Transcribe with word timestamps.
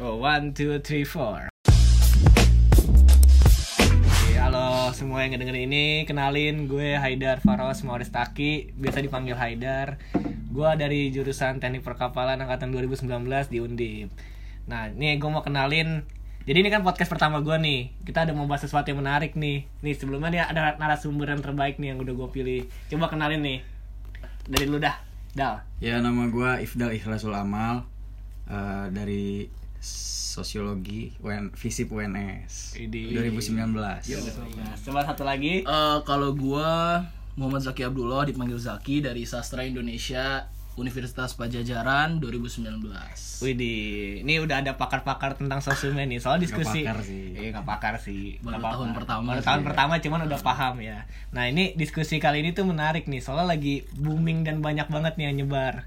Oh, 0.00 0.16
one, 0.16 0.56
two, 0.56 0.80
three, 0.80 1.04
four. 1.04 1.52
Oke, 4.00 4.32
halo 4.40 4.88
semua 4.96 5.28
yang 5.28 5.36
ngedengerin 5.36 5.68
ini, 5.68 6.08
kenalin 6.08 6.64
gue 6.64 6.96
Haidar 6.96 7.44
Faros 7.44 7.84
Mauris 7.84 8.08
Taki, 8.08 8.72
biasa 8.80 9.04
dipanggil 9.04 9.36
Haidar. 9.36 10.00
Gue 10.48 10.72
dari 10.80 11.12
jurusan 11.12 11.60
Teknik 11.60 11.84
Perkapalan 11.84 12.40
angkatan 12.40 12.72
2019 12.72 13.12
di 13.52 13.60
Undip. 13.60 14.08
Nah, 14.72 14.88
nih 14.88 15.20
gue 15.20 15.28
mau 15.28 15.44
kenalin. 15.44 16.08
Jadi 16.48 16.64
ini 16.64 16.72
kan 16.72 16.80
podcast 16.80 17.12
pertama 17.12 17.44
gue 17.44 17.60
nih. 17.60 17.92
Kita 18.00 18.24
ada 18.24 18.32
mau 18.32 18.48
bahas 18.48 18.64
sesuatu 18.64 18.88
yang 18.88 19.04
menarik 19.04 19.36
nih. 19.36 19.68
Nih 19.84 19.94
sebelumnya 20.00 20.32
dia 20.32 20.44
ada 20.48 20.80
narasumber 20.80 21.28
yang 21.28 21.44
terbaik 21.44 21.76
nih 21.76 21.92
yang 21.92 22.00
udah 22.00 22.16
gue 22.16 22.28
pilih. 22.32 22.64
Coba 22.88 23.12
kenalin 23.12 23.44
nih. 23.44 23.60
Dari 24.48 24.64
lu 24.64 24.80
dah. 24.80 24.96
Dal. 25.36 25.60
Ya 25.84 26.00
nama 26.00 26.24
gua 26.32 26.56
Ifdal 26.56 26.96
Ikhlasul 26.96 27.36
Amal 27.36 27.84
eh, 28.48 28.88
dari 28.96 29.59
Sosiologi 29.80 31.16
UN, 31.24 31.50
Visip 31.56 31.90
UNS 31.90 32.78
Idi. 32.78 33.16
2019. 33.16 33.74
Coba 34.86 35.00
satu 35.02 35.22
lagi. 35.26 35.66
Eh, 35.66 35.98
kalau 36.06 36.36
gua 36.36 37.02
Muhammad 37.34 37.64
Zaki 37.64 37.88
Abdullah 37.88 38.28
dipanggil 38.28 38.60
Zaki 38.60 39.00
dari 39.00 39.24
Sastra 39.24 39.64
Indonesia 39.64 40.46
Universitas 40.78 41.34
Pajajaran 41.34 42.22
2019. 42.22 43.42
Widih, 43.42 44.22
ini 44.22 44.38
udah 44.38 44.62
ada 44.62 44.72
pakar-pakar 44.78 45.34
tentang 45.36 45.58
sosial 45.60 45.92
nih. 45.92 46.22
Soal 46.22 46.38
diskusi. 46.38 46.86
pakar 46.86 47.02
sih. 47.02 47.36
Iya, 47.36 47.48
nggak 47.56 47.66
pakar 47.66 47.94
sih. 47.98 48.38
Baru 48.40 48.60
apa-apa. 48.60 48.74
tahun 48.78 48.88
pertama 48.94 49.28
Baru 49.34 49.42
tahun 49.42 49.60
ya. 49.60 49.66
pertama 49.66 49.92
cuman 49.98 50.20
udah 50.30 50.40
paham 50.40 50.74
ya. 50.80 50.98
Nah, 51.34 51.44
ini 51.50 51.74
diskusi 51.74 52.16
kali 52.16 52.40
ini 52.40 52.56
tuh 52.56 52.64
menarik 52.64 53.10
nih. 53.10 53.20
Soalnya 53.20 53.56
lagi 53.56 53.82
booming 53.98 54.46
dan 54.46 54.62
banyak 54.62 54.86
banget 54.88 55.18
nih 55.18 55.24
yang 55.32 55.36
nyebar. 55.44 55.84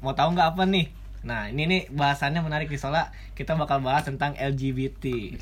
Mau 0.00 0.16
tahu 0.16 0.34
nggak 0.34 0.56
apa 0.56 0.62
nih? 0.66 0.86
Nah, 1.24 1.48
ini 1.48 1.64
nih 1.64 1.82
bahasannya 1.88 2.44
menarik 2.44 2.68
nih 2.68 2.76
soalnya 2.76 3.08
kita 3.32 3.56
bakal 3.56 3.80
bahas 3.80 4.04
tentang 4.04 4.36
LGBT. 4.36 5.34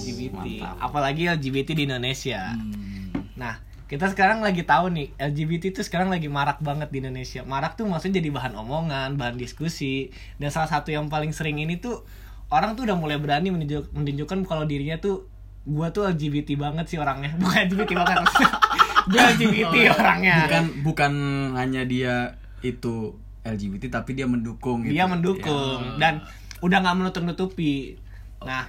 LGBT. 0.00 0.62
Apalagi 0.78 1.26
LGBT 1.26 1.74
di 1.74 1.82
Indonesia. 1.90 2.54
Hmm. 2.54 3.34
Nah, 3.34 3.58
kita 3.86 4.10
sekarang 4.10 4.42
lagi 4.42 4.62
tahu 4.62 4.90
nih 4.90 5.14
LGBT 5.18 5.74
itu 5.74 5.80
sekarang 5.82 6.10
lagi 6.10 6.30
marak 6.30 6.62
banget 6.62 6.90
di 6.94 7.02
Indonesia. 7.02 7.42
Marak 7.42 7.74
tuh 7.74 7.90
maksudnya 7.90 8.22
jadi 8.22 8.30
bahan 8.30 8.54
omongan, 8.54 9.18
bahan 9.18 9.34
diskusi. 9.34 10.14
Dan 10.38 10.54
salah 10.54 10.70
satu 10.70 10.94
yang 10.94 11.10
paling 11.10 11.34
sering 11.34 11.58
ini 11.58 11.78
tuh 11.82 12.06
orang 12.50 12.78
tuh 12.78 12.86
udah 12.86 12.98
mulai 12.98 13.18
berani 13.18 13.50
menunjuk, 13.50 13.90
menunjukkan 13.94 14.46
kalau 14.46 14.62
dirinya 14.62 14.98
tuh 15.02 15.26
gua 15.66 15.90
tuh 15.90 16.06
LGBT 16.06 16.54
banget 16.54 16.86
sih 16.86 16.98
orangnya. 17.02 17.34
Bukan 17.42 17.58
LGBT 17.66 17.90
banget. 17.98 18.18
Gue 19.06 19.22
LGBT 19.22 19.74
orangnya. 19.94 20.36
Bukan 20.50 20.64
bukan 20.82 21.12
hanya 21.54 21.86
dia 21.86 22.42
itu 22.66 23.14
LGBT 23.48 23.90
tapi 23.92 24.12
dia 24.12 24.24
mendukung 24.24 24.82
gitu. 24.82 24.92
Dia 24.92 25.04
mendukung 25.04 25.80
Ya. 25.94 25.98
dan 25.98 26.14
udah 26.58 26.78
nggak 26.78 26.96
menutup-nutupi. 26.96 27.96
Nah, 28.40 28.66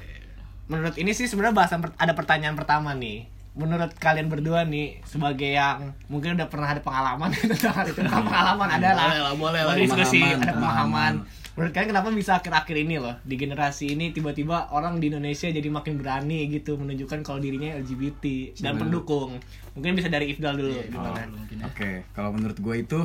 menurut 0.66 0.96
ini 0.96 1.12
sih 1.12 1.26
sebenarnya 1.26 1.56
bahasan 1.56 1.80
per- 1.80 1.96
ada 1.96 2.12
pertanyaan 2.12 2.54
pertama 2.54 2.94
nih. 2.94 3.26
Menurut 3.54 3.90
kalian 3.96 4.28
berdua 4.28 4.64
nih 4.64 5.02
sebagai 5.04 5.50
yang 5.50 5.80
mungkin 6.06 6.38
udah 6.38 6.46
pernah 6.46 6.70
ada 6.70 6.80
pengalaman 6.80 7.32
tentang 7.32 7.74
hal 7.76 7.86
itu, 7.86 8.00
Bukan 8.00 8.22
pengalaman 8.24 8.70
adalah 8.72 9.06
Boleh 9.08 9.20
lah, 9.20 9.34
boleh 9.34 9.62
lah. 9.64 9.76
diskusi, 9.76 10.22
Pemahaman, 10.22 10.38
ada 10.38 10.54
pemahaman. 10.54 10.54
pemahaman. 10.54 11.14
Menurut 11.50 11.72
kalian 11.74 11.90
kenapa 11.90 12.08
bisa 12.14 12.32
akhir-akhir 12.36 12.76
ini 12.78 12.96
loh 12.98 13.18
di 13.20 13.34
generasi 13.34 13.86
ini 13.92 14.14
tiba-tiba 14.14 14.70
orang 14.70 15.02
di 15.02 15.10
Indonesia 15.10 15.50
jadi 15.50 15.66
makin 15.68 15.98
berani 15.98 16.46
gitu 16.52 16.78
menunjukkan 16.78 17.26
kalau 17.26 17.42
dirinya 17.42 17.74
LGBT 17.76 18.54
dan 18.56 18.78
pendukung. 18.78 19.42
Mungkin 19.74 19.92
bisa 19.92 20.06
dari 20.06 20.30
Ifdal 20.30 20.54
dulu 20.54 20.70
Iya, 20.76 20.86
gimana? 20.88 21.26
Mungkin 21.26 21.58
ya. 21.58 21.66
Oke, 21.66 22.06
kalau 22.12 22.30
menurut 22.30 22.54
gue 22.56 22.76
itu 22.78 23.00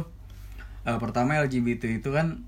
eh, 0.87 0.99
pertama 0.99 1.39
LGBT 1.43 2.03
itu 2.03 2.11
kan 2.11 2.47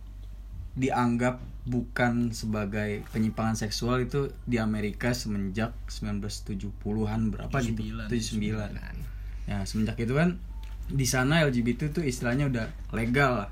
dianggap 0.75 1.39
bukan 1.65 2.35
sebagai 2.35 3.07
penyimpangan 3.15 3.57
seksual 3.57 4.05
itu 4.05 4.29
di 4.45 4.61
Amerika 4.61 5.17
semenjak 5.17 5.73
1970-an 5.89 7.33
berapa 7.33 7.57
gitu? 7.65 7.81
79. 7.81 8.13
79. 8.13 9.49
Ya, 9.49 9.65
semenjak 9.65 9.97
itu 9.97 10.13
kan 10.13 10.37
di 10.85 11.07
sana 11.09 11.41
LGBT 11.41 11.95
itu 11.95 12.01
istilahnya 12.05 12.53
udah 12.53 12.67
legal 12.93 13.47
lah. 13.47 13.51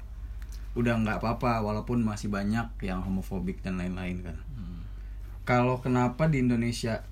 Udah 0.77 1.01
nggak 1.01 1.25
apa-apa 1.25 1.65
walaupun 1.65 2.05
masih 2.05 2.29
banyak 2.29 2.69
yang 2.85 3.01
homofobik 3.01 3.65
dan 3.65 3.81
lain-lain 3.81 4.21
kan. 4.25 4.37
Kalau 5.43 5.83
kenapa 5.83 6.31
di 6.31 6.39
Indonesia 6.39 7.03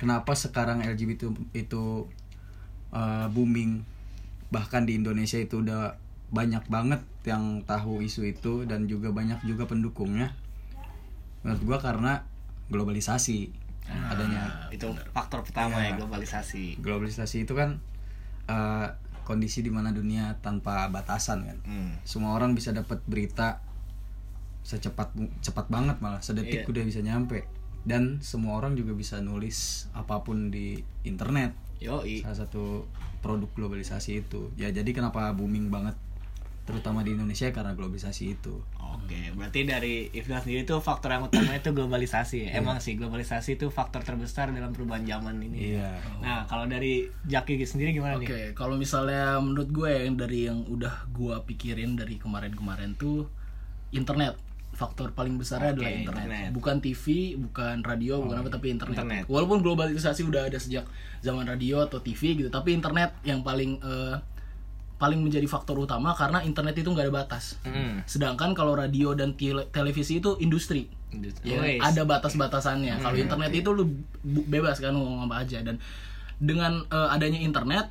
kenapa 0.00 0.32
sekarang 0.32 0.80
LGBT 0.80 1.28
itu 1.52 2.08
uh, 2.94 3.26
booming 3.28 3.84
bahkan 4.48 4.84
di 4.84 4.96
Indonesia 4.96 5.36
itu 5.40 5.60
udah 5.60 5.96
banyak 6.32 6.64
banget 6.66 7.00
yang 7.22 7.60
tahu 7.62 8.00
isu 8.00 8.24
itu 8.26 8.64
dan 8.64 8.88
juga 8.88 9.12
banyak 9.12 9.44
juga 9.44 9.68
pendukungnya 9.68 10.32
menurut 11.42 11.62
gua 11.62 11.78
karena 11.78 12.24
globalisasi 12.68 13.52
adanya 13.84 14.70
Itu 14.70 14.94
faktor 15.12 15.42
pertama 15.42 15.76
ya, 15.78 15.92
Ya. 15.92 15.98
globalisasi. 15.98 16.80
globalisasi 16.80 17.44
itu 17.44 17.52
kan 17.52 17.82
uh, 18.46 18.88
kondisi 19.22 19.60
di 19.60 19.68
mana 19.68 19.92
dunia 19.92 20.40
tanpa 20.40 20.88
batasan 20.88 21.44
kan 21.44 21.58
Hmm. 21.62 21.92
semua 22.02 22.32
orang 22.32 22.54
bisa 22.54 22.72
dapat 22.72 22.98
berita 23.04 23.60
secepat 24.62 25.10
cepat 25.40 25.66
banget 25.68 25.98
malah 25.98 26.22
sedetik 26.22 26.62
Iya. 26.62 26.70
udah 26.70 26.82
bisa 26.86 27.00
nyampe 27.02 27.44
dan 27.82 28.22
semua 28.22 28.54
orang 28.56 28.72
juga 28.72 28.94
bisa 28.94 29.18
nulis 29.18 29.90
apa 29.92 30.22
pun 30.22 30.48
di 30.48 30.78
internet 31.02 31.52
Yoi. 31.78 32.22
salah 32.22 32.38
satu 32.40 32.86
produk 33.18 33.50
globalisasi 33.52 34.22
itu 34.22 34.54
ya 34.54 34.70
jadi 34.70 34.86
kenapa 34.88 35.34
booming 35.34 35.66
banget 35.68 35.98
terutama 36.62 37.02
di 37.02 37.10
Indonesia 37.12 37.50
karena 37.50 37.74
globalisasi 37.74 38.38
itu 38.38 38.62
Oke, 38.92 39.34
berarti 39.34 39.66
dari 39.66 40.06
Ifdal 40.14 40.44
sendiri 40.44 40.62
itu 40.62 40.76
faktor 40.78 41.10
yang 41.10 41.26
utama 41.26 41.56
itu 41.58 41.74
globalisasi. 41.74 42.46
Iya. 42.46 42.60
Emang 42.62 42.78
sih 42.78 42.94
globalisasi 42.94 43.58
itu 43.58 43.66
faktor 43.66 44.04
terbesar 44.04 44.52
dalam 44.52 44.70
perubahan 44.70 45.02
zaman 45.02 45.42
ini. 45.42 45.74
iya 45.74 45.98
Nah, 46.22 46.44
kalau 46.46 46.68
dari 46.70 47.08
Jaki 47.26 47.58
sendiri 47.66 47.90
gimana 47.90 48.14
Oke, 48.14 48.30
nih? 48.30 48.54
kalau 48.54 48.78
misalnya 48.78 49.40
menurut 49.42 49.72
gue 49.72 49.90
yang 49.90 50.14
dari 50.14 50.46
yang 50.46 50.62
udah 50.68 51.08
gua 51.10 51.42
pikirin 51.42 51.98
dari 51.98 52.20
kemarin-kemarin 52.20 52.94
tuh 52.94 53.26
internet 53.90 54.38
faktor 54.72 55.12
paling 55.12 55.36
besarnya 55.36 55.76
Oke, 55.76 55.84
adalah 55.84 55.92
internet. 55.92 56.24
internet. 56.24 56.50
bukan 56.56 56.76
TV, 56.80 57.04
bukan 57.36 57.76
radio, 57.84 58.14
bukan 58.24 58.36
apa 58.40 58.48
tapi 58.48 58.72
internet. 58.72 58.96
Internet. 58.96 59.24
Walaupun 59.28 59.60
globalisasi 59.60 60.24
udah 60.24 60.48
ada 60.48 60.56
sejak 60.56 60.88
zaman 61.20 61.44
radio 61.44 61.84
atau 61.84 62.00
TV 62.00 62.38
gitu, 62.40 62.48
tapi 62.48 62.72
internet 62.72 63.12
yang 63.24 63.44
paling 63.44 63.76
eh, 63.82 64.16
paling 65.02 65.18
menjadi 65.18 65.42
faktor 65.50 65.74
utama 65.82 66.14
karena 66.14 66.46
internet 66.46 66.78
itu 66.78 66.86
nggak 66.86 67.10
ada 67.10 67.14
batas. 67.26 67.58
Hmm. 67.66 68.06
Sedangkan 68.06 68.54
kalau 68.54 68.78
radio 68.78 69.18
dan 69.18 69.34
tele- 69.34 69.66
televisi 69.74 70.22
itu 70.22 70.38
industri. 70.38 70.86
Ya, 71.42 71.58
Wes. 71.58 71.82
ada 71.82 72.06
batas-batasannya. 72.06 73.02
Kalau 73.02 73.18
internet 73.18 73.50
itu 73.50 73.74
lu 73.74 73.84
bebas 74.22 74.78
kan 74.78 74.94
mau 74.94 75.02
ngomong 75.02 75.26
apa 75.26 75.42
aja 75.42 75.58
dan 75.66 75.82
dengan 76.38 76.86
eh, 76.86 77.08
adanya 77.10 77.42
internet 77.42 77.90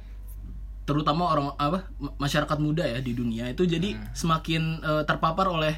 terutama 0.88 1.30
orang 1.30 1.54
apa 1.60 1.86
ma- 2.00 2.16
masyarakat 2.18 2.58
muda 2.58 2.88
ya 2.88 3.00
di 3.04 3.14
dunia 3.14 3.52
itu 3.52 3.68
jadi 3.68 3.94
semakin 4.16 4.82
eh, 4.82 5.04
terpapar 5.06 5.52
oleh 5.52 5.76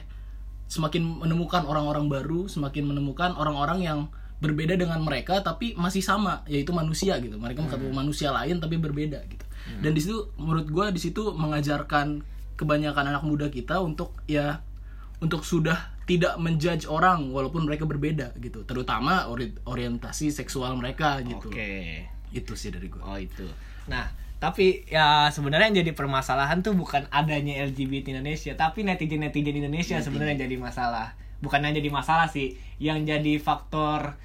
semakin 0.72 1.26
menemukan 1.26 1.66
orang-orang 1.68 2.10
baru, 2.10 2.50
semakin 2.50 2.94
menemukan 2.94 3.36
orang-orang 3.36 3.82
yang 3.84 4.00
berbeda 4.42 4.76
dengan 4.76 5.00
mereka 5.00 5.40
tapi 5.40 5.72
masih 5.78 6.04
sama 6.04 6.42
yaitu 6.48 6.72
manusia 6.76 7.20
gitu. 7.20 7.36
Mereka 7.40 7.64
ketemu 7.68 7.92
manusia 7.94 8.32
lain 8.32 8.58
tapi 8.60 8.76
berbeda 8.80 9.20
gitu. 9.28 9.43
Dan 9.81 9.91
di 9.96 10.01
situ 10.03 10.31
menurut 10.35 10.68
gua 10.69 10.91
di 10.91 11.00
situ 11.00 11.31
mengajarkan 11.34 12.22
kebanyakan 12.56 13.16
anak 13.16 13.24
muda 13.25 13.47
kita 13.50 13.81
untuk 13.81 14.13
ya 14.29 14.62
untuk 15.24 15.47
sudah 15.47 15.94
tidak 16.03 16.35
menjudge 16.35 16.84
orang 16.85 17.31
walaupun 17.31 17.63
mereka 17.63 17.88
berbeda 17.88 18.35
gitu 18.44 18.68
terutama 18.68 19.31
ori- 19.31 19.56
orientasi 19.63 20.35
seksual 20.35 20.75
mereka 20.75 21.23
gitu 21.23 21.47
Oke. 21.47 22.03
itu 22.35 22.53
sih 22.59 22.75
dari 22.75 22.91
gue 22.91 23.00
Oh, 23.00 23.16
itu. 23.16 23.47
Nah, 23.88 24.12
tapi 24.44 24.84
ya 24.84 25.31
sebenarnya 25.31 25.72
yang 25.72 25.79
jadi 25.88 25.96
permasalahan 25.96 26.59
tuh 26.59 26.75
bukan 26.75 27.07
adanya 27.07 27.63
LGBT 27.63 28.12
Indonesia, 28.19 28.52
tapi 28.59 28.84
netizen-netizen 28.84 29.56
Indonesia 29.56 29.97
sebenarnya 30.03 30.44
jadi 30.44 30.59
masalah. 30.59 31.16
Bukan 31.40 31.63
yang 31.63 31.75
jadi 31.75 31.88
masalah 31.88 32.28
sih, 32.28 32.59
yang 32.84 33.08
jadi 33.08 33.40
faktor 33.40 34.20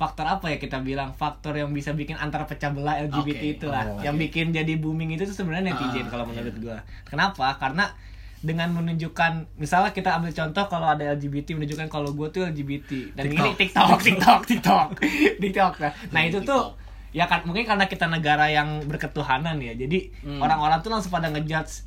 faktor 0.00 0.24
apa 0.24 0.48
ya 0.48 0.56
kita 0.56 0.80
bilang? 0.80 1.12
Faktor 1.12 1.52
yang 1.60 1.68
bisa 1.76 1.92
bikin 1.92 2.16
antara 2.16 2.48
pecah 2.48 2.72
belah 2.72 2.96
LGBT 3.04 3.42
Oke. 3.44 3.54
itulah 3.60 3.84
Oh, 3.84 4.00
yang 4.00 4.16
bikin 4.16 4.48
jadi 4.48 4.80
booming 4.80 5.12
itu 5.12 5.28
tuh 5.28 5.36
sebenarnya 5.44 5.76
netizen 5.76 6.08
Ah, 6.08 6.16
kalau 6.16 6.24
menurut 6.24 6.56
gua. 6.56 6.80
Kenapa? 7.04 7.60
Karena 7.60 7.92
dengan 8.40 8.72
menunjukkan 8.72 9.60
misalnya 9.60 9.92
kita 9.92 10.16
ambil 10.16 10.32
contoh 10.32 10.64
kalau 10.72 10.88
ada 10.88 11.12
LGBT 11.12 11.60
menunjukkan 11.60 11.92
kalau 11.92 12.16
gue 12.16 12.28
tuh 12.32 12.48
LGBT 12.48 13.12
dan 13.12 13.28
ini 13.28 13.52
TikTok. 13.52 14.00
TikTok 14.00 14.40
TikTok 14.48 14.88
TikTok. 15.44 15.72
Nah, 15.76 15.92
nah 16.08 16.20
itu 16.24 16.40
tuh 16.40 16.72
ya 17.12 17.28
kan 17.28 17.44
mungkin 17.44 17.68
karena 17.68 17.84
kita 17.84 18.08
negara 18.08 18.48
yang 18.48 18.88
berketuhanan 18.88 19.60
ya. 19.60 19.76
Jadi 19.76 20.16
orang-orang 20.40 20.80
tuh 20.80 20.88
langsung 20.88 21.12
pada 21.12 21.28
ngejudge. 21.28 21.84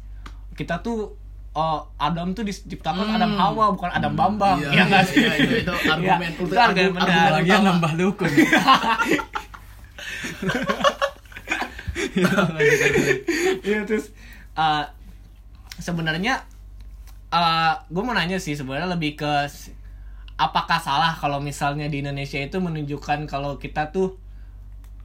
Kita 0.54 0.86
tuh 0.86 1.18
oh 1.54 1.86
Adam 1.96 2.34
tuh 2.34 2.42
diciptakan 2.42 3.14
Adam 3.14 3.34
Hawa 3.34 3.70
bukan 3.72 3.90
Adam 3.90 4.14
Bambang. 4.14 4.58
Iya, 4.58 4.70
ya 4.74 4.84
nggak 4.86 5.04
iya, 5.04 5.10
sih? 5.10 5.18
iya, 5.22 5.34
itu- 5.38 5.58
itu 5.62 5.74
argumen 5.86 6.30
Ya, 6.30 6.34
itu 6.34 6.54
argumen 6.54 6.74
argu- 6.74 6.94
benar. 6.98 7.08
argumen 7.08 7.34
lagi 7.34 7.50
nambah 7.62 7.92
dukun. 7.96 8.32
Iya. 13.64 13.80
Terus 13.86 14.10
uh, 14.56 14.86
sebenarnya 15.78 16.44
uh, 17.30 17.74
gue 17.86 18.04
mau 18.04 18.14
nanya 18.14 18.38
sih 18.38 18.54
sebenarnya 18.54 18.90
lebih 18.90 19.18
ke 19.18 19.32
apakah 20.34 20.82
salah 20.82 21.14
kalau 21.14 21.38
misalnya 21.38 21.86
di 21.88 22.02
Indonesia 22.02 22.42
itu 22.42 22.58
menunjukkan 22.58 23.30
kalau 23.30 23.62
kita 23.62 23.94
tuh 23.94 24.18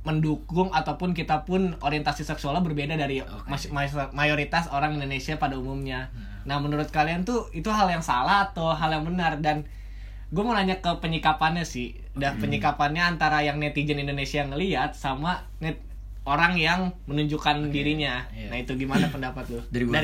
mendukung 0.07 0.71
ataupun 0.71 1.13
kita 1.13 1.43
pun 1.43 1.75
orientasi 1.83 2.23
seksualnya 2.23 2.63
berbeda 2.63 2.95
dari 2.95 3.21
mas- 3.45 3.69
mayoritas 4.15 4.71
orang 4.71 4.95
Indonesia 4.95 5.37
pada 5.37 5.59
umumnya. 5.59 6.09
Nah, 6.47 6.57
menurut 6.63 6.89
kalian 6.89 7.27
tuh 7.27 7.51
itu 7.53 7.69
hal 7.69 7.91
yang 7.91 8.01
salah 8.01 8.49
atau 8.49 8.73
hal 8.73 8.89
yang 8.89 9.05
benar 9.05 9.43
dan 9.43 9.69
gue 10.29 10.43
mau 10.45 10.53
nanya 10.53 10.81
ke 10.81 10.93
penyikapannya 11.01 11.65
sih. 11.65 11.99
Dan 12.17 12.39
penyikapannya 12.41 13.03
antara 13.05 13.41
yang 13.41 13.59
netizen 13.59 13.99
Indonesia 13.99 14.41
yang 14.41 14.51
ngeliat 14.51 14.95
sama 14.95 15.45
net 15.59 15.83
orang 16.25 16.61
yang 16.61 16.93
menunjukkan 17.09 17.73
dirinya. 17.73 18.29
Iya. 18.33 18.53
Nah, 18.53 18.57
itu 18.61 18.77
gimana 18.77 19.09
pendapat 19.15 19.45
lu? 19.49 19.61
Dari 19.69 19.85
gua 19.85 19.97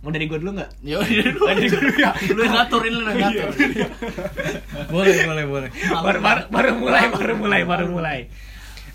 mau 0.00 0.10
dari 0.12 0.24
gue 0.28 0.38
dulu 0.38 0.50
nggak? 0.54 0.70
Ya 0.84 0.96
udah 1.00 1.24
dulu. 1.28 1.40
Lu 2.36 2.40
yang 2.40 2.54
ngatur 2.56 2.82
ini 2.84 2.96
lu 2.96 3.04
yang 3.06 3.20
ngatur. 3.20 3.48
boleh 4.92 5.16
boleh 5.24 5.44
boleh 5.44 5.70
baru, 5.90 6.18
baru, 6.20 6.42
baru 6.48 6.70
mulai, 6.76 7.04
baru 7.10 7.34
mulai, 7.36 7.60
baru 7.64 7.86
mulai. 7.90 8.18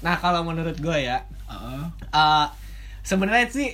Nah, 0.05 0.15
kalau 0.21 0.45
menurut 0.45 0.77
gue 0.77 0.97
ya, 1.01 1.25
Heeh. 1.49 1.83
eh 2.13 2.47
sebenarnya 3.07 3.47
sih 3.47 3.69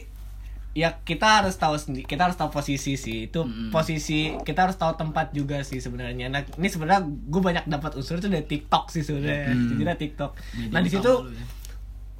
ya 0.73 0.97
kita 1.05 1.45
harus 1.45 1.53
tahu 1.61 1.77
sendiri 1.77 2.01
kita 2.09 2.25
harus 2.25 2.37
tahu 2.37 2.49
posisi 2.49 2.97
sih. 2.97 3.29
Itu 3.29 3.45
posisi 3.69 4.33
kita 4.41 4.69
harus 4.69 4.77
tahu 4.77 4.97
tempat 4.97 5.29
juga 5.33 5.61
sih 5.61 5.77
sebenarnya. 5.77 6.33
Nah 6.33 6.41
ini 6.57 6.67
sebenarnya 6.69 7.05
gue 7.05 7.41
banyak 7.41 7.65
dapat 7.69 7.93
unsur 7.97 8.17
itu 8.17 8.29
dari 8.29 8.45
TikTok 8.45 8.89
sih 8.89 9.05
sebenarnya. 9.05 9.53
Jujurnya 9.53 9.97
TikTok. 9.97 10.31
Nah 10.73 10.81
di 10.81 10.89
situ 10.89 11.11
ya. 11.29 11.45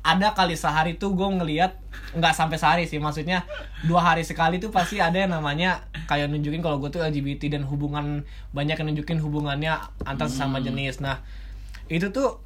ada 0.05 0.37
kali 0.37 0.53
sehari 0.53 1.01
tuh 1.01 1.17
gue 1.17 1.25
ngeliat 1.25 1.81
nggak 2.13 2.33
sampai 2.37 2.57
sehari 2.61 2.83
sih. 2.85 3.01
Maksudnya 3.01 3.41
dua 3.89 4.05
hari 4.13 4.21
sekali 4.21 4.61
tuh 4.61 4.69
pasti 4.69 5.01
ada 5.01 5.17
yang 5.17 5.33
namanya 5.33 5.89
kayak 6.05 6.29
nunjukin 6.29 6.61
kalau 6.61 6.77
gue 6.77 6.93
tuh 6.93 7.01
LGBT 7.01 7.57
dan 7.57 7.65
hubungan 7.65 8.21
banyak 8.53 8.77
yang 8.77 8.87
nunjukin 8.93 9.17
hubungannya 9.17 9.81
antar 10.05 10.29
sesama 10.29 10.61
jenis. 10.61 11.01
Nah 11.01 11.25
itu 11.89 12.13
tuh 12.13 12.37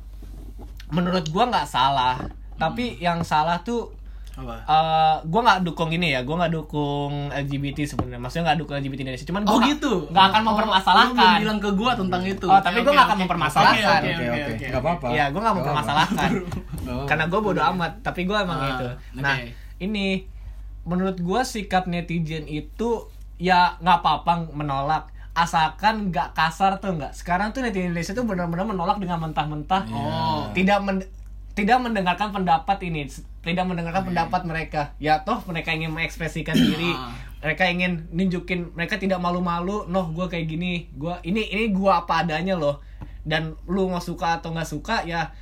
menurut 0.89 1.25
gue 1.25 1.43
nggak 1.45 1.65
salah 1.65 2.15
tapi 2.55 2.97
yang 2.97 3.21
salah 3.21 3.59
tuh 3.59 3.91
Apa? 4.33 4.53
eh 4.61 5.15
gue 5.23 5.41
nggak 5.41 5.59
dukung 5.61 5.89
ini 5.89 6.13
ya 6.13 6.21
gue 6.21 6.31
nggak 6.31 6.53
dukung 6.53 7.11
LGBT 7.29 7.85
sebenarnya 7.85 8.17
maksudnya 8.17 8.43
nggak 8.47 8.59
dukung 8.59 8.75
LGBT 8.75 8.99
Indonesia 9.03 9.25
cuman 9.25 9.41
gue 9.41 9.51
Oh 9.51 9.59
gitu. 9.61 9.93
nggak 10.07 10.25
akan 10.27 10.37
Oh, 10.37 10.41
lu 10.41 10.47
mempermasalahkan 10.47 11.13
belum 11.17 11.41
bilang 11.41 11.59
ke 11.59 11.69
gua 11.73 11.91
tentang 11.93 12.21
itu. 12.23 12.45
Oh, 12.45 12.59
tapi 12.59 12.77
gua 12.77 12.85
oke, 12.85 12.93
nggak 12.93 13.07
akan 13.07 13.19
mempermasalahkan. 13.19 13.99
Oke, 13.99 14.13
oke 14.13 14.41
oke 14.47 14.65
nggak 14.65 14.81
apa-apa 14.81 15.05
Iya, 15.09 15.23
gue 15.25 15.33
gak 15.33 15.41
Nggak 15.41 15.55
mempermasalahkan. 15.57 16.29
Karena 17.09 17.25
gue 17.25 17.39
bodo 17.41 17.61
amat, 17.67 17.91
tapi 17.99 18.21
gue 18.23 18.37
emang 18.37 18.57
Ah, 18.57 18.67
gitu. 18.69 18.87
oke. 18.87 19.19
Nah, 19.19 19.35
ini 19.77 20.07
menurut 20.83 21.17
gue 21.17 21.41
sikap 21.43 21.83
netizen 21.85 22.45
itu 22.45 22.89
ya 23.35 23.75
nggak 23.77 23.97
apa-apa 23.99 24.49
menolak 24.51 25.11
asalkan 25.37 26.09
nggak 26.09 26.33
kasar 26.33 26.81
tuh 26.81 26.97
nggak. 26.97 27.13
Sekarang 27.13 27.53
tuh 27.53 27.61
netizen 27.61 27.93
Indonesia 27.93 28.17
tuh 28.17 28.25
benar-benar 28.25 28.65
menolak 28.65 28.97
dengan 28.97 29.21
mentah-mentah. 29.21 29.85
Oh. 29.93 30.49
tidak 30.57 30.81
men- 30.81 31.05
tidak 31.53 31.77
mendengarkan 31.77 32.33
pendapat 32.33 32.81
ini. 32.89 33.05
Tidak 33.45 33.65
mendengarkan 33.69 34.09
pendapat 34.09 34.41
mereka. 34.49 34.81
Ya 34.97 35.21
toh 35.21 35.45
mereka 35.45 35.77
ingin 35.77 35.93
mengekspresikan 35.93 36.57
diri. 36.57 36.91
Ah. 36.97 37.13
mereka 37.37 37.69
ingin 37.69 38.09
nunjukin 38.09 38.73
mereka 38.73 38.97
tidak 38.97 39.21
malu-malu 39.21 39.85
noh 39.85 40.09
gue 40.09 40.25
kayak 40.25 40.49
gini. 40.49 40.89
Gua 40.97 41.21
ini 41.21 41.45
ini 41.45 41.69
gua 41.69 42.01
apa 42.01 42.25
adanya 42.25 42.57
loh. 42.57 42.81
Dan 43.21 43.53
lu 43.69 43.93
mau 43.93 44.01
suka 44.01 44.41
atau 44.41 44.49
nggak 44.57 44.65
suka 44.65 45.05
ya 45.05 45.37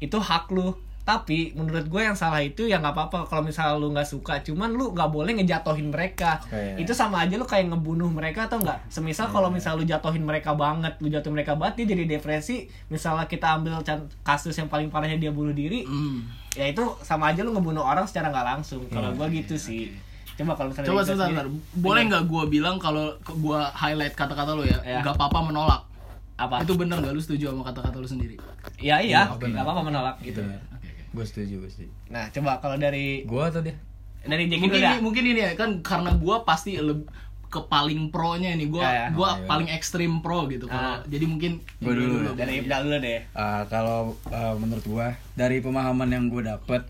itu 0.00 0.16
hak 0.16 0.48
lu 0.52 0.72
tapi 1.04 1.52
menurut 1.52 1.84
gue 1.84 2.00
yang 2.00 2.16
salah 2.16 2.40
itu 2.40 2.64
ya 2.64 2.80
nggak 2.80 2.96
apa-apa 2.96 3.28
kalau 3.28 3.44
misalnya 3.44 3.76
lu 3.76 3.92
nggak 3.92 4.08
suka. 4.08 4.40
Cuman 4.40 4.72
lu 4.72 4.96
nggak 4.96 5.12
boleh 5.12 5.36
ngejatohin 5.36 5.92
mereka. 5.92 6.40
Oke. 6.48 6.80
itu 6.80 6.96
sama 6.96 7.20
aja 7.20 7.36
lu 7.36 7.44
kayak 7.44 7.68
ngebunuh 7.68 8.08
mereka 8.08 8.48
atau 8.48 8.56
enggak 8.56 8.80
semisal 8.88 9.28
kalau 9.28 9.52
misalnya 9.52 9.84
lu 9.84 9.86
jatohin 9.86 10.24
mereka 10.24 10.56
banget 10.56 10.96
lu 11.04 11.12
jatuhin 11.12 11.36
mereka 11.36 11.60
banget 11.60 11.84
dia 11.84 11.92
jadi 11.92 12.04
depresi. 12.08 12.72
Misalnya 12.88 13.28
kita 13.28 13.60
ambil 13.60 13.84
kasus 14.24 14.56
yang 14.56 14.72
paling 14.72 14.88
parahnya 14.88 15.20
dia 15.20 15.28
bunuh 15.28 15.52
diri 15.52 15.84
Hmm. 15.84 16.24
ya 16.56 16.72
itu 16.72 16.80
sama 17.04 17.36
aja 17.36 17.44
lu 17.44 17.52
ngebunuh 17.52 17.84
orang 17.84 18.08
secara 18.08 18.32
nggak 18.32 18.46
langsung. 18.56 18.80
Kalau 18.88 19.12
gua 19.12 19.28
gitu 19.28 19.60
sih. 19.60 19.92
coba 20.34 20.56
kalau 20.58 20.72
misalnya 20.74 20.88
Coba 20.90 21.00
sebentar, 21.06 21.28
sendiri, 21.30 21.78
boleh 21.78 22.02
nggak 22.10 22.24
gua 22.26 22.42
bilang 22.48 22.74
kalau 22.80 23.12
gua 23.38 23.70
highlight 23.70 24.16
kata-kata 24.16 24.56
lu 24.56 24.64
ya? 24.64 24.80
Ya. 24.82 24.98
Nggak 25.04 25.20
apa-apa 25.20 25.52
menolak. 25.52 25.82
apa? 26.34 26.58
Itu 26.66 26.74
bener 26.74 26.98
nggak? 26.98 27.14
Lu 27.14 27.22
setuju 27.22 27.54
sama 27.54 27.62
kata-kata 27.62 28.00
lu 28.00 28.08
sendiri? 28.08 28.34
ya 28.80 28.98
iya. 28.98 29.30
Iya, 29.30 29.38
nggak 29.38 29.62
apa-apa 29.62 29.82
menolak 29.86 30.16
gitu. 30.24 30.42
Gue 31.14 31.24
setuju 31.24 31.54
gue 31.58 31.70
setuju 31.70 31.90
nah 32.10 32.26
coba 32.28 32.58
kalau 32.58 32.74
dari 32.76 33.22
gue 33.22 33.38
atau 33.40 33.62
dia 33.62 33.78
dari 34.20 34.48
Jeki 34.48 34.56
Mungkin 34.58 34.72
dulu 34.72 34.82
dah 34.82 34.90
ini, 34.90 35.00
mungkin 35.00 35.24
ini 35.26 35.40
ya 35.42 35.52
kan 35.52 35.70
karena 35.80 36.10
gua 36.14 36.42
pasti 36.42 36.74
leb- 36.74 37.06
ke 37.46 37.60
paling 37.62 38.08
pro-nya 38.08 38.50
ini 38.50 38.66
gua 38.66 38.82
Ya, 38.82 38.90
ya. 38.90 39.06
gua 39.12 39.28
Oh, 39.28 39.34
iya. 39.36 39.46
paling 39.46 39.68
ekstrim 39.70 40.18
pro 40.18 40.48
gitu 40.48 40.66
kalau 40.66 40.96
Ah. 40.96 41.04
jadi 41.04 41.22
mungkin 41.24 41.60
Gua 41.78 41.92
dulu. 41.92 42.32
dari 42.32 42.58
Ibda 42.58 42.76
dulu 42.82 42.96
deh 42.98 43.20
Uh, 43.30 43.62
kalau 43.68 43.98
uh, 44.26 44.56
menurut 44.56 44.82
gua 44.82 45.06
dari 45.34 45.60
pemahaman 45.60 46.08
yang 46.08 46.26
gue 46.26 46.40
dapet 46.42 46.82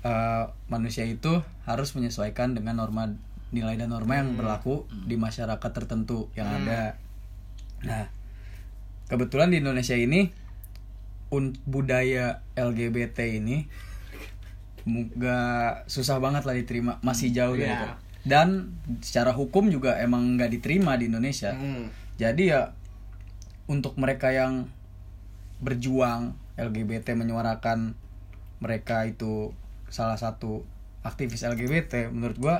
uh, 0.00 0.48
manusia 0.66 1.04
itu 1.04 1.38
harus 1.62 1.92
menyesuaikan 1.92 2.50
dengan 2.50 2.78
norma 2.78 3.14
nilai 3.48 3.76
dan 3.76 3.90
norma 3.90 4.16
yang 4.16 4.34
berlaku 4.34 4.74
di 4.88 5.14
masyarakat 5.14 5.70
tertentu 5.70 6.26
yang 6.32 6.48
ada. 6.48 6.98
Nah, 7.80 8.10
kebetulan 9.06 9.48
di 9.48 9.60
Indonesia 9.60 9.94
ini 9.94 10.32
un- 11.36 11.56
budaya 11.64 12.40
LGBT 12.54 13.36
ini 13.36 13.68
gak 15.12 15.84
susah 15.86 16.16
banget 16.16 16.46
lah 16.46 16.54
diterima, 16.54 17.02
masih 17.02 17.28
jauh 17.30 17.52
dari 17.52 17.68
Iya. 17.68 17.76
itu. 17.76 17.88
Dan 18.26 18.48
secara 19.00 19.30
hukum 19.30 19.66
juga 19.66 19.98
emang 19.98 20.34
nggak 20.34 20.50
diterima 20.50 20.94
di 20.94 21.06
Indonesia. 21.06 21.52
Hmm. 21.52 21.90
Jadi 22.16 22.48
ya 22.48 22.70
untuk 23.66 23.98
mereka 23.98 24.30
yang 24.30 24.70
berjuang 25.58 26.34
LGBT 26.54 27.14
menyuarakan 27.14 27.94
mereka 28.58 29.04
itu 29.04 29.50
salah 29.88 30.16
satu 30.16 30.62
aktivis 31.02 31.42
LGBT 31.42 32.08
menurut 32.08 32.36
gua 32.36 32.56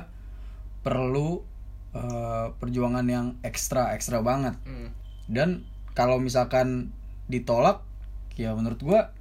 perlu 0.81 1.43
eh, 1.89 2.47
perjuangan 2.53 3.07
yang 3.07 3.27
ekstra 3.41 3.91
ekstra 3.91 4.19
banget 4.21 4.53
Hmm. 4.61 4.91
dan 5.25 5.65
kalau 5.93 6.19
misalkan 6.19 6.91
ditolak 7.25 7.81
ya 8.37 8.53
menurut 8.53 8.79
gua 8.79 9.11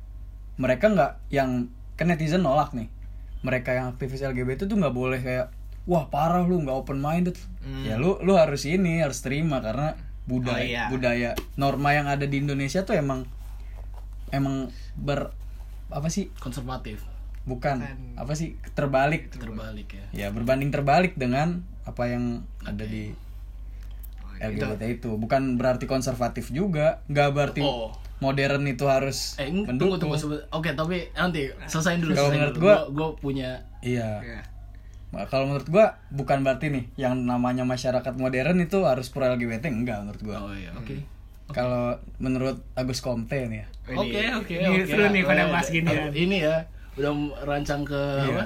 mereka 0.56 0.86
nggak 0.86 1.12
yang 1.28 1.68
kan 1.94 2.06
netizen 2.06 2.40
nolak 2.40 2.70
nih 2.70 2.92
mereka 3.40 3.72
yang 3.72 3.90
aktivis 3.90 4.20
LGBT 4.20 4.64
tuh 4.64 4.76
nggak 4.76 4.92
boleh 4.92 5.18
kayak 5.18 5.48
wah 5.84 6.06
parah 6.06 6.42
lu 6.42 6.60
nggak 6.60 6.76
open 6.76 6.98
minded 6.98 7.36
Hmm. 7.60 7.82
ya 7.82 7.98
lu 7.98 8.14
lu 8.20 8.38
harus 8.38 8.62
ini 8.62 9.00
harus 9.00 9.18
terima 9.20 9.58
karena 9.58 9.98
budaya 10.24 10.54
Oh, 10.54 10.62
iya. 10.62 10.82
budaya 10.86 11.30
norma 11.56 11.90
yang 11.90 12.06
ada 12.06 12.22
di 12.22 12.38
Indonesia 12.38 12.82
tuh 12.82 12.94
emang 12.94 13.26
emang 14.30 14.70
ber 14.94 15.34
apa 15.88 16.06
sih 16.06 16.30
konservatif 16.36 17.02
bukan 17.42 17.78
Bukan. 17.78 17.98
apa 18.18 18.32
sih 18.34 18.54
terbalik 18.72 19.30
terbalik 19.32 19.86
ya. 19.88 20.06
ya 20.12 20.28
berbanding 20.30 20.70
terbalik 20.70 21.14
dengan 21.14 21.62
apa 21.82 22.06
yang 22.06 22.42
ada 22.62 22.82
di 22.82 23.14
LGBT 24.38 24.82
itu 24.92 25.10
bukan 25.12 25.54
berarti 25.54 25.84
konservatif 25.84 26.48
juga 26.48 27.00
nggak 27.06 27.28
berarti 27.30 27.60
Oh. 27.60 27.90
modern 28.16 28.64
itu 28.64 28.84
harus 28.84 29.36
Eh, 29.36 29.48
mendukung 29.48 30.00
tunggu 30.00 30.16
tunggu. 30.16 30.36
Oke, 30.50 30.72
tapi 30.72 31.12
nanti 31.12 31.48
selesaiin 31.62 32.00
dulu. 32.00 32.12
Kalau 32.12 32.30
menurut 32.30 32.56
gua- 32.56 32.84
gua 32.88 33.08
punya 33.14 33.60
iya 33.80 34.18
Ya. 34.18 34.40
Nah, 35.08 35.24
kalau 35.24 35.46
menurut 35.46 35.64
gua 35.66 35.86
bukan 36.10 36.40
berarti 36.40 36.68
nih 36.68 36.84
yang 36.96 37.14
namanya 37.18 37.62
masyarakat 37.62 38.14
modern 38.14 38.58
itu 38.58 38.82
harus 38.82 39.06
pro 39.06 39.24
LGBT 39.26 39.64
enggak 39.66 40.02
menurut 40.02 40.22
gua 40.22 40.36
Oh 40.42 40.52
iya, 40.52 40.72
oke. 40.72 40.96
kalau 41.48 41.92
menurut 42.16 42.58
Agus 42.72 42.98
Komte 42.98 43.38
nih 43.42 43.62
ya 43.62 43.66
Oke, 43.94 44.18
oke, 44.34 44.54
Ini 44.56 44.66
oke. 44.76 44.88
seru 44.88 45.04
nih 45.08 45.22
pada 45.22 45.42
Oh, 45.42 45.52
bahas 45.52 45.68
gini 45.68 45.86
ya. 45.86 46.04
Ini 46.10 46.36
ya 46.42 46.56
udah 46.96 47.12
rancang 47.40 47.80
ke 47.82 47.94
Iya. 47.94 48.34
apa? 48.34 48.44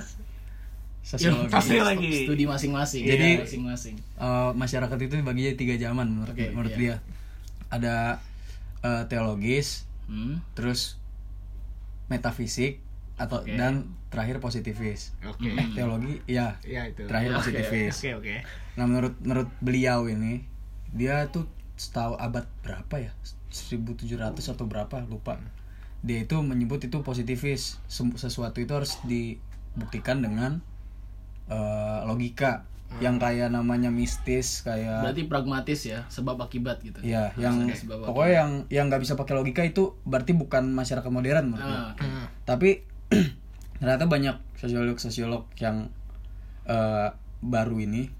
Sosiologi 1.11 1.51
pasti 1.51 1.77
lagi. 1.77 2.13
Studi 2.25 2.45
masing-masing. 2.45 3.03
Jadi- 3.03 3.35
Iya, 3.35 3.43
masing-masing. 3.43 3.97
Eh, 4.17 4.51
masyarakat 4.55 4.99
itu 5.01 5.15
dibagi 5.17 5.41
jadi 5.45 5.57
tiga 5.57 5.75
zaman 5.81 6.07
menurut 6.09 6.33
Oke, 6.33 6.51
menurut 6.51 6.73
iya. 6.73 6.79
dia 6.79 6.95
ada 7.69 7.97
eh, 8.81 9.05
teologis 9.07 9.85
Hmm. 10.07 10.43
terus 10.53 10.99
metafisik 12.09 12.83
atau 13.15 13.45
Oke. 13.45 13.53
dan 13.53 13.87
terakhir 14.09 14.41
positifis 14.41 15.13
Oke. 15.23 15.53
eh 15.53 15.67
teologi 15.71 16.19
ya 16.27 16.59
Ya 16.65 16.89
itu. 16.89 17.07
terakhir 17.07 17.31
Oke, 17.31 17.39
positifis 17.39 17.95
Oke 18.01 18.11
oke. 18.17 18.35
nah 18.75 18.85
menurut 18.85 19.15
menurut 19.21 19.47
beliau 19.61 20.09
ini 20.09 20.43
dia 20.91 21.29
tuh 21.29 21.47
setahu 21.77 22.17
abad 22.17 22.43
berapa 22.61 22.97
ya 22.99 23.13
1700 23.53 24.11
atau 24.49 24.65
berapa 24.65 25.05
lupa 25.05 25.39
dia 26.01 26.19
itu 26.19 26.35
menyebut 26.41 26.81
itu 26.81 26.99
positifis 27.01 27.79
Sem- 27.87 28.17
sesuatu 28.17 28.59
itu 28.59 28.73
harus 28.73 28.99
dibuktikan 29.05 30.19
dengan 30.19 30.65
eh, 31.51 32.01
logika 32.05 32.65
yang 32.99 33.17
kayak 33.17 33.49
namanya 33.49 33.87
mistis 33.87 34.61
kayak 34.61 35.07
Berarti 35.07 35.23
pragmatis 35.25 35.81
ya, 35.85 36.03
sebab 36.07 36.37
akibat 36.41 36.83
gitu. 36.83 36.99
ya 37.01 37.31
yang 37.37 37.71
sebab 37.71 38.03
pokoknya 38.03 38.33
yang 38.35 38.51
yang 38.67 38.85
nggak 38.87 38.99
bisa 39.01 39.15
pakai 39.15 39.35
logika 39.35 39.63
itu 39.63 39.95
berarti 40.03 40.33
bukan 40.33 40.71
masyarakat 40.71 41.07
modern 41.07 41.51
menurut. 41.51 41.71
Ah, 41.79 41.95
oke. 41.95 42.07
tapi 42.43 42.83
ternyata 43.79 44.05
banyak 44.05 44.37
sosiolog-sosiolog 44.57 45.47
yang 45.57 45.89
eh, 46.65 47.09
baru 47.41 47.79
ini 47.79 48.11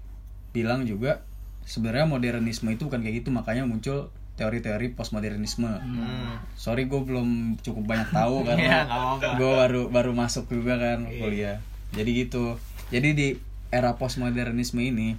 bilang 0.51 0.83
juga 0.83 1.23
sebenarnya 1.61 2.09
modernisme 2.09 2.67
itu 2.67 2.87
bukan 2.87 2.99
kayak 2.99 3.21
gitu 3.21 3.29
makanya 3.29 3.63
muncul 3.63 4.09
teori-teori 4.33 4.95
postmodernisme. 4.95 5.67
Hmm. 5.69 6.39
Sorry 6.55 6.87
gue 6.87 6.97
belum 6.97 7.59
cukup 7.59 7.83
banyak 7.85 8.09
tahu 8.09 8.41
Iya, 8.41 8.47
karena 8.47 8.77
apa-apa. 8.87 9.27
gue 9.37 9.51
baru 9.53 9.81
baru 9.89 10.11
masuk 10.11 10.47
juga 10.47 10.75
kan 10.75 11.05
Iya. 11.05 11.19
kuliah. 11.19 11.57
Jadi 11.91 12.09
gitu. 12.17 12.55
Jadi 12.91 13.09
di 13.11 13.27
era 13.69 13.95
postmodernisme 13.95 14.79
ini 14.79 15.15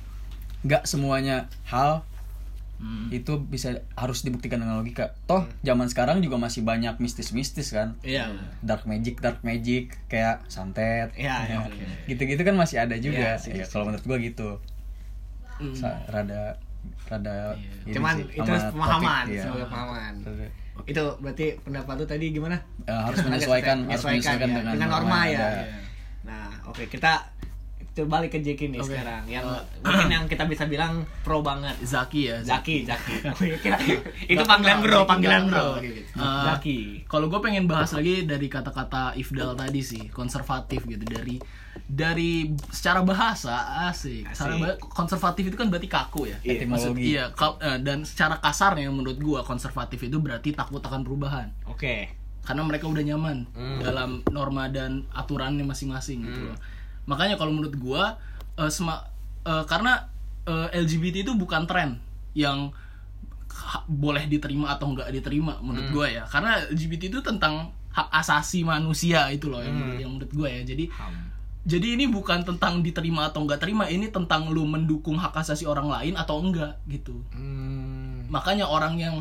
nggak 0.62 0.85
semuanya 0.85 1.49
hal 1.67 2.05
Hmm. 2.76 3.14
itu 3.14 3.38
bisa 3.38 3.79
harus 3.95 4.26
dibuktikan 4.26 4.59
dengan 4.59 4.83
logika. 4.83 5.14
Toh 5.25 5.47
zaman 5.62 5.87
sekarang 5.87 6.19
juga 6.19 6.35
masih 6.35 6.67
banyak 6.67 6.99
mistis-mistis 6.99 7.71
kan. 7.71 7.95
Iya. 8.02 8.26
Dark 8.59 8.91
magic, 8.91 9.23
dark 9.23 9.38
magic 9.43 9.95
kayak 10.11 10.43
santet. 10.50 11.14
Iya, 11.14 11.47
iya, 11.47 11.59
Ya. 11.62 11.87
Gitu-gitu 12.11 12.43
kan 12.43 12.59
masih 12.59 12.83
ada 12.83 12.99
juga. 12.99 13.23
Iya, 13.23 13.38
sih, 13.38 13.55
Ya, 13.55 13.71
kalau 13.71 13.87
menurut 13.87 14.02
gua 14.02 14.19
gitu. 14.19 14.59
Hmm. 15.62 15.71
Sa- 15.79 16.02
rada 16.11 16.59
rada 17.07 17.55
ini 17.87 17.95
Cuman 17.95 18.19
sih, 18.19 18.26
itu 18.35 18.50
pemahaman, 18.75 19.25
topik, 19.31 19.31
iya. 19.31 19.43
sebagai 19.47 19.67
pemahaman. 19.71 20.12
Itu 20.83 21.02
berarti 21.23 21.47
pendapat 21.62 21.95
lu 21.95 22.07
tadi 22.11 22.26
gimana? 22.35 22.57
Eh, 22.83 22.99
harus 22.99 23.23
menyesuaikan 23.23 23.87
harus 23.87 24.02
menyesuaikan 24.02 24.49
ya, 24.50 24.55
dengan, 24.59 24.73
dengan 24.75 24.88
norma 24.91 25.21
ya. 25.31 25.38
ada. 25.38 25.49
Nah, 26.26 26.50
oke 26.67 26.91
kita 26.91 27.31
itu 27.92 28.08
balik 28.08 28.32
ke 28.32 28.40
Jeki 28.40 28.68
nih 28.68 28.80
Oke. 28.80 28.88
sekarang. 28.88 29.22
Yang 29.26 29.44
mungkin 29.78 30.08
yang 30.08 30.25
kita 30.25 30.49
bisa 30.49 30.64
bilang 30.64 31.04
pro 31.20 31.40
banget. 31.40 31.76
Zaki 31.78 32.20
ya. 32.25 32.40
Zaki, 32.40 32.88
Zaki. 32.88 33.20
Itu 34.32 34.42
panggilan 34.42 34.80
bro, 34.80 35.04
panggilan 35.04 35.42
bro. 35.44 35.76
Gitu. 35.76 36.00
Eh, 36.11 36.42
Zaki. 36.42 36.78
Kalau 37.04 37.28
gue 37.28 37.37
pengen 37.38 37.68
bahas 37.68 37.92
lagi 37.92 38.25
dari 38.25 38.49
kata-kata 38.49 39.12
Ifdal 39.14 39.52
tadi 39.54 39.80
sih, 39.82 40.08
konservatif 40.08 40.84
gitu 40.84 41.04
dari 41.04 41.37
dari 41.84 42.49
secara 42.66 43.00
bahasa 43.02 43.52
asik. 43.87 44.25
Secara 44.30 44.54
Asik. 44.54 44.62
ba- 44.62 44.78
konservatif 44.88 45.44
itu 45.46 45.56
kan 45.56 45.68
berarti 45.68 45.88
kaku 45.88 46.22
ya. 46.26 46.37
Iya. 46.42 46.64
Maksud, 46.64 46.96
iya, 46.96 47.25
kal- 47.30 47.61
eh, 47.61 47.76
dan 47.78 48.04
secara 48.04 48.38
kasarnya 48.38 48.88
menurut 48.88 49.18
gua 49.18 49.40
konservatif 49.42 50.00
itu 50.00 50.16
berarti 50.16 50.52
takut 50.52 50.80
akan 50.80 51.00
perubahan. 51.02 51.52
Oke. 51.68 52.08
Karena 52.40 52.64
mereka 52.64 52.88
udah 52.88 53.04
nyaman 53.04 53.44
Hmm. 53.52 53.78
dalam 53.78 54.11
norma 54.28 54.66
dan 54.66 55.04
aturannya 55.12 55.62
masing-masing 55.62 56.25
gitu 56.25 56.40
loh. 56.42 56.56
Makanya 57.04 57.35
kalau 57.35 57.50
menurut 57.50 57.75
gua 57.75 58.16
eh, 58.54 58.68
sema- 58.68 59.06
eh, 59.42 59.64
karena 59.64 60.06
eh, 60.42 60.68
LGBT 60.76 61.23
itu 61.23 61.32
bukan 61.35 61.64
tren 61.64 62.02
yang 62.32 62.71
boleh 63.87 64.25
diterima 64.26 64.73
atau 64.73 64.90
enggak 64.90 65.12
diterima 65.12 65.61
menurut 65.61 65.88
Hmm. 65.88 65.94
gua 65.94 66.06
ya. 66.09 66.25
Karena 66.25 66.61
LGBT 66.66 67.12
itu 67.12 67.21
tentang 67.21 67.71
hak 67.92 68.09
asasi 68.11 68.64
manusia 68.64 69.28
itu 69.28 69.52
loh 69.52 69.61
yang, 69.61 69.76
Hmm. 69.76 69.97
yang 69.99 70.11
menurut 70.11 70.32
gua 70.32 70.49
ya. 70.49 70.64
Jadi 70.64 70.88
Ham. 70.88 71.12
jadi 71.62 71.94
ini 71.94 72.09
bukan 72.09 72.42
tentang 72.42 72.80
diterima 72.80 73.28
atau 73.28 73.44
enggak 73.44 73.61
terima, 73.61 73.87
ini 73.87 74.09
tentang 74.09 74.50
lu 74.50 74.64
mendukung 74.64 75.14
hak 75.14 75.37
asasi 75.37 75.62
orang 75.62 75.87
lain 75.87 76.14
atau 76.16 76.40
enggak 76.40 76.80
gitu. 76.88 77.21
Hmm. 77.30 78.26
Makanya 78.28 78.66
orang 78.66 78.97
yang 78.97 79.21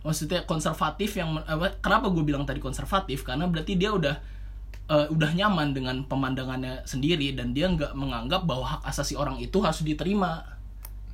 maksudnya 0.00 0.44
konservatif 0.44 1.16
yang 1.16 1.40
apa, 1.44 1.76
kenapa 1.80 2.08
gue 2.08 2.24
bilang 2.24 2.44
tadi 2.44 2.56
konservatif 2.56 3.20
karena 3.20 3.44
berarti 3.44 3.76
dia 3.76 3.92
udah 3.92 4.16
eh, 4.90 5.06
udah 5.08 5.30
nyaman 5.32 5.70
dengan 5.70 6.02
pemandangannya 6.02 6.82
sendiri 6.82 7.32
dan 7.32 7.50
dia 7.50 7.66
nggak 7.66 7.94
menganggap 7.94 8.42
bahwa 8.42 8.66
hak 8.68 8.82
asasi 8.84 9.14
orang 9.14 9.38
itu 9.38 9.56
harus 9.58 9.80
diterima 9.80 10.42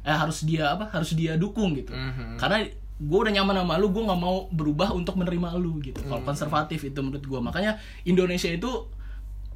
eh 0.01 0.15
harus 0.15 0.43
dia 0.43 0.71
apa 0.71 0.89
harus 0.89 1.13
dia 1.13 1.37
dukung 1.37 1.75
gitu 1.75 1.91
Mhm. 1.91 2.39
karena 2.39 2.65
gue 2.97 3.19
udah 3.21 3.35
nyaman 3.35 3.61
sama 3.61 3.77
lu 3.77 3.91
gue 3.91 4.01
nggak 4.01 4.17
mau 4.19 4.49
berubah 4.49 4.89
untuk 4.91 5.15
menerima 5.15 5.53
lu 5.57 5.77
gitu 5.81 6.01
kalau 6.03 6.25
Hmm. 6.25 6.31
konservatif 6.31 6.81
itu 6.83 6.97
menurut 6.97 7.21
gue 7.21 7.41
makanya 7.43 7.77
Indonesia 8.03 8.49
itu 8.49 8.89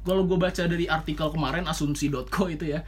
kalau 0.01 0.23
gue 0.23 0.35
baca 0.35 0.61
dari 0.61 0.85
artikel 0.85 1.25
kemarin 1.27 1.65
asumsi.co 1.65 2.21
itu 2.47 2.67
ya 2.67 2.85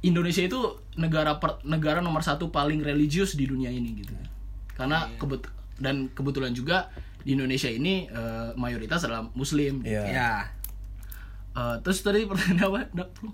Indonesia 0.00 0.40
itu 0.42 0.60
negara 0.94 1.36
per- 1.36 1.60
negara 1.62 2.00
nomor 2.00 2.20
satu 2.20 2.48
paling 2.48 2.80
religius 2.80 3.32
di 3.32 3.44
dunia 3.44 3.68
ini 3.68 3.96
gitu 3.96 4.12
karena 4.74 5.04
Iya. 5.06 5.16
kebet 5.16 5.42
dan 5.76 6.08
kebetulan 6.10 6.52
juga 6.52 6.88
di 7.20 7.34
Indonesia 7.34 7.68
ini 7.68 8.06
eh, 8.06 8.50
mayoritas 8.54 9.04
adalah 9.04 9.28
Muslim 9.32 9.82
Iya. 9.82 10.02
Ya. 10.06 10.32
Eh, 11.50 11.76
terus 11.82 12.00
tadi 12.00 12.24
pertanyaan 12.24 12.70
apa? 12.70 12.80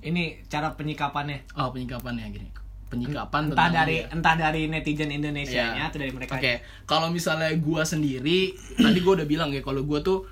Ini 0.00 0.46
cara 0.46 0.72
penyikapannya. 0.72 1.44
oh 1.54 1.68
penyikapannya 1.70 2.26
gini 2.30 2.50
penyikapan 2.86 3.50
Entah 3.50 3.66
tentang 3.66 3.72
dari 3.74 3.96
ya. 3.98 4.06
entah 4.14 4.34
dari 4.38 4.62
netizen 4.70 5.10
Indonesia-nya 5.10 5.74
Iya. 5.74 5.90
atau 5.90 5.98
dari 5.98 6.12
mereka. 6.14 6.38
Oke, 6.38 6.62
kalau 6.86 7.10
misalnya 7.10 7.50
gua 7.58 7.82
sendiri, 7.82 8.54
tadi 8.78 9.02
gua 9.02 9.18
udah 9.18 9.26
bilang 9.26 9.50
ya 9.50 9.58
kalau 9.58 9.82
gua 9.82 9.98
tuh 10.00 10.22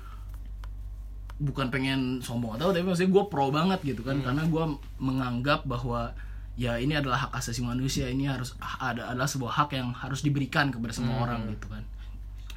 bukan 1.35 1.67
pengen 1.67 2.23
sombong 2.23 2.55
atau 2.55 2.71
tapi 2.71 2.87
maksudnya 2.87 3.11
gua 3.11 3.27
pro 3.27 3.51
banget 3.51 3.83
gitu 3.83 4.07
kan 4.07 4.23
karena 4.23 4.47
gua 4.47 4.71
menganggap 5.03 5.67
bahwa 5.67 6.15
ya 6.55 6.79
ini 6.79 6.95
adalah 6.95 7.27
hak 7.27 7.35
asasi 7.35 7.59
manusia 7.59 8.07
ini 8.07 8.23
harus 8.23 8.55
ada 8.79 9.11
adalah 9.11 9.27
sebuah 9.27 9.51
hak 9.51 9.75
yang 9.75 9.91
harus 9.91 10.23
diberikan 10.23 10.71
kepada 10.71 10.95
semua 10.95 11.27
orang 11.27 11.51
gitu 11.51 11.67
kan 11.67 11.83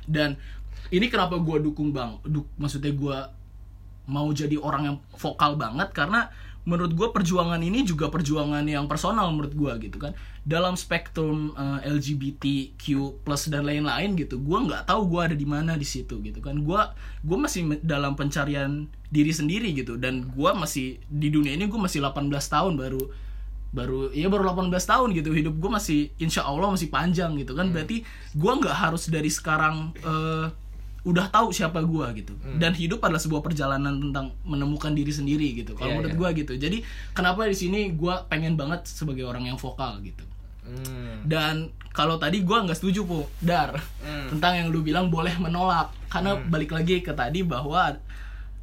dan 0.07 0.39
ini 0.95 1.07
kenapa 1.11 1.37
gua 1.39 1.59
dukung 1.61 1.91
bang 1.93 2.19
duk, 2.25 2.47
maksudnya 2.57 2.93
gua 2.95 3.31
mau 4.09 4.33
jadi 4.33 4.57
orang 4.57 4.83
yang 4.89 4.97
vokal 5.21 5.61
banget 5.61 5.93
karena 5.93 6.33
menurut 6.69 6.93
gue 6.93 7.09
perjuangan 7.09 7.57
ini 7.65 7.81
juga 7.81 8.13
perjuangan 8.13 8.61
yang 8.69 8.85
personal 8.85 9.33
menurut 9.33 9.57
gue 9.57 9.89
gitu 9.89 9.97
kan. 9.97 10.13
Dalam 10.45 10.77
spektrum 10.77 11.57
eh, 11.57 11.89
LGBTQ 11.89 12.85
plus 13.25 13.49
dan 13.49 13.65
lain-lain 13.65 14.13
gitu 14.21 14.37
gue 14.37 14.59
nggak 14.69 14.85
tahu 14.85 15.09
gue 15.09 15.33
ada 15.33 15.37
di 15.37 15.49
mana 15.49 15.81
di 15.81 15.89
situ 15.89 16.21
gitu 16.21 16.45
kan. 16.45 16.61
Gue 16.61 16.77
gue 17.25 17.39
masih 17.41 17.81
dalam 17.81 18.13
pencarian 18.13 18.85
diri 19.09 19.33
sendiri 19.33 19.73
gitu 19.73 19.97
dan 19.97 20.29
gue 20.29 20.51
masih 20.53 21.01
di 21.09 21.33
dunia 21.33 21.57
ini 21.57 21.65
gue 21.65 21.81
masih 21.81 22.05
18 22.05 22.29
tahun 22.29 22.77
baru 22.77 23.01
baru 23.69 24.13
ya 24.17 24.33
baru 24.33 24.49
18 24.49 24.73
tahun 24.73 25.09
gitu 25.13 25.29
hidup 25.33 25.55
gue 25.61 25.71
masih 25.73 26.09
insya 26.21 26.45
Allah 26.45 26.69
masih 26.69 26.93
panjang 26.93 27.33
gitu 27.41 27.57
kan. 27.57 27.73
Berarti 27.73 28.05
gue 28.37 28.53
nggak 28.61 28.77
harus 28.77 29.09
dari 29.09 29.33
sekarang 29.33 29.97
eh, 30.05 30.53
udah 31.09 31.33
tahu 31.33 31.49
siapa 31.51 31.81
gue 31.81 32.07
gitu. 32.21 32.37
Dan 32.61 32.77
hidup 32.77 33.01
adalah 33.01 33.17
sebuah 33.19 33.41
perjalanan 33.41 33.97
tentang 33.99 34.37
menemukan 34.45 34.93
diri 34.93 35.09
sendiri 35.09 35.57
gitu 35.57 35.73
kalau 35.73 35.89
Iya, 35.89 35.97
menurut 35.97 36.13
iya. 36.13 36.21
gue 36.21 36.29
gitu. 36.45 36.53
Jadi 36.61 36.79
kenapa 37.11 37.49
di 37.49 37.57
sini 37.57 37.97
gue 37.97 38.15
pengen 38.29 38.55
banget 38.55 38.85
sebagai 38.85 39.25
orang 39.25 39.49
yang 39.49 39.57
vokal 39.57 39.97
gitu. 40.05 40.25
Hmm. 40.69 41.25
dan 41.25 41.73
kalau 41.97 42.21
tadi 42.21 42.45
gue 42.45 42.53
nggak 42.53 42.77
setuju 42.77 43.09
po 43.09 43.25
dar 43.41 43.73
Hmm. 44.05 44.29
tentang 44.29 44.53
yang 44.53 44.69
lu 44.69 44.85
bilang 44.85 45.09
boleh 45.09 45.33
menolak. 45.41 45.89
Karena 46.13 46.37
balik 46.37 46.77
lagi 46.77 47.01
ke 47.01 47.17
tadi 47.17 47.41
bahwa 47.41 47.97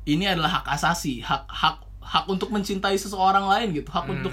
ini 0.06 0.30
adalah 0.30 0.62
hak 0.62 0.70
asasi 0.70 1.26
hak 1.26 1.50
hak 1.50 1.82
hak 2.06 2.26
untuk 2.30 2.54
mencintai 2.54 2.94
seseorang 2.94 3.50
lain 3.50 3.74
gitu. 3.74 3.90
Hak 3.90 4.06
untuk 4.06 4.30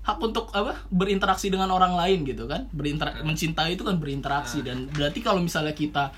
hak 0.00 0.22
untuk 0.22 0.54
apa? 0.54 0.78
berinteraksi 0.88 1.50
dengan 1.50 1.74
orang 1.74 1.98
lain 1.98 2.22
gitu 2.22 2.46
kan. 2.46 2.70
Berintera 2.70 3.18
mencintai 3.20 3.74
itu 3.74 3.82
kan 3.82 3.98
berinteraksi 3.98 4.62
dan 4.62 4.86
berarti 4.86 5.18
kalau 5.18 5.42
misalnya 5.42 5.74
kita 5.74 6.14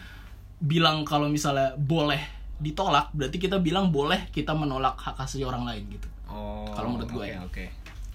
bilang 0.62 1.02
kalau 1.02 1.26
misalnya 1.26 1.75
boleh 1.75 2.23
ditolak 2.57 3.11
berarti 3.11 3.37
kita 3.37 3.59
bilang 3.59 3.90
boleh 3.90 4.31
kita 4.31 4.54
menolak 4.54 4.95
hak 4.95 5.19
asasi 5.19 5.42
orang 5.42 5.66
lain 5.66 5.85
gitu 5.90 6.07
Oh. 6.33 6.64
Kalau 6.73 6.97
menurut 6.97 7.12
gue 7.12 7.25
oke, 7.25 7.28
ya. 7.28 7.38
Oke. 7.45 7.64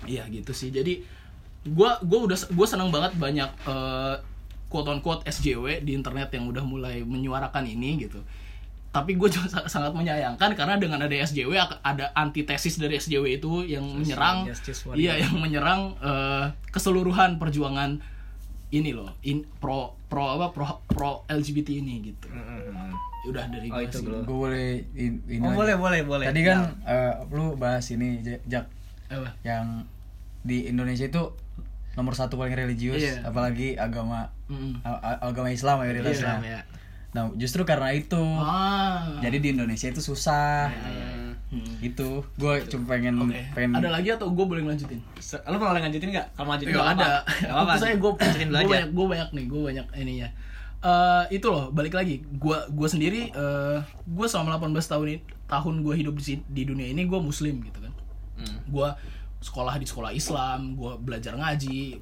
Iya 0.10 0.24
gitu 0.34 0.50
sih. 0.50 0.74
Jadi 0.74 1.06
gua 1.70 2.02
gua 2.02 2.26
udah 2.26 2.38
gua 2.50 2.66
senang 2.66 2.90
banget 2.90 3.14
banyak 3.14 3.46
eh, 3.46 4.16
quote 4.66 4.90
on 4.90 5.00
quote 5.00 5.22
SJW 5.24 5.86
di 5.86 5.94
internet 5.94 6.34
yang 6.34 6.50
udah 6.50 6.66
mulai 6.66 7.06
menyuarakan 7.06 7.70
ini 7.70 8.02
gitu. 8.02 8.18
Tapi 8.90 9.14
gue 9.14 9.30
juga 9.38 9.46
sa- 9.54 9.70
sangat 9.70 9.94
menyayangkan 9.94 10.58
karena 10.58 10.82
dengan 10.82 10.98
ada 10.98 11.14
SJW 11.14 11.54
ada 11.86 12.10
antitesis 12.18 12.82
dari 12.82 12.98
SJW 12.98 13.38
itu 13.38 13.62
yang 13.70 13.86
menyerang 13.86 14.50
iya 14.98 15.22
yang 15.22 15.38
menyerang 15.38 15.94
eh, 16.02 16.46
keseluruhan 16.74 17.38
perjuangan 17.38 18.02
ini 18.70 18.92
loh 18.92 19.16
in 19.22 19.48
pro 19.58 19.96
pro 20.06 20.28
apa 20.30 20.52
pro 20.52 20.84
pro 20.86 21.12
LGBT 21.26 21.70
ini 21.76 22.04
gitu. 22.06 22.28
Hmm. 22.28 22.92
Udah 23.26 23.44
dari 23.46 23.68
Oh, 23.68 23.76
gua 23.76 23.84
itu. 23.84 23.98
Gue 24.00 24.38
boleh 24.42 24.68
in- 24.94 25.24
ini 25.26 25.42
Oh, 25.42 25.52
boleh, 25.52 25.76
boleh, 25.76 26.02
boleh. 26.02 26.26
Tadi 26.26 26.42
kan 26.42 26.80
eh, 26.82 27.14
lu 27.30 27.56
bahas 27.56 27.84
ini 27.90 28.20
Jak- 28.44 28.72
Apa? 29.08 29.36
yang 29.42 29.84
di 30.42 30.64
Indonesia 30.66 31.04
itu 31.04 31.32
nomor 31.94 32.14
satu 32.14 32.36
paling 32.36 32.54
religius, 32.54 33.00
Iya. 33.00 33.26
apalagi 33.26 33.76
agama 33.76 34.32
a- 34.82 35.20
agama 35.22 35.50
Islam 35.50 35.82
mayoritas 35.82 36.14
Islam, 36.14 36.40
Islam. 36.40 36.40
ya. 36.46 36.60
Nah 37.10 37.24
justru 37.34 37.64
karena 37.64 37.92
itu, 37.92 38.20
Ah. 38.38 39.18
jadi 39.18 39.38
di 39.38 39.50
Indonesia 39.50 39.88
itu 39.88 40.00
susah. 40.00 40.70
Hmm. 40.70 41.27
Hmm. 41.48 41.80
Gitu, 41.80 42.10
gue 42.36 42.54
cuma 42.68 42.84
pengen 42.90 43.16
Oke. 43.18 43.40
pengen 43.56 43.72
Ada 43.74 43.88
lagi 43.88 44.12
atau 44.12 44.28
gue 44.30 44.44
boleh 44.44 44.62
lanjutin? 44.62 45.00
Lo 45.48 45.56
mau 45.56 45.72
lanjutin 45.72 46.12
nggak? 46.12 46.28
Kalau 46.36 46.52
lanjutin 46.52 46.76
Nggak 46.76 46.90
ada. 47.00 47.12
Itu 47.24 47.74
saya 47.80 47.96
gue 47.96 48.12
lanjutin 48.14 48.48
dulu 48.48 48.58
aja. 48.58 48.68
banyak 48.68 48.90
gue 48.92 49.06
banyak 49.08 49.30
nih 49.32 49.46
gue 49.48 49.62
banyak 49.64 49.86
ininya. 49.96 50.30
Eh 50.78 51.24
itu 51.34 51.48
loh 51.48 51.72
balik 51.72 51.94
lagi 51.94 52.20
gue 52.22 52.58
gue 52.70 52.88
sendiri 52.88 53.22
eh 53.30 53.78
gue 54.06 54.26
selama 54.28 54.60
18 54.62 54.76
tahun 54.78 55.06
ini 55.08 55.18
tahun 55.46 55.76
gue 55.82 55.94
hidup 55.96 56.14
di 56.14 56.44
di 56.44 56.64
dunia 56.64 56.88
ini 56.88 57.04
gue 57.04 57.18
muslim 57.18 57.60
gitu 57.62 57.80
kan 57.80 57.96
Hmm. 58.38 58.62
gue 58.70 58.90
sekolah 59.40 59.74
di 59.76 59.88
sekolah 59.88 60.14
Islam 60.14 60.76
gue 60.76 60.94
belajar 61.00 61.34
ngaji 61.34 61.98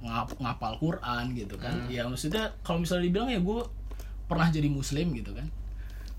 ngap, 0.00 0.36
ngapal 0.36 0.76
Quran 0.76 1.32
gitu 1.32 1.56
kan 1.56 1.72
Hmm. 1.72 1.88
ya 1.88 2.04
maksudnya 2.04 2.52
kalau 2.60 2.76
misalnya 2.76 3.06
dibilang 3.06 3.30
ya 3.30 3.40
gue 3.40 3.60
pernah 4.26 4.50
jadi 4.50 4.68
muslim 4.68 5.14
gitu 5.14 5.32
kan 5.32 5.48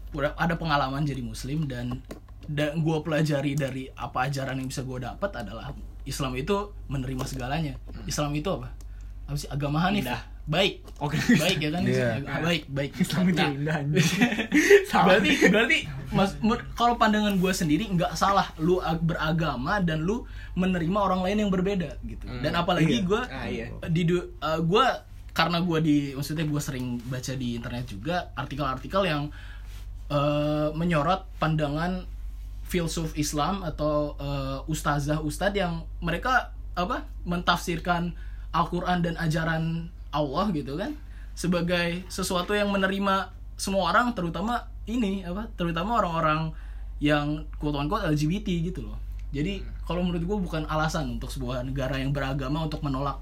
udah 0.09 0.33
ada 0.33 0.55
pengalaman 0.55 1.03
jadi 1.03 1.21
muslim 1.21 1.67
dan 1.67 2.01
dan 2.45 2.77
gue 2.77 2.97
pelajari 2.99 3.53
dari 3.53 3.87
apa 3.89 4.25
ajaran 4.25 4.55
yang 4.55 4.67
bisa 4.67 4.81
gue 4.81 4.99
dapat 4.99 5.31
adalah 5.33 5.71
Islam 6.03 6.33
itu 6.33 6.55
menerima 6.85 7.23
segalanya 7.23 7.73
Islam 8.03 8.31
itu 8.31 8.49
apa 8.49 8.67
apa 9.23 9.37
sih 9.37 9.47
agama 9.47 9.79
Hanif? 9.79 10.03
Indah. 10.03 10.19
baik 10.43 10.83
Oke. 10.97 11.15
baik 11.33 11.55
ya 11.57 11.69
kan 11.71 11.81
Iya. 11.81 12.19
Ah, 12.21 12.39
baik 12.41 12.67
baik 12.67 12.91
Islam 12.97 13.23
itu 13.25 13.39
Nah, 13.39 13.47
indah 13.49 13.77
berarti 15.07 15.29
berarti 15.47 15.77
mas 16.11 16.35
kalau 16.73 16.95
pandangan 16.95 17.33
gue 17.33 17.47
sendiri 17.49 17.87
nggak 17.89 18.13
salah 18.13 18.51
lu 18.57 18.77
ag- 18.79 18.99
beragama 19.01 19.79
dan 19.79 20.01
lu 20.01 20.27
menerima 20.53 20.99
orang 20.99 21.23
lain 21.23 21.37
yang 21.39 21.49
berbeda 21.49 21.95
gitu 22.03 22.27
dan 22.39 22.53
apalagi 22.53 22.99
Iya. 22.99 23.07
gue 23.07 23.21
Ah, 23.25 23.47
iya. 23.47 23.65
di 23.85 24.03
du- 24.03 24.35
eh, 24.35 24.59
gue 24.61 24.85
karena 25.31 25.57
gue 25.59 25.79
di 25.79 25.95
maksudnya 26.11 26.43
gue 26.43 26.61
sering 26.61 26.85
baca 27.01 27.33
di 27.33 27.55
internet 27.55 27.85
juga 27.87 28.15
artikel-artikel 28.35 29.01
yang 29.03 29.31
eh, 30.09 30.69
menyorot 30.71 31.25
pandangan 31.37 32.03
filsuf 32.73 33.13
Islam 33.13 33.61
atau 33.61 34.17
eh, 34.17 34.57
ustazah 34.65 35.21
ustadz 35.21 35.61
yang 35.61 35.85
mereka 36.01 36.49
apa 36.73 37.05
mentafsirkan 37.29 38.17
Al-Quran 38.49 39.05
dan 39.05 39.13
ajaran 39.21 39.93
Allah 40.09 40.49
gitu 40.57 40.73
kan 40.81 40.97
sebagai 41.37 42.01
sesuatu 42.09 42.57
yang 42.57 42.73
menerima 42.73 43.29
semua 43.57 43.93
orang 43.93 44.17
terutama 44.17 44.65
ini 44.89 45.21
apa 45.21 45.53
terutama 45.53 46.01
orang-orang 46.01 46.49
yang 46.97 47.45
quote 47.61 47.77
unquote 47.77 48.09
LGBT 48.09 48.73
gitu 48.73 48.89
loh. 48.89 48.97
Jadi 49.33 49.61
kalau 49.85 50.05
menurut 50.05 50.25
gue 50.25 50.37
bukan 50.49 50.63
alasan 50.69 51.17
untuk 51.17 51.29
sebuah 51.29 51.65
negara 51.65 51.97
yang 51.97 52.13
beragama 52.13 52.65
untuk 52.65 52.85
menolak 52.85 53.21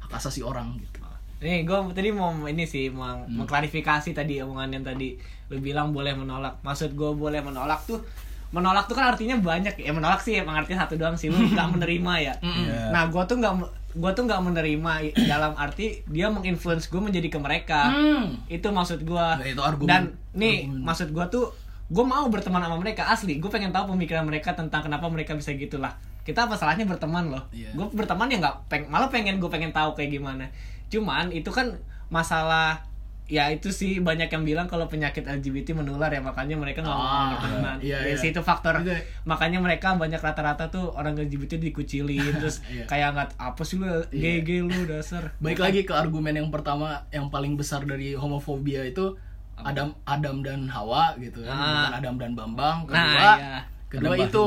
hak 0.00 0.12
asasi 0.16 0.40
orang 0.44 0.76
gitu. 0.80 1.00
Nih, 1.40 1.64
gue 1.64 1.78
tadi 1.96 2.12
mau 2.12 2.36
ini 2.44 2.68
sih 2.68 2.92
mau 2.92 3.24
mengklarifikasi 3.24 4.12
tadi 4.12 4.44
omongan 4.44 4.76
yang 4.76 4.84
tadi 4.84 5.16
lu 5.48 5.56
bilang 5.56 5.88
boleh 5.88 6.12
menolak. 6.12 6.60
Maksud 6.60 6.92
gue 6.92 7.16
boleh 7.16 7.40
menolak 7.40 7.80
tuh 7.88 8.04
menolak 8.50 8.90
tuh 8.90 8.98
kan 8.98 9.14
artinya 9.14 9.38
banyak 9.38 9.78
ya 9.78 9.92
menolak 9.94 10.20
sih 10.22 10.34
emang 10.38 10.58
artinya 10.58 10.86
satu 10.86 10.98
doang 10.98 11.14
sih 11.14 11.30
lu 11.30 11.38
nggak 11.38 11.68
menerima 11.78 12.12
ya. 12.18 12.34
Iya. 12.42 12.90
Nah, 12.90 13.06
gue 13.06 13.22
tuh 13.26 13.38
nggak 13.38 13.54
gue 13.90 14.10
tuh 14.14 14.22
nggak 14.26 14.42
menerima 14.42 14.92
dalam 15.26 15.52
arti 15.58 16.02
dia 16.06 16.30
menginfluence 16.30 16.90
gue 16.90 16.98
menjadi 16.98 17.28
ke 17.30 17.38
mereka. 17.38 17.90
Hmm. 17.90 18.42
Itu 18.50 18.74
maksud 18.74 19.06
gue. 19.06 19.26
Nah, 19.38 19.46
itu 19.46 19.62
argumen. 19.62 19.88
Dan 19.88 20.02
nih 20.34 20.66
Argumen. 20.66 20.82
maksud 20.82 21.08
gue 21.14 21.24
tuh 21.30 21.44
gue 21.90 22.04
mau 22.06 22.26
berteman 22.26 22.62
sama 22.62 22.76
mereka 22.78 23.06
asli. 23.10 23.38
Gue 23.38 23.50
pengen 23.50 23.70
tahu 23.70 23.94
pemikiran 23.94 24.26
mereka 24.26 24.54
tentang 24.58 24.82
kenapa 24.82 25.06
mereka 25.06 25.38
bisa 25.38 25.54
gitulah. 25.54 25.94
Kita 26.26 26.46
apa 26.50 26.58
salahnya 26.58 26.86
berteman 26.86 27.30
loh. 27.30 27.46
Iya. 27.54 27.74
Gue 27.74 27.86
berteman 27.94 28.30
ya 28.30 28.42
nggak 28.42 28.56
peng 28.66 28.84
malah 28.90 29.10
pengen 29.10 29.38
gue 29.38 29.50
pengen 29.50 29.70
tahu 29.70 29.94
kayak 29.94 30.18
gimana 30.18 30.50
cuman 30.90 31.30
itu 31.30 31.48
kan 31.54 31.78
masalah 32.10 32.82
ya 33.30 33.46
itu 33.46 33.70
sih 33.70 33.98
banyak 33.98 34.26
yang 34.26 34.42
bilang 34.42 34.66
kalau 34.66 34.84
penyakit 34.84 35.22
LGBT 35.22 35.72
menular 35.72 36.10
ya 36.10 36.18
makanya 36.18 36.54
mereka 36.54 36.82
nggak 36.82 36.92
mau 36.92 37.06
Ah, 37.06 37.26
berteman 37.32 37.78
iya, 37.78 38.02
ya 38.02 38.10
iya. 38.10 38.16
sih 38.16 38.28
itu 38.28 38.42
faktor 38.42 38.82
Itu- 38.82 38.90
makanya 39.22 39.56
mereka 39.56 39.94
banyak 39.94 40.18
rata-rata 40.18 40.66
tuh 40.66 40.90
orang 40.90 41.14
LGBT 41.16 41.62
dikucilin 41.62 42.10
terus 42.42 42.58
Iya. 42.66 42.84
kayak 42.84 43.08
nggak 43.12 43.28
apa 43.38 43.62
sih 43.62 43.78
lu 43.78 43.86
gay 44.10 44.42
gay 44.42 44.60
lu 44.60 44.82
dasar 44.84 45.30
Baik 45.38 45.58
lagi 45.58 45.80
ke 45.82 45.94
argumen 45.94 46.34
yang 46.34 46.50
pertama 46.50 47.06
yang 47.08 47.26
paling 47.28 47.54
besar 47.54 47.82
dari 47.82 48.12
homofobia 48.12 48.82
itu 48.82 49.14
Adam 49.56 49.94
Adam 50.02 50.40
dan 50.40 50.66
Hawa 50.66 51.14
gitu 51.16 51.40
kan, 51.40 51.52
Ah. 51.52 51.60
bukan 51.60 51.92
Adam 51.94 52.14
dan 52.16 52.32
Bambang. 52.32 52.76
Kedua, 52.82 52.96
Nah, 52.96 53.36
iya. 53.36 53.56
kedua 53.86 54.14
Ada 54.14 54.24
itu. 54.26 54.44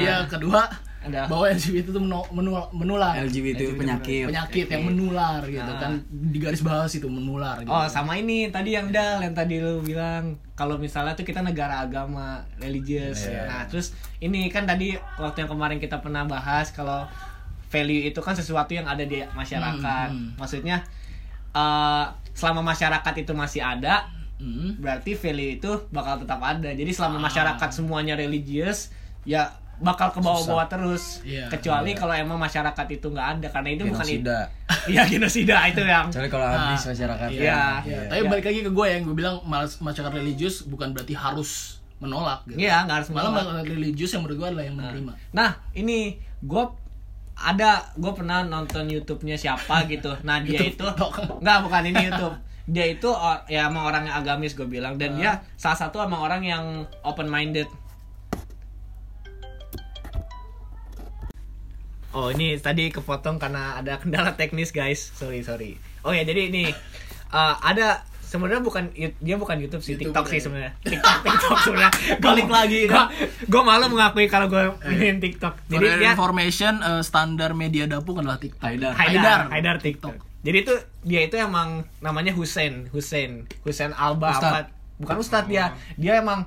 Iya, 0.00 0.16
kedua 0.26 0.60
Ada. 1.00 1.24
bahwa 1.26 1.48
LGBT 1.48 1.86
itu 1.86 1.96
menu- 1.96 2.28
menul- 2.30 2.68
menular. 2.70 3.16
LGBT 3.18 3.60
itu 3.62 3.74
penyakit 3.74 4.28
Penyakit 4.28 4.66
yang 4.68 4.84
menular 4.84 5.40
gitu 5.42 5.64
Ah. 5.66 5.80
kan 5.80 5.92
di 6.06 6.36
garis 6.36 6.60
bawah 6.60 6.84
itu 6.84 7.06
menular 7.06 7.56
gitu. 7.58 7.68
Oh 7.68 7.86
sama 7.86 8.14
ini 8.14 8.48
tadi 8.48 8.72
yang 8.72 8.88
dal 8.88 9.16
yang 9.18 9.32
tadi 9.32 9.58
lu 9.58 9.80
bilang 9.80 10.36
kalau 10.52 10.76
misalnya 10.76 11.12
tuh 11.12 11.24
kita 11.24 11.40
negara 11.40 11.80
agama 11.80 12.40
religius 12.56 13.24
Iya. 13.24 13.44
nah 13.44 13.62
terus 13.64 13.92
ini 14.18 14.46
kan 14.46 14.64
tadi 14.64 14.92
waktu 15.16 15.40
yang 15.40 15.50
kemarin 15.50 15.76
kita 15.76 15.98
pernah 15.98 16.22
bahas 16.22 16.68
kalau 16.68 17.08
value 17.66 18.04
itu 18.04 18.18
kan 18.18 18.32
sesuatu 18.32 18.70
yang 18.70 18.84
ada 18.84 19.00
di 19.02 19.24
masyarakat 19.26 20.08
Hmm, 20.10 20.20
hmm. 20.26 20.36
maksudnya 20.36 20.84
eh, 21.50 22.04
selama 22.32 22.60
masyarakat 22.62 23.14
itu 23.16 23.32
masih 23.32 23.60
ada 23.60 24.04
Hmm. 24.36 24.76
berarti 24.76 25.12
value 25.14 25.56
itu 25.56 25.70
bakal 25.88 26.16
tetap 26.18 26.40
ada 26.40 26.68
jadi 26.70 26.88
selama 26.90 27.16
Ah. 27.16 27.24
masyarakat 27.26 27.68
semuanya 27.70 28.14
religius 28.14 28.88
ya 29.22 29.52
bakal 29.80 30.08
ke 30.08 30.20
bawah-bawah 30.20 30.66
terus 30.66 31.20
Iya. 31.22 31.48
kecuali 31.48 31.92
kalau 31.92 32.12
emang 32.12 32.36
masyarakat 32.36 32.86
itu 32.90 33.06
nggak 33.06 33.28
ada 33.34 33.46
karena 33.48 33.68
itu 33.70 33.82
bukan 33.82 33.96
genosida 33.98 34.38
Iya 34.92 35.02
genosida 35.04 35.56
itu 35.66 35.80
yang 35.82 36.06
kecuali 36.06 36.28
kalau 36.28 36.46
habis 36.46 36.84
masyarakat 36.86 37.28
Iya. 37.28 37.40
Iya, 37.40 37.64
Iya. 37.82 38.00
tapi 38.06 38.20
Iya. 38.20 38.28
balik 38.28 38.44
lagi 38.46 38.60
ke 38.60 38.70
gue 38.70 38.86
yang 38.86 39.02
gue 39.02 39.16
bilang 39.16 39.36
malas 39.42 39.76
masyarakat 39.78 40.12
religius 40.14 40.62
bukan 40.62 40.92
berarti 40.92 41.12
harus 41.12 41.80
menolak 41.96 42.44
gitu. 42.46 42.56
Iya, 42.58 42.84
nggak 42.84 42.96
harus 42.96 43.08
Malah 43.10 43.20
menolak. 43.26 43.36
masyarakat 43.42 43.66
religius 43.74 44.10
yang 44.10 44.22
menurut 44.22 44.38
gue 44.38 44.48
adalah 44.48 44.64
yang 44.64 44.76
menerima. 44.78 45.12
Nah, 45.30 45.50
ini 45.74 45.98
gue 46.40 46.64
ada 47.34 47.70
gue 47.94 48.12
pernah 48.14 48.40
nonton 48.42 48.84
YouTube-nya 48.86 49.36
siapa 49.36 49.84
gitu. 49.92 50.12
Nah, 50.22 50.40
dia 50.40 50.60
itu 50.62 50.84
nggak 51.40 51.58
bukan 51.62 51.82
ini 51.86 52.08
YouTube. 52.08 52.36
Dia 52.64 52.86
itu 52.86 53.04
o- 53.06 53.42
ya 53.46 53.66
emang 53.66 53.84
orang 53.84 54.06
yang 54.06 54.16
agamis 54.16 54.52
gue 54.54 54.64
bilang 54.64 54.94
dan 54.94 55.12
dia 55.14 55.44
salah 55.54 55.76
satu 55.78 55.98
emang 55.98 56.20
orang 56.20 56.40
yang 56.40 56.64
open 57.02 57.26
minded. 57.26 57.68
Oh 62.10 62.28
ini 62.34 62.58
tadi 62.58 62.90
kepotong 62.90 63.38
karena 63.38 63.78
ada 63.78 63.98
kendala 64.02 64.34
teknis 64.34 64.74
guys. 64.74 65.14
Sorry 65.14 65.46
sorry. 65.46 65.78
Oh 66.02 66.10
ya 66.10 66.26
jadi 66.26 66.50
ini 66.50 66.70
eh, 67.30 67.54
ada 67.62 68.02
sebenarnya 68.30 68.62
bukan 68.62 68.94
dia 68.94 69.36
bukan 69.38 69.58
YouTube 69.58 69.82
sih 69.82 69.98
YouTube 69.98 70.14
TikTok 70.14 70.26
sih 70.30 70.38
ya? 70.38 70.42
sebenarnya. 70.46 70.72
TikTok 70.86 71.16
TikTok 71.26 71.58
sebenarnya. 71.66 71.92
Balik 72.24 72.48
lagi, 72.50 72.80
Gua, 72.86 73.04
gue 73.46 73.62
malu 73.66 73.86
mengakui 73.90 74.30
kalau 74.30 74.46
gue 74.46 74.62
main 74.86 75.18
TikTok. 75.18 75.54
For 75.66 75.70
Jadi 75.74 75.86
your 75.86 75.98
dia 75.98 76.10
information 76.14 76.72
eh, 76.78 77.02
standar 77.02 77.50
media 77.58 77.90
dapur 77.90 78.22
adalah 78.22 78.38
TikTok. 78.38 78.62
Haidar. 78.62 78.92
Haidar, 78.94 79.40
Haidar 79.50 79.76
TikTok. 79.82 80.14
Jadi 80.40 80.56
itu 80.62 80.74
dia 81.04 81.20
itu 81.26 81.36
emang 81.36 81.84
namanya 82.00 82.32
Hussein, 82.32 82.88
Hussein, 82.94 83.50
Hussein 83.66 83.92
Alba 83.92 84.32
Ustad. 84.32 84.50
apa? 84.50 84.60
Bukan 85.00 85.16
Ustadz 85.20 85.48
dia. 85.48 85.72
Dia 85.96 86.20
emang 86.20 86.46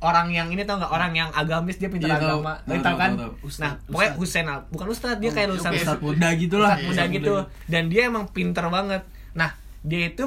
orang 0.00 0.28
yang 0.28 0.46
ini 0.46 0.62
tau 0.62 0.76
nggak 0.76 0.88
orang 0.88 1.10
yang 1.12 1.28
agamis 1.32 1.76
dia 1.76 1.86
pintar 1.86 2.06
Iya, 2.08 2.16
tahu. 2.16 2.28
agama. 2.38 2.52
Tahu, 2.56 2.68
Tahu, 2.68 2.78
tahu, 2.80 2.96
kan? 2.96 3.10
tahu, 3.10 3.32
tahu. 3.34 3.48
Nah, 3.58 3.72
pokoknya 3.84 4.10
Hussein 4.14 4.46
Al, 4.46 4.60
bukan 4.68 4.86
Ustadz 4.88 5.18
dia 5.18 5.30
kayak 5.30 5.48
lulusan 5.48 5.70
oke, 5.70 5.80
Ustadz 5.80 6.00
muda 6.00 6.28
gitu 6.34 6.56
lah 6.56 6.74
muda 6.78 7.02
Iya, 7.02 7.12
gitu. 7.12 7.34
Dan 7.64 7.82
dia 7.86 8.02
emang 8.04 8.24
pinter 8.28 8.64
banget. 8.66 9.02
Nah, 9.32 9.50
dia 9.80 10.06
itu 10.06 10.22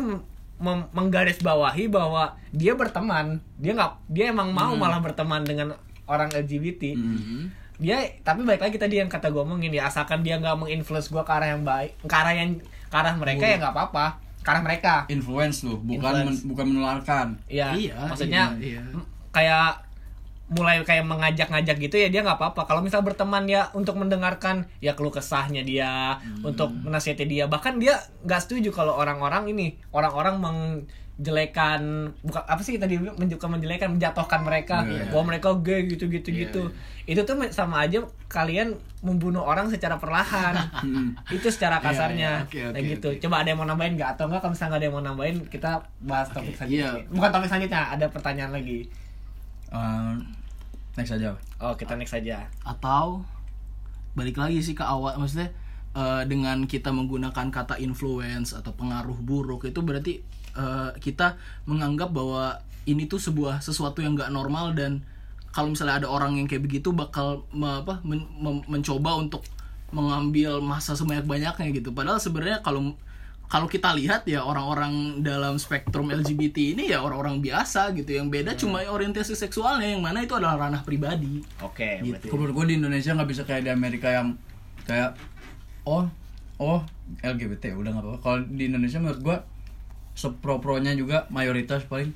mem- 0.58 0.90
menggarisbawahi 0.92 1.88
bahwa 1.88 2.24
dia 2.50 2.74
berteman. 2.74 3.40
Dia 3.56 3.72
nggak 3.74 3.92
dia 4.08 4.26
emang 4.30 4.52
mau 4.52 4.74
malah 4.74 5.00
berteman 5.00 5.42
dengan 5.42 5.74
orang 6.04 6.28
LGBT 6.30 6.92
Mhm. 6.94 7.42
dia 7.78 7.98
tapi 8.20 8.44
baik 8.44 8.62
lagi 8.62 8.76
tadi 8.76 8.96
yang 8.96 9.08
kata 9.08 9.28
gue 9.28 9.40
omongin 9.40 9.72
ya 9.72 9.88
asalkan 9.88 10.22
dia 10.22 10.36
nggak 10.36 10.54
menginfluence 10.56 11.08
gue 11.08 11.18
ke 11.20 11.32
arah 11.32 11.50
yang 11.50 11.64
baik 11.64 11.98
ke 12.00 12.12
arah 12.12 12.30
yang 12.32 12.60
ke 12.60 12.94
arah 12.94 13.16
mereka 13.16 13.42
ya 13.44 13.58
nggak 13.58 13.72
apa-apa 13.72 14.06
ke 14.38 14.48
arah 14.48 14.62
mereka 14.62 14.94
influence 15.08 15.64
tuh 15.64 15.80
bukan 15.80 15.98
Influence. 16.14 16.30
men- 16.38 16.46
bukan 16.46 16.66
menularkan 16.68 17.28
ya 17.48 17.74
Iya, 17.74 17.96
maksudnya 18.06 18.44
iya, 18.56 18.78
iya. 18.78 19.02
Kayak 19.32 19.88
mulai 20.52 20.84
kayak 20.84 21.08
mengajak-ngajak 21.08 21.80
gitu 21.80 21.96
ya 21.96 22.12
dia 22.12 22.22
nggak 22.22 22.36
apa-apa. 22.36 22.67
Kalau 22.67 22.84
misal 22.84 23.00
berteman 23.02 23.48
ya 23.48 23.72
untuk 23.72 23.96
mendengarkan 23.96 24.67
ya 24.84 24.91
keluh 24.94 25.08
kesahnya 25.10 25.63
dia 25.63 26.20
untuk 26.44 26.67
menasihati 26.70 27.24
dia. 27.24 27.48
Bahkan 27.48 27.80
dia 27.80 27.96
nggak 28.28 28.41
setuju 28.44 28.70
kalau 28.70 29.00
orang-orang 29.00 29.48
ini 29.48 29.80
orang-orang 29.89 30.36
menjelekan 30.44 32.12
bukan 32.20 32.44
apa 32.44 32.62
sih 32.62 32.76
tadi 32.76 33.00
menjuka 33.00 33.48
menjelekan 33.48 33.96
menjatuhkan 33.96 34.44
mereka. 34.44 34.84
Iya. 34.84 35.08
bahwa 35.08 35.32
mereka 35.32 35.56
gay 35.56 35.88
gitu 35.88 36.10
gitu 36.10 36.30
Iya, 36.30 36.39
gitu 36.44 36.63
itu 37.08 37.22
tuh 37.24 37.34
sama 37.50 37.82
aja 37.82 38.04
kalian 38.28 38.76
membunuh 39.02 39.41
orang 39.41 39.67
secara 39.67 39.98
perlahan. 39.98 40.56
Itu 41.28 41.48
secara 41.48 41.80
kasarnya. 41.80 42.46
iya, 42.46 42.46
oke, 42.46 42.60
oke, 42.70 42.76
Nah, 42.76 42.82
gitu. 42.86 43.08
oke. 43.10 43.20
coba 43.20 43.36
ada 43.39 43.48
yang 43.50 43.60
mau 43.60 43.65
nambahin 43.65 43.96
nggak? 43.96 44.10
Atau 44.15 44.28
enggak 44.28 44.41
kalau 44.41 44.52
misalnya 44.52 44.70
nggak 44.70 44.80
ada 44.80 44.86
yang 44.86 44.96
mau 44.96 45.06
nambahin 45.06 45.36
kita 45.48 45.72
bahas 46.02 46.28
topik 46.30 46.54
selanjutnya. 46.54 46.91
iya. 46.94 47.08
bukan 47.08 47.30
topik 47.32 47.48
selanjutnya 47.48 47.82
ada 47.89 48.06
pertanyaan 48.08 48.52
lagi 48.52 48.80
Eh, 49.72 50.14
next 51.00 51.16
aja. 51.16 51.36
Oh 51.64 51.74
kita 51.80 51.96
next 51.96 52.16
aja. 52.16 52.48
Atau 52.68 53.24
balik 54.12 54.36
lagi 54.36 54.60
sih 54.60 54.76
ke 54.76 54.84
awal 54.84 55.16
maksudnya 55.16 55.56
eh, 55.96 56.24
dengan 56.28 56.68
kita 56.68 56.92
menggunakan 56.92 57.48
kata 57.48 57.80
influence 57.80 58.52
atau 58.52 58.76
pengaruh 58.76 59.16
buruk 59.24 59.64
itu 59.64 59.80
berarti 59.80 60.20
eh, 60.60 60.92
kita 61.00 61.40
menganggap 61.64 62.12
bahwa 62.12 62.60
ini 62.84 63.08
tuh 63.08 63.22
sebuah 63.22 63.64
sesuatu 63.64 64.04
yang 64.04 64.20
nggak 64.20 64.34
normal 64.34 64.76
dan 64.76 65.06
kalau 65.52 65.72
misalnya 65.72 66.04
ada 66.04 66.08
orang 66.08 66.40
yang 66.40 66.48
kayak 66.48 66.64
begitu 66.64 66.96
bakal 66.96 67.44
me- 67.52 67.84
apa 67.84 68.00
men- 68.08 68.28
mem- 68.40 68.66
mencoba 68.68 69.20
untuk 69.20 69.44
mengambil 69.92 70.64
masa 70.64 70.96
sebanyak 70.96 71.28
banyaknya 71.28 71.68
gitu. 71.76 71.92
Padahal 71.92 72.20
sebenarnya 72.20 72.64
kalau 72.64 72.96
kalau 73.52 73.68
kita 73.68 73.92
lihat 73.92 74.24
ya 74.24 74.42
orang-orang 74.42 75.20
dalam 75.20 75.60
spektrum 75.60 76.08
LGBT 76.08 76.56
ini 76.72 76.88
ya 76.88 77.04
orang-orang 77.04 77.44
biasa 77.44 77.92
gitu. 77.92 78.16
Yang 78.16 78.28
beda 78.32 78.52
cuma 78.56 78.80
orientasi 78.82 79.36
seksualnya 79.36 79.92
yang 79.92 80.00
mana 80.00 80.24
itu 80.24 80.32
adalah 80.32 80.56
ranah 80.58 80.82
pribadi. 80.82 81.44
Oke 81.60 82.00
Gitu. 82.00 82.26
Kalau 82.26 82.40
menurut 82.40 82.56
gue 82.58 82.66
di 82.66 82.76
Indonesia 82.80 83.12
nggak 83.12 83.28
bisa 83.28 83.44
kayak 83.44 83.68
di 83.68 83.72
Amerika 83.72 84.08
yang 84.10 84.40
kayak 84.82 85.20
oh 85.84 86.08
oh 86.58 86.80
LGBT 87.20 87.76
udah 87.76 87.92
nggak 87.92 88.04
apa-apa. 88.08 88.20
Kalau 88.22 88.40
di 88.48 88.64
Indonesia 88.66 88.98
menurut 88.98 89.20
gue 89.20 89.38
sepro-pronya 90.14 90.92
juga 90.94 91.28
mayoritas 91.28 91.84
paling 91.84 92.12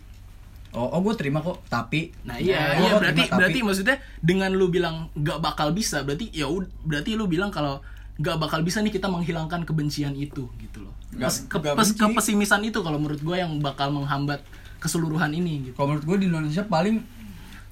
oh 0.71 0.88
oh 0.89 1.00
gue 1.02 1.15
terima 1.15 1.39
kok 1.39 1.63
tapi. 1.67 2.15
Nah 2.24 2.36
iya, 2.38 2.76
Oh, 2.76 2.80
iya 2.82 2.91
berarti 2.95 3.12
terima, 3.17 3.28
tapi- 3.28 3.39
berarti 3.39 3.60
maksudnya 3.62 3.95
dengan 4.19 4.52
lu 4.52 4.67
bilang 4.67 5.08
nggak 5.13 5.39
bakal 5.39 5.71
bisa, 5.71 6.04
berarti 6.04 6.32
ya 6.32 6.48
ud- 6.48 6.71
berarti 6.82 7.15
lu 7.15 7.28
bilang 7.28 7.48
kalau 7.50 7.80
nggak 8.15 8.38
bakal 8.38 8.60
bisa 8.62 8.80
nih 8.80 8.89
kita 8.89 9.06
menghilangkan 9.06 9.62
kebencian 9.62 10.13
itu 10.13 10.47
gitu 10.58 10.80
loh 10.82 10.93
Nggak- 11.12 11.28
Pes- 11.28 11.43
ke- 11.45 11.60
nggak 11.60 11.75
pes- 11.75 11.95
kepesimisan 11.95 12.62
itu 12.62 12.80
kalau 12.80 12.95
menurut 12.95 13.19
gue 13.19 13.36
yang 13.36 13.51
bakal 13.60 13.89
menghambat 13.89 14.39
keseluruhan 14.78 15.30
ini 15.30 15.67
gitu 15.67 15.75
Kalau 15.75 15.88
menurut 15.89 16.06
gue 16.06 16.17
di 16.17 16.28
Indonesia 16.28 16.63
paling 16.63 17.04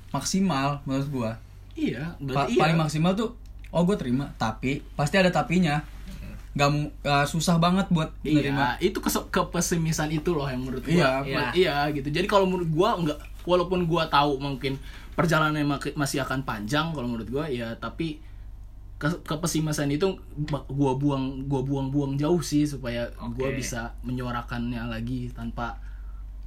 maksimal 0.10 0.84
menurut 0.84 1.10
gue. 1.10 1.32
iya 1.76 2.14
Pa- 2.20 2.46
iya. 2.46 2.60
paling 2.60 2.78
maksimal 2.78 3.12
tuh 3.14 3.34
oh 3.70 3.82
gue 3.82 3.96
terima 3.96 4.30
tapi 4.36 4.84
pasti 4.94 5.16
ada 5.16 5.30
tapinya 5.30 5.82
nggak 6.54 6.70
eh, 7.02 7.26
susah 7.26 7.58
banget 7.58 7.90
buat 7.90 8.14
nerima 8.22 8.78
Iya, 8.78 8.94
itu 8.94 9.02
kes- 9.02 9.26
kepesimisan 9.28 10.06
itu 10.08 10.30
loh 10.32 10.46
yang 10.46 10.62
menurut 10.62 10.86
Iya, 10.86 11.26
gua. 11.26 11.26
iya. 11.26 11.46
iya 11.52 11.76
gitu. 11.90 12.14
Jadi 12.14 12.30
kalau 12.30 12.46
menurut 12.46 12.70
gua 12.70 12.94
enggak 12.94 13.18
walaupun 13.42 13.82
gua 13.84 14.06
tahu 14.06 14.38
mungkin 14.38 14.78
perjalanannya 15.14 15.66
mak- 15.66 15.98
masih 15.98 16.22
akan 16.22 16.46
panjang 16.46 16.94
kalau 16.94 17.10
menurut 17.10 17.26
gua 17.26 17.50
ya 17.50 17.74
tapi 17.76 18.22
ke- 18.96 19.22
kepesimisan 19.22 19.88
itu 19.88 20.16
gua 20.66 20.94
buang 20.94 21.46
gua 21.46 21.62
buang-buang 21.62 22.16
jauh 22.16 22.40
sih 22.40 22.64
supaya 22.64 23.08
gua 23.32 23.48
Oke. 23.48 23.58
bisa 23.58 23.82
menyuarakannya 24.02 24.86
lagi 24.86 25.28
tanpa 25.30 25.76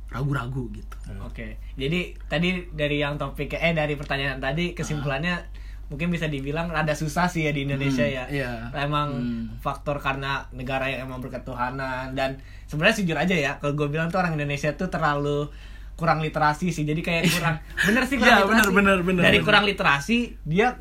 ragu-ragu 0.07 0.71
gitu. 0.71 0.97
Oke, 1.21 1.59
jadi 1.75 2.01
tadi 2.25 2.49
dari 2.71 2.97
yang 2.97 3.17
topik 3.17 3.53
eh 3.53 3.73
dari 3.73 3.95
pertanyaan 3.95 4.39
tadi 4.39 4.71
kesimpulannya 4.73 5.43
mungkin 5.87 6.09
bisa 6.09 6.27
dibilang 6.27 6.67
rada 6.67 6.93
susah 6.93 7.27
sih 7.27 7.43
ya 7.43 7.53
di 7.53 7.63
Indonesia 7.63 8.03
ya. 8.03 8.27
iya. 8.27 8.71
Emang 8.73 9.09
Hmm. 9.13 9.45
faktor 9.57 9.99
karena 9.99 10.47
negara 10.51 10.87
yang 10.87 11.07
emang 11.07 11.19
berketuhanan 11.21 12.11
dan 12.13 12.39
sebenarnya 12.65 12.97
jujur 12.97 13.15
aja 13.17 13.35
ya 13.37 13.53
kalau 13.57 13.75
gue 13.77 13.89
bilang 13.89 14.07
tuh 14.09 14.19
orang 14.19 14.35
Indonesia 14.35 14.71
tuh 14.73 14.87
terlalu 14.89 15.47
kurang 15.95 16.19
literasi 16.21 16.71
sih 16.71 16.83
jadi 16.83 16.99
kayak 17.01 17.23
kurang 17.29 17.57
bener 17.87 18.03
sih 18.05 18.17
kurang 18.17 18.31
Iya, 18.33 18.43
literasi 18.45 18.67
bener, 18.67 18.69
bener, 18.73 18.99
bener, 19.01 19.23
dari 19.23 19.37
bener. 19.37 19.45
kurang 19.45 19.65
literasi 19.65 20.17
dia 20.43 20.75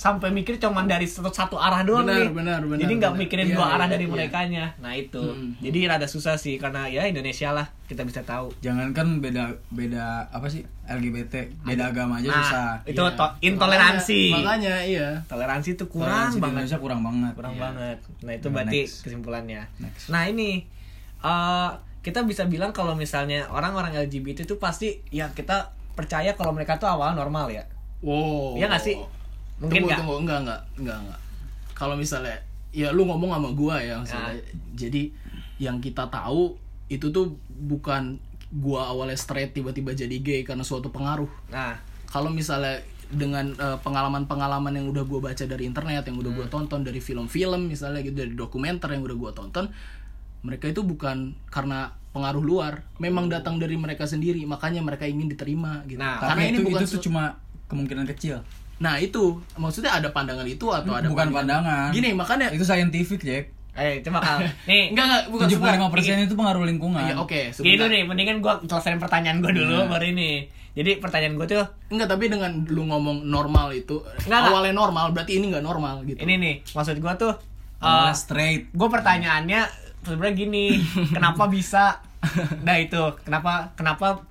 sampai 0.00 0.32
mikir 0.32 0.56
cuman 0.56 0.88
dari 0.88 1.04
satu, 1.04 1.28
satu 1.28 1.56
arah 1.56 1.84
doang 1.84 2.08
nih 2.08 2.24
Benar, 2.24 2.32
benar, 2.32 2.60
benar, 2.64 2.80
jadi 2.80 2.92
nggak 2.96 3.12
benar. 3.12 3.22
mikirin 3.22 3.46
Iya, 3.46 3.52
dua 3.52 3.66
arah 3.68 3.84
iya, 3.84 3.92
dari 3.92 4.02
iya. 4.02 4.10
merekanya 4.10 4.64
nah 4.78 4.92
itu 4.94 5.20
Hmm. 5.20 5.52
jadi 5.60 5.78
rada 5.86 6.06
susah 6.06 6.34
sih 6.34 6.56
karena 6.56 6.88
ya 6.88 7.04
Indonesia 7.04 7.52
lah 7.52 7.68
kita 7.84 8.02
bisa 8.02 8.20
tahu 8.22 8.48
jangankan 8.58 9.20
beda 9.20 9.44
beda 9.68 10.04
apa 10.26 10.48
sih 10.48 10.64
LGBT 10.82 11.52
beda 11.60 11.92
agama 11.92 12.16
aja 12.16 12.26
Nah, 12.26 12.40
susah 12.40 12.68
itu 12.86 12.96
Iya. 12.98 13.12
to- 13.14 13.36
intoleransi 13.42 14.20
Makanya, 14.32 14.40
makanya 14.40 14.76
iya. 14.82 15.08
toleransi 15.22 15.68
itu 15.70 15.84
kurang 15.86 16.08
Toleransi 16.08 16.38
banget 16.38 16.54
Indonesia 16.56 16.78
kurang 16.80 17.00
banget 17.02 17.32
kurang 17.36 17.52
Iya. 17.52 17.60
banget 17.60 17.98
nah 18.18 18.32
itu 18.32 18.46
Nah, 18.46 18.54
berarti 18.56 18.78
next. 18.80 18.96
kesimpulannya 19.04 19.62
Next. 19.78 20.04
nah 20.08 20.22
ini 20.24 20.64
eh 21.20 21.70
kita 22.00 22.24
bisa 22.24 22.42
bilang 22.46 22.72
kalau 22.72 22.96
misalnya 22.96 23.44
orang-orang 23.46 23.92
LGBT 24.00 24.42
itu 24.42 24.56
pasti 24.56 24.88
ya 25.10 25.28
kita 25.30 25.68
percaya 25.92 26.32
kalau 26.32 26.50
mereka 26.50 26.74
tuh 26.74 26.88
awal 26.88 27.12
normal 27.12 27.52
ya 27.52 27.68
Wow. 28.00 28.56
Iya 28.56 28.64
nggak 28.66 28.80
sih? 28.80 28.96
Mungkin 29.60 29.70
tunggu, 29.76 29.86
nggak? 29.86 29.98
tunggu, 29.98 30.14
enggak, 30.18 30.38
enggak, 30.40 30.60
enggak, 30.76 30.98
enggak. 30.98 31.20
Kalau 31.72 31.94
misalnya, 31.94 32.36
ya 32.70 32.88
lu 32.90 33.04
ngomong 33.04 33.30
sama 33.30 33.48
gua 33.52 33.76
ya, 33.78 33.94
Ah. 33.94 34.00
misalnya. 34.00 34.32
Jadi 34.72 35.02
yang 35.56 35.78
kita 35.78 36.08
tahu 36.08 36.56
itu 36.88 37.06
tuh 37.08 37.36
bukan 37.62 38.16
gua 38.50 38.88
awalnya 38.88 39.14
straight 39.14 39.52
tiba-tiba 39.52 39.92
jadi 39.92 40.16
gay 40.16 40.40
karena 40.42 40.62
suatu 40.62 40.88
pengaruh. 40.88 41.28
nah 41.48 41.76
Kalau 42.06 42.26
misalnya 42.26 42.82
dengan 43.08 43.52
eh, 43.52 43.78
pengalaman-pengalaman 43.80 44.72
yang 44.72 44.86
udah 44.88 45.04
gua 45.04 45.20
baca 45.24 45.44
dari 45.44 45.62
internet, 45.62 46.02
yang 46.04 46.16
udah 46.16 46.32
gua 46.32 46.46
Hmm. 46.46 46.54
tonton 46.56 46.80
dari 46.80 46.98
film-film 46.98 47.68
misalnya 47.68 48.00
gitu, 48.00 48.16
dari 48.18 48.34
dokumenter 48.34 48.90
yang 48.90 49.02
udah 49.02 49.16
gua 49.16 49.30
tonton, 49.30 49.70
mereka 50.40 50.66
itu 50.66 50.80
bukan 50.80 51.16
karena 51.46 51.90
pengaruh 52.10 52.40
luar, 52.40 52.82
memang 52.96 53.28
datang 53.28 53.56
dari 53.56 53.76
mereka 53.76 54.02
sendiri, 54.02 54.42
makanya 54.44 54.80
mereka 54.80 55.06
ingin 55.06 55.28
diterima 55.28 55.84
gitu. 55.84 55.96
Nah, 55.96 56.18
tapi 56.18 56.50
itu 56.50 56.64
itu 56.64 56.82
su- 56.84 56.96
tuh 56.96 57.02
cuma 57.06 57.38
kemungkinan 57.66 58.02
kecil 58.08 58.42
Nah 58.80 58.96
itu. 58.96 59.36
Maksudnya 59.54 59.92
ada 59.92 60.08
pandangan 60.10 60.44
itu 60.44 60.66
atau 60.66 60.92
ada 60.96 61.06
bukan 61.06 61.28
pandangan? 61.30 61.92
Gini 61.92 62.16
makanya 62.16 62.48
itu 62.50 62.64
scientific 62.64 63.20
Jack. 63.20 63.52
Eh 63.70 64.02
coba 64.02 64.18
kal 64.18 64.38
nih 64.68 64.90
enggak 64.90 65.04
enggak 65.06 65.22
bukan 65.30 65.46
75% 65.46 65.94
persen 65.94 66.26
itu 66.26 66.34
pengaruh 66.34 66.64
lingkungan. 66.66 67.04
Iya, 67.06 67.14
oke, 67.16 67.40
gini 67.54 67.78
dulu 67.78 67.86
sebentar. 67.86 67.88
nih 67.92 68.02
mendingan 68.02 68.36
gua 68.40 68.54
selesaiin 68.66 68.98
pertanyaan 68.98 69.38
gua 69.38 69.52
dulu 69.54 69.76
baru 69.86 70.06
ini. 70.10 70.30
Jadi 70.70 70.98
pertanyaan 70.98 71.34
gua 71.34 71.46
tuh 71.46 71.66
Enggak, 71.90 72.08
tapi 72.08 72.30
dengan 72.30 72.62
lu 72.66 72.86
ngomong 72.86 73.26
normal 73.26 73.70
itu 73.70 74.02
Enggak, 74.26 74.38
enggak. 74.42 74.50
awalnya 74.50 74.74
normal 74.74 75.04
berarti 75.10 75.38
ini 75.38 75.50
enggak 75.54 75.64
normal 75.64 76.02
gitu. 76.02 76.18
ini 76.18 76.34
nih 76.38 76.54
maksud 76.74 76.96
gua 76.98 77.14
tuh 77.14 77.32
eh, 77.78 78.12
straight. 78.12 78.70
gue 78.70 78.88
pertanyaannya 78.88 79.60
sebenarnya 80.02 80.34
gini 80.34 80.64
kenapa 81.16 81.46
bisa? 81.46 81.98
Nah 82.62 82.76
itu 82.76 83.00
kenapa 83.22 83.72
kenapa 83.74 84.22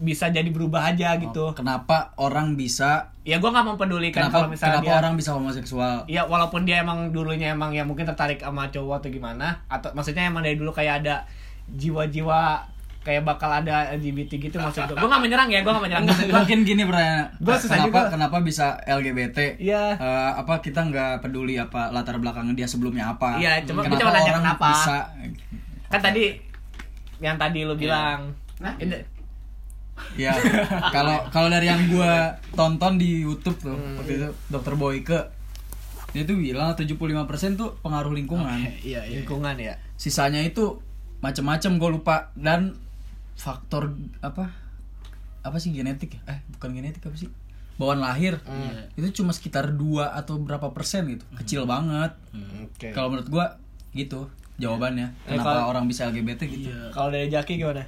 bisa 0.00 0.26
jadi 0.26 0.48
berubah 0.48 0.80
aja 0.86 1.12
gitu. 1.16 1.52
kenapa 1.52 2.16
orang 2.16 2.52
bisa 2.54 3.12
ya 3.20 3.36
gue 3.36 3.46
nggak 3.46 3.66
mempedulikan 3.66 4.24
kenapa 4.24 4.36
kalau 4.38 4.48
misalnya 4.48 4.72
kenapa 4.74 4.86
dia 4.86 4.94
orang 4.96 5.14
bisa 5.14 5.30
homoseksual? 5.32 5.96
Ya 6.06 6.24
walaupun 6.24 6.64
dia 6.64 6.80
emang 6.80 7.10
dulunya 7.10 7.52
emang 7.52 7.70
ya 7.70 7.84
mungkin 7.84 8.04
tertarik 8.04 8.40
sama 8.40 8.66
cowok 8.66 8.96
atau 8.98 9.10
gimana 9.10 9.60
atau 9.66 9.92
maksudnya 9.92 10.24
emang 10.24 10.40
dari 10.40 10.56
dulu 10.56 10.70
kayak 10.70 11.04
ada 11.04 11.28
jiwa-jiwa 11.70 12.64
kayak 13.00 13.24
bakal 13.24 13.48
ada 13.50 13.88
LGBT 13.90 14.36
gitu 14.38 14.56
maksud 14.56 14.84
gue 14.84 14.92
gue 14.94 15.04
nggak 15.06 15.22
menyerang 15.22 15.48
ya 15.48 15.60
gue 15.60 15.68
nggak 15.68 15.84
menyerang. 15.84 16.04
Gua- 16.04 16.40
mungkin 16.40 16.58
gini 16.62 16.82
pertanyaan 16.82 17.28
Gua 17.38 17.56
susah 17.56 17.76
kenapa 17.78 17.88
juga. 17.98 18.10
kenapa 18.10 18.36
bisa 18.40 18.66
LGBT 18.82 19.38
Iya. 19.56 19.84
Eh, 19.96 20.32
apa 20.34 20.54
kita 20.58 20.80
nggak 20.82 21.12
peduli 21.20 21.56
apa 21.56 21.88
latar 21.90 22.16
belakang 22.16 22.52
dia 22.52 22.64
sebelumnya 22.64 23.08
apa? 23.10 23.36
Iya, 23.36 23.64
cuma- 23.64 23.80
kenapa 23.82 24.00
cuma 24.00 24.12
nanya 24.12 24.30
orang 24.30 24.44
kenapa. 24.46 24.68
bisa? 24.70 24.98
Kan 25.88 26.00
tadi 26.02 26.24
yang 27.18 27.36
tadi 27.36 27.60
lu 27.62 27.72
bilang. 27.74 28.32
Nah, 28.58 28.72
ini- 28.76 29.19
ya 30.16 30.34
kalau 30.88 31.24
kalau 31.28 31.48
dari 31.48 31.66
yang 31.66 31.86
gua 31.86 32.34
tonton 32.52 32.96
di 32.96 33.20
YouTube 33.20 33.56
tuh 33.56 33.72
Hmm. 33.72 33.96
waktu 33.96 34.12
itu 34.16 34.28
dokter 34.46 34.74
Boyke 34.74 35.20
dia 36.10 36.22
tuh 36.24 36.34
bilang 36.34 36.74
75% 36.74 37.06
tuh 37.54 37.78
pengaruh 37.78 38.10
lingkungan. 38.10 38.58
Iya, 38.82 39.06
iya. 39.06 39.22
lingkungan 39.22 39.54
ya. 39.54 39.78
Sisanya 39.94 40.42
itu 40.42 40.82
macam-macam 41.20 41.78
gue 41.78 41.90
lupa. 41.92 42.16
Dan 42.34 42.74
faktor 43.34 43.94
apa 44.18 44.50
apa 45.40 45.56
sih 45.56 45.70
genetik 45.70 46.18
ya? 46.18 46.20
eh 46.28 46.38
bukan 46.50 46.74
genetik 46.74 47.06
apa 47.06 47.14
sih? 47.14 47.30
Bawaan 47.78 48.02
lahir. 48.02 48.42
Hmm. 48.42 48.90
itu 48.92 49.22
cuma 49.22 49.30
sekitar 49.30 49.70
dua 49.70 50.10
atau 50.12 50.36
berapa 50.36 50.74
persen 50.74 51.06
gitu. 51.08 51.22
Kecil 51.38 51.62
banget. 51.64 52.10
Oke. 52.60 52.90
Kalau 52.90 53.14
menurut 53.14 53.30
gua 53.30 53.46
gitu 53.92 54.26
jawabannya. 54.58 55.14
Eh, 55.24 55.38
kenapa 55.38 55.62
kalau- 55.62 55.70
orang 55.70 55.86
bisa 55.86 56.04
LGBT 56.04 56.40
gitu? 56.44 56.68
Iya. 56.68 56.90
kalau 56.90 57.08
dari 57.08 57.30
Jaki 57.30 57.54
gimana 57.54 57.86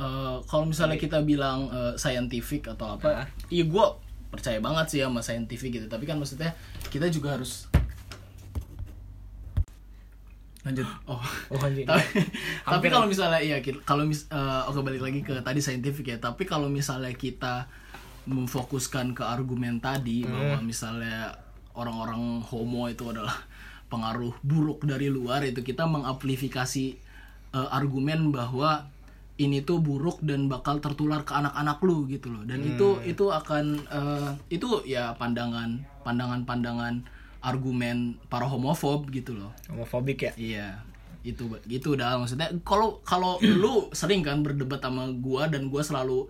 Eh, 0.00 0.36
kalau 0.48 0.64
misalnya 0.64 0.96
kita 0.96 1.20
bilang 1.20 1.68
eh, 1.68 1.92
scientific 2.00 2.64
atau 2.72 2.96
apa, 2.96 3.28
iya 3.52 3.68
gue 3.68 3.86
percaya 4.32 4.56
banget 4.56 4.86
sih 4.96 5.00
sama 5.04 5.20
scientific 5.20 5.76
gitu. 5.76 5.86
Tapi 5.92 6.08
kan 6.08 6.16
maksudnya 6.16 6.56
kita 6.88 7.12
juga 7.12 7.36
harus 7.36 7.68
lanjut. 10.64 10.88
Oh. 11.04 11.20
Oh 11.52 11.60
anjing 11.60 11.84
tapi, 11.84 12.04
tapi 12.64 12.86
kalau 12.88 13.04
misalnya 13.04 13.40
iya 13.44 13.60
kalau 13.84 14.08
mis 14.08 14.24
eh, 14.32 14.62
oke 14.72 14.80
balik 14.80 15.04
lagi 15.04 15.20
ke 15.20 15.36
tadi 15.44 15.60
scientific 15.60 16.08
ya. 16.08 16.16
Tapi 16.16 16.48
kalau 16.48 16.72
misalnya 16.72 17.12
kita 17.12 17.68
memfokuskan 18.24 19.12
ke 19.12 19.24
argumen 19.24 19.84
tadi 19.84 20.24
bahwa 20.24 20.64
misalnya 20.64 21.36
orang-orang 21.76 22.40
homo 22.40 22.88
itu 22.88 23.04
adalah 23.08 23.36
pengaruh 23.92 24.32
buruk 24.40 24.86
dari 24.86 25.12
luar 25.12 25.44
itu 25.44 25.60
kita 25.60 25.84
mengamplifikasi 25.84 26.84
eh, 27.52 27.68
argumen 27.68 28.32
bahwa 28.32 28.88
ini 29.40 29.64
tuh 29.64 29.80
buruk 29.80 30.20
dan 30.20 30.52
bakal 30.52 30.84
tertular 30.84 31.24
ke 31.24 31.32
anak-anak 31.32 31.80
lu 31.80 32.04
gitu 32.04 32.28
loh 32.28 32.44
dan 32.44 32.60
itu 32.60 33.00
itu 33.08 33.24
akan 33.32 33.80
eh, 33.88 34.30
itu 34.52 34.84
ya 34.84 35.16
pandangan 35.16 35.80
pandangan-pandangan 36.04 37.00
argumen 37.40 38.20
para 38.28 38.44
homofob 38.44 39.08
gitu 39.08 39.32
loh 39.32 39.50
homofobik 39.72 40.28
ya 40.28 40.32
Iya, 40.36 40.68
itu 41.24 41.48
gitu 41.64 41.96
dah 41.96 42.20
maksudnya. 42.20 42.52
Kalau 42.64 43.00
kalau 43.00 43.40
lu 43.62 43.88
sering 43.96 44.20
kan 44.20 44.44
berdebat 44.44 44.84
sama 44.84 45.08
gua 45.20 45.48
dan 45.48 45.72
gua 45.72 45.80
selalu 45.80 46.28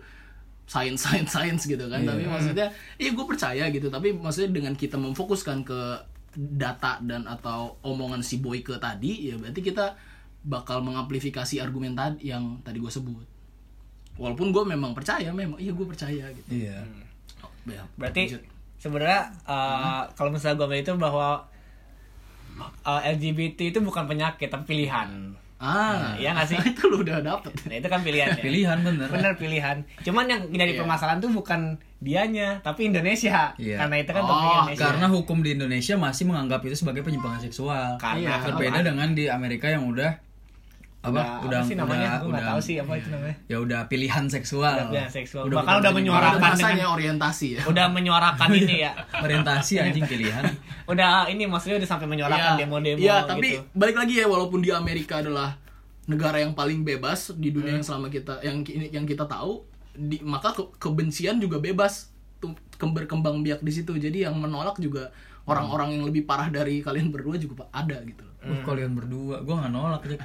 science 0.67 1.03
science 1.07 1.31
science 1.35 1.63
gitu 1.67 1.91
kan. 1.91 2.03
Tapi 2.07 2.23
maksudnya, 2.27 2.71
iya 2.95 3.11
gua 3.11 3.27
percaya 3.27 3.67
gitu. 3.71 3.91
Tapi 3.91 4.15
maksudnya 4.15 4.51
dengan 4.55 4.73
kita 4.75 4.95
memfokuskan 4.95 5.67
ke 5.67 5.79
data 6.31 7.03
dan 7.03 7.27
atau 7.27 7.75
omongan 7.83 8.23
si 8.23 8.39
Boyke 8.39 8.79
tadi, 8.79 9.31
ya 9.31 9.35
berarti 9.35 9.59
kita 9.59 9.99
bakal 10.41 10.81
mengamplifikasi 10.81 11.61
argumen 11.61 11.93
tadi 11.93 12.29
yang 12.29 12.59
tadi 12.61 12.77
gua 12.77 12.89
sebut. 12.89 13.25
Walaupun 14.17 14.49
gua 14.49 14.65
memang 14.65 14.91
percaya, 14.91 15.29
memang 15.31 15.57
iya 15.57 15.71
gua 15.71 15.87
percaya 15.87 16.25
gitu. 16.33 16.47
iya. 16.49 16.81
Oh, 17.41 17.49
ya, 17.65 17.81
berarti 17.97 18.37
sebenarnya 18.77 19.29
uh, 19.45 20.05
kalau 20.13 20.33
misalnya 20.33 20.61
gue 20.61 20.77
itu 20.77 20.93
bahwa 20.97 21.45
uh, 22.81 23.01
LGBT 23.05 23.73
itu 23.73 23.79
bukan 23.81 24.05
penyakit 24.05 24.49
tapi 24.49 24.65
pilihan. 24.67 25.37
Ah, 25.61 26.17
iya 26.17 26.33
nggak 26.33 26.47
sih? 26.49 26.57
itu 26.73 26.89
lu 26.89 27.05
udah 27.05 27.21
dapet. 27.21 27.53
nah 27.69 27.77
itu 27.77 27.85
kan 27.85 28.01
pilihan 28.01 28.33
ya. 28.33 28.41
Pilihan 28.41 28.77
bener. 28.81 29.05
Bener 29.13 29.37
pilihan. 29.37 29.77
Cuman 30.01 30.25
yang 30.25 30.41
jadi 30.49 30.73
Iya. 30.73 30.81
permasalahan 30.81 31.21
tuh 31.21 31.29
bukan 31.29 31.77
dianya 32.01 32.57
tapi 32.65 32.89
Indonesia. 32.89 33.53
Iya. 33.61 33.77
karena 33.85 33.95
itu 34.01 34.09
kan 34.09 34.25
Oh, 34.25 34.65
Indonesia. 34.65 34.81
karena 34.89 35.05
hukum 35.13 35.45
di 35.45 35.53
Indonesia 35.53 35.93
masih 36.01 36.25
menganggap 36.25 36.65
itu 36.65 36.73
sebagai 36.73 37.05
penyimpangan 37.05 37.45
seksual. 37.45 38.01
Karena- 38.01 38.41
berbeda 38.41 38.81
dengan 38.81 39.13
di 39.13 39.29
Amerika 39.29 39.69
yang 39.69 39.85
udah 39.85 40.17
apa? 41.01 41.09
Udah, 41.11 41.29
udah 41.41 41.57
apa 41.57 41.65
sih 41.65 41.75
namanya? 41.75 42.09
udah, 42.13 42.29
udah- 42.29 42.45
tahu 42.47 42.59
sih 42.61 42.75
apa 42.77 42.93
itu 42.93 43.09
namanya. 43.09 43.35
ya 43.45 43.57
udah 43.57 43.79
pilihan 43.85 44.23
seksual. 44.27 44.69
Udah 44.71 44.85
pilihan 44.87 45.09
seksual. 45.11 45.43
Udah 45.43 45.57
Bahkan 45.57 45.73
udah 45.75 45.91
menyuarakan 45.91 46.49
dengan- 46.53 46.93
orientasi 46.93 47.47
ya. 47.51 47.61
Udah 47.65 47.85
menyuarakan 47.89 48.49
ini 48.59 48.75
ya. 48.79 48.91
Orientasi 49.15 49.73
anjing 49.79 50.05
pilihan. 50.05 50.43
Udah 50.91 51.25
ini 51.25 51.43
maksudnya 51.45 51.77
udah 51.77 51.89
sampai 51.89 52.05
menyuarakan 52.05 52.53
demo-demo 52.55 52.99
Iya, 52.99 53.23
tapi 53.23 53.55
gitu. 53.55 53.63
balik 53.73 53.95
lagi 53.95 54.13
ya 54.15 54.25
walaupun 54.25 54.59
di 54.59 54.69
Amerika 54.69 55.17
adalah 55.17 55.55
negara 56.03 56.37
yang 56.37 56.51
paling 56.51 56.81
bebas 56.81 57.31
di 57.33 57.49
dunia 57.49 57.73
yang 57.73 57.81
selama 57.81 58.07
kita 58.07 58.41
yang 58.41 58.59
ki- 58.59 58.91
yang 58.91 59.05
kita 59.05 59.23
tahu, 59.23 59.63
di, 59.93 60.19
maka 60.19 60.51
ke- 60.51 60.73
kebencian 60.77 61.37
juga 61.37 61.57
bebas 61.57 62.11
tuh 62.37 62.51
kem- 62.75 62.91
berkembang 62.91 63.39
biak 63.39 63.59
di 63.59 63.71
situ. 63.71 63.95
Jadi 63.95 64.21
yang 64.21 64.35
menolak 64.35 64.77
juga 64.77 65.09
orang-orang 65.43 65.95
yang 65.95 66.03
lebih 66.03 66.23
parah 66.23 66.47
dari 66.47 66.79
kalian 66.79 67.07
berdua 67.07 67.35
juga 67.35 67.65
ada 67.71 67.97
gitu 68.01 68.21
loh. 68.21 68.35
Uh, 68.43 68.61
kalian 68.61 68.91
berdua. 68.91 69.39
Gue 69.39 69.53
nggak 69.53 69.71
nolak 69.71 70.01
Jack. 70.03 70.21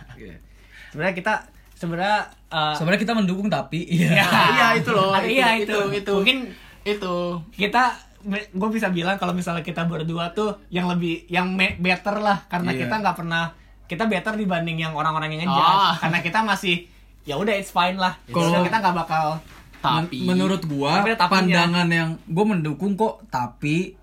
Sebenarnya 0.97 1.13
kita 1.15 1.35
sebenarnya 1.77 2.19
uh, 2.49 2.73
sebenarnya 2.73 3.03
kita 3.03 3.13
mendukung 3.13 3.47
tapi 3.47 3.85
iya 3.85 4.17
Ya. 4.17 4.27
iya 4.57 4.67
itu 4.75 4.91
loh. 4.91 5.13
Ah, 5.13 5.21
iya, 5.21 5.61
itu, 5.61 5.69
itu. 5.69 6.01
itu. 6.01 6.13
Mungkin 6.17 6.39
itu. 6.83 7.17
kita 7.53 7.93
gue 8.27 8.69
bisa 8.73 8.89
bilang 8.89 9.15
kalau 9.15 9.31
misalnya 9.31 9.61
kita 9.61 9.85
berdua 9.85 10.33
tuh 10.33 10.57
yang 10.67 10.89
lebih 10.89 11.29
yang 11.29 11.53
better 11.55 12.17
lah 12.19 12.43
karena 12.47 12.73
Iya. 12.73 12.81
kita 12.83 12.95
nggak 12.99 13.15
pernah 13.15 13.53
kita 13.87 14.09
better 14.09 14.35
dibanding 14.35 14.81
yang 14.81 14.91
orang-orang 14.91 15.31
yang 15.31 15.45
ngejudge 15.45 15.77
Ah. 15.79 15.95
karena 16.01 16.19
kita 16.21 16.41
masih 16.41 16.89
ya 17.23 17.37
udah 17.37 17.53
it's 17.53 17.71
fine 17.71 17.95
lah 17.95 18.17
Kalau- 18.27 18.65
kita 18.65 18.81
nggak 18.81 18.97
bakal 18.97 19.37
Tapi 19.77 20.25
Men- 20.25 20.35
menurut 20.35 20.65
gua 20.65 21.05
Tapi 21.05 21.15
pandangan 21.15 21.87
yang 21.87 22.19
gua 22.27 22.45
mendukung 22.49 22.97
kok 22.97 23.23
tapi 23.29 23.95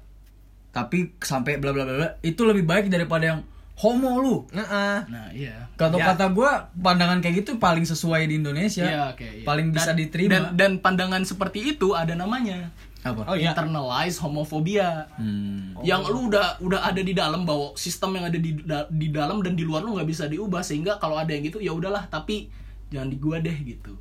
tapi 0.69 1.13
sampai 1.19 1.57
bla 1.57 1.69
bla 1.69 1.83
bla, 1.83 2.17
itu 2.21 2.41
lebih 2.41 2.63
baik 2.63 2.87
daripada 2.87 3.27
yang 3.27 3.39
homo 3.75 4.11
lu 4.17 4.35
Heeh. 4.49 4.95
Nah, 5.07 5.27
iya. 5.31 5.65
kata 5.73 5.95
Ya. 5.95 6.05
kata 6.09 6.29
gua 6.29 6.51
pandangan 6.73 7.17
kayak 7.19 7.41
gitu 7.41 7.57
paling 7.57 7.83
sesuai 7.83 8.25
di 8.25 8.37
Indonesia 8.37 8.83
Iya, 8.83 9.01
oke. 9.09 9.25
iya. 9.25 9.43
paling 9.43 9.69
bisa 9.69 9.91
Dan- 9.91 9.99
diterima 9.99 10.29
Dan, 10.29 10.43
dan 10.53 10.71
pandangan 10.77 11.21
seperti 11.23 11.73
itu 11.73 11.91
ada 11.91 12.13
namanya. 12.13 12.69
apa 13.01 13.19
Oh, 13.25 13.35
iya. 13.35 13.51
Internalized 13.51 14.21
homophobia. 14.21 15.11
Hmm. 15.13 15.75
yang 15.81 15.99
lu 16.03 16.29
udah 16.29 16.55
udah 16.57 16.85
ada 16.85 17.01
di 17.01 17.11
dalam 17.11 17.43
bahwa 17.43 17.75
sistem 17.75 18.15
yang 18.15 18.25
ada 18.25 18.37
di 18.37 18.55
da- 18.57 18.87
di 18.87 19.09
dalam 19.09 19.39
dan 19.39 19.53
di 19.53 19.61
luar 19.61 19.81
lu 19.81 19.91
nggak 19.93 20.07
bisa 20.07 20.23
diubah 20.25 20.61
sehingga 20.61 20.95
kalau 20.97 21.17
ada 21.17 21.27
yang 21.29 21.43
gitu 21.43 21.59
ya 21.59 21.69
udahlah 21.69 22.07
tapi 22.07 22.47
jangan 22.87 23.09
di 23.09 23.17
gua 23.17 23.37
deh 23.37 23.57
gitu 23.57 23.91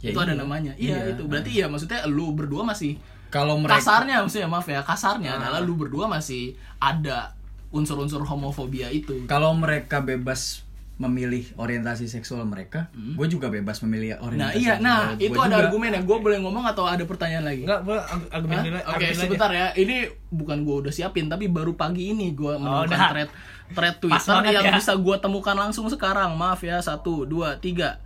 Ya 0.00 0.10
itu 0.10 0.18
ada 0.18 0.32
iya. 0.32 0.40
namanya 0.40 0.72
iya, 0.74 0.96
Iya. 0.98 1.12
itu 1.12 1.22
berarti 1.24 1.50
ya 1.52 1.66
maksudnya 1.66 2.02
lu 2.06 2.32
berdua 2.32 2.64
masih 2.64 2.98
kalau 3.28 3.54
mereka 3.54 3.78
kasarnya 3.78 4.18
maksudnya 4.18 4.48
maaf 4.48 4.66
ya 4.66 4.80
kasarnya 4.80 5.30
Ah. 5.30 5.38
adalah 5.38 5.60
lu 5.60 5.76
berdua 5.76 6.08
masih 6.08 6.50
ada 6.76 7.30
unsur-unsur 7.70 8.22
homofobia 8.22 8.88
itu 8.88 9.24
kalau 9.24 9.50
mereka 9.52 9.98
bebas 9.98 10.62
memilih 10.96 11.48
orientasi 11.56 12.04
seksual 12.06 12.44
mereka 12.44 12.92
gue 12.92 13.24
juga 13.24 13.48
bebas 13.48 13.80
memilih 13.80 14.20
orientasi 14.20 14.36
Hmm. 14.36 14.36
nah 14.36 14.50
iya 14.52 14.74
seksual 14.74 14.84
nah 14.84 15.00
gua 15.08 15.16
itu 15.22 15.38
ada 15.38 15.48
juga. 15.48 15.60
argumen 15.64 15.90
ya 15.90 16.00
gue 16.02 16.18
boleh 16.20 16.38
ngomong 16.40 16.64
atau 16.66 16.84
ada 16.84 17.04
pertanyaan 17.04 17.44
lagi 17.46 17.62
Enggak, 17.64 17.80
gue 17.82 17.98
argumen. 18.28 18.58
Oke, 18.84 19.04
aja. 19.06 19.16
sebentar 19.16 19.48
ya. 19.50 19.66
Ini 19.72 19.96
bukan 20.28 20.60
gue 20.60 20.76
udah 20.84 20.92
siapin, 20.92 21.26
tapi 21.26 21.48
baru 21.48 21.72
pagi 21.72 22.10
ini 22.10 22.30
gue 22.30 22.52
menemukan 22.52 22.84
udah. 22.86 23.08
thread 23.08 23.30
thread 23.70 23.94
Pas 23.96 23.98
Twitter 23.98 24.28
banget 24.36 24.52
yang 24.52 24.66
ya. 24.66 24.74
bisa 24.76 24.92
gue 24.92 25.16
temukan 25.16 25.56
langsung 25.56 25.86
sekarang. 25.86 26.34
Maaf 26.34 26.60
ya, 26.60 26.76
satu, 26.78 27.24
dua, 27.24 27.56
tiga. 27.56 27.96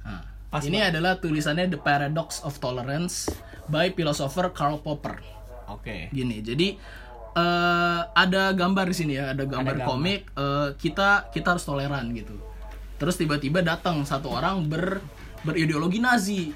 Nah, 0.00 0.22
Pas 0.46 0.62
ini 0.62 0.78
adalah 0.78 1.18
tulisannya 1.18 1.66
The 1.66 1.80
Paradox 1.80 2.38
of 2.40 2.54
Tolerance 2.56 3.34
by 3.66 3.90
philosopher 3.90 4.46
Karl 4.48 4.78
Popper. 4.78 5.18
Oke. 5.66 6.06
Gini, 6.10 6.38
jadi 6.38 6.78
eh, 7.34 8.00
ada 8.12 8.52
gambar 8.52 8.86
di 8.88 8.96
sini 8.96 9.12
ya, 9.16 9.32
ada 9.32 9.44
gambar, 9.44 9.80
gambar. 9.80 9.86
komik. 9.88 10.20
eh, 10.36 10.68
kita 10.76 11.32
kita 11.32 11.56
harus 11.56 11.64
toleran 11.64 12.12
gitu. 12.12 12.36
Terus 13.00 13.18
tiba-tiba 13.18 13.60
datang 13.60 14.04
satu 14.06 14.30
orang 14.30 14.68
ber 14.70 15.02
berideologi 15.42 15.98
Nazi 15.98 16.54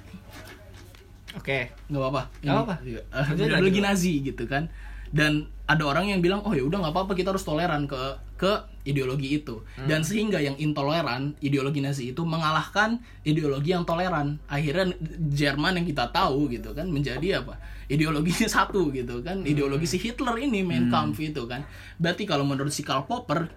Oke. 1.34 1.74
nggak 1.90 2.00
apa-apa 2.00 2.22
Nggak 2.40 2.54
apa-apa. 2.54 2.74
Iya. 2.86 3.00
Lanjut, 3.12 3.46
ideologi. 3.50 3.80
Nazi 3.82 4.12
gitu 4.22 4.44
kan 4.46 4.70
dan 5.10 5.46
ada 5.66 5.82
orang 5.86 6.10
yang 6.10 6.20
bilang 6.22 6.42
oh 6.42 6.54
ya 6.54 6.62
udah 6.66 6.82
nggak 6.82 6.94
apa-apa 6.94 7.12
kita 7.14 7.30
harus 7.34 7.42
toleran 7.46 7.86
ke 7.86 7.98
ke 8.36 8.52
ideologi 8.86 9.42
itu. 9.42 9.64
Hmm. 9.76 9.90
dan 9.90 10.06
sehingga 10.06 10.38
yang 10.38 10.54
intoleran 10.56 11.34
ideologi 11.42 11.82
Nazi 11.82 12.14
itu 12.14 12.22
mengalahkan 12.22 13.02
ideologi 13.26 13.74
yang 13.74 13.82
toleran. 13.82 14.38
Akhirnya 14.46 14.94
Jerman 15.18 15.82
yang 15.82 15.86
kita 15.88 16.12
tahu 16.14 16.52
gitu 16.52 16.70
kan 16.76 16.86
menjadi 16.86 17.42
apa? 17.42 17.58
Ideologinya 17.90 18.48
satu 18.60 18.94
gitu 18.94 19.20
kan. 19.26 19.42
Hmm. 19.42 19.50
ideologi 19.50 19.90
si 19.90 19.98
Hitler 19.98 20.36
ini 20.38 20.62
Mein 20.62 20.92
Kampf 20.92 21.18
itu 21.18 21.48
kan. 21.50 21.66
Berarti 21.98 22.28
kalau 22.28 22.46
menurut 22.46 22.70
si 22.70 22.86
Karl 22.86 23.08
Popper 23.08 23.50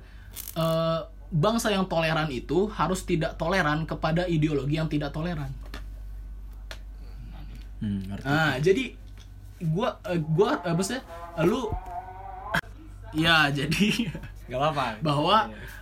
eh, 0.58 1.00
bangsa 1.30 1.70
yang 1.70 1.86
toleran 1.86 2.34
itu 2.34 2.66
harus 2.74 3.06
tidak 3.06 3.38
toleran 3.38 3.86
kepada 3.86 4.26
ideologi 4.26 4.82
yang 4.82 4.90
tidak 4.90 5.14
toleran. 5.14 5.54
Hmm. 7.80 8.02
Ah, 8.28 8.60
jadi 8.60 8.98
gua 9.62 10.00
gua 10.36 10.60
eh, 10.66 10.74
maksudnya 10.74 11.04
eh, 11.38 11.46
lu 11.48 11.70
ya 13.16 13.48
jadi 13.54 14.10
Gak 14.50 14.60
apa-apa. 14.60 14.86
bahwa 15.00 15.38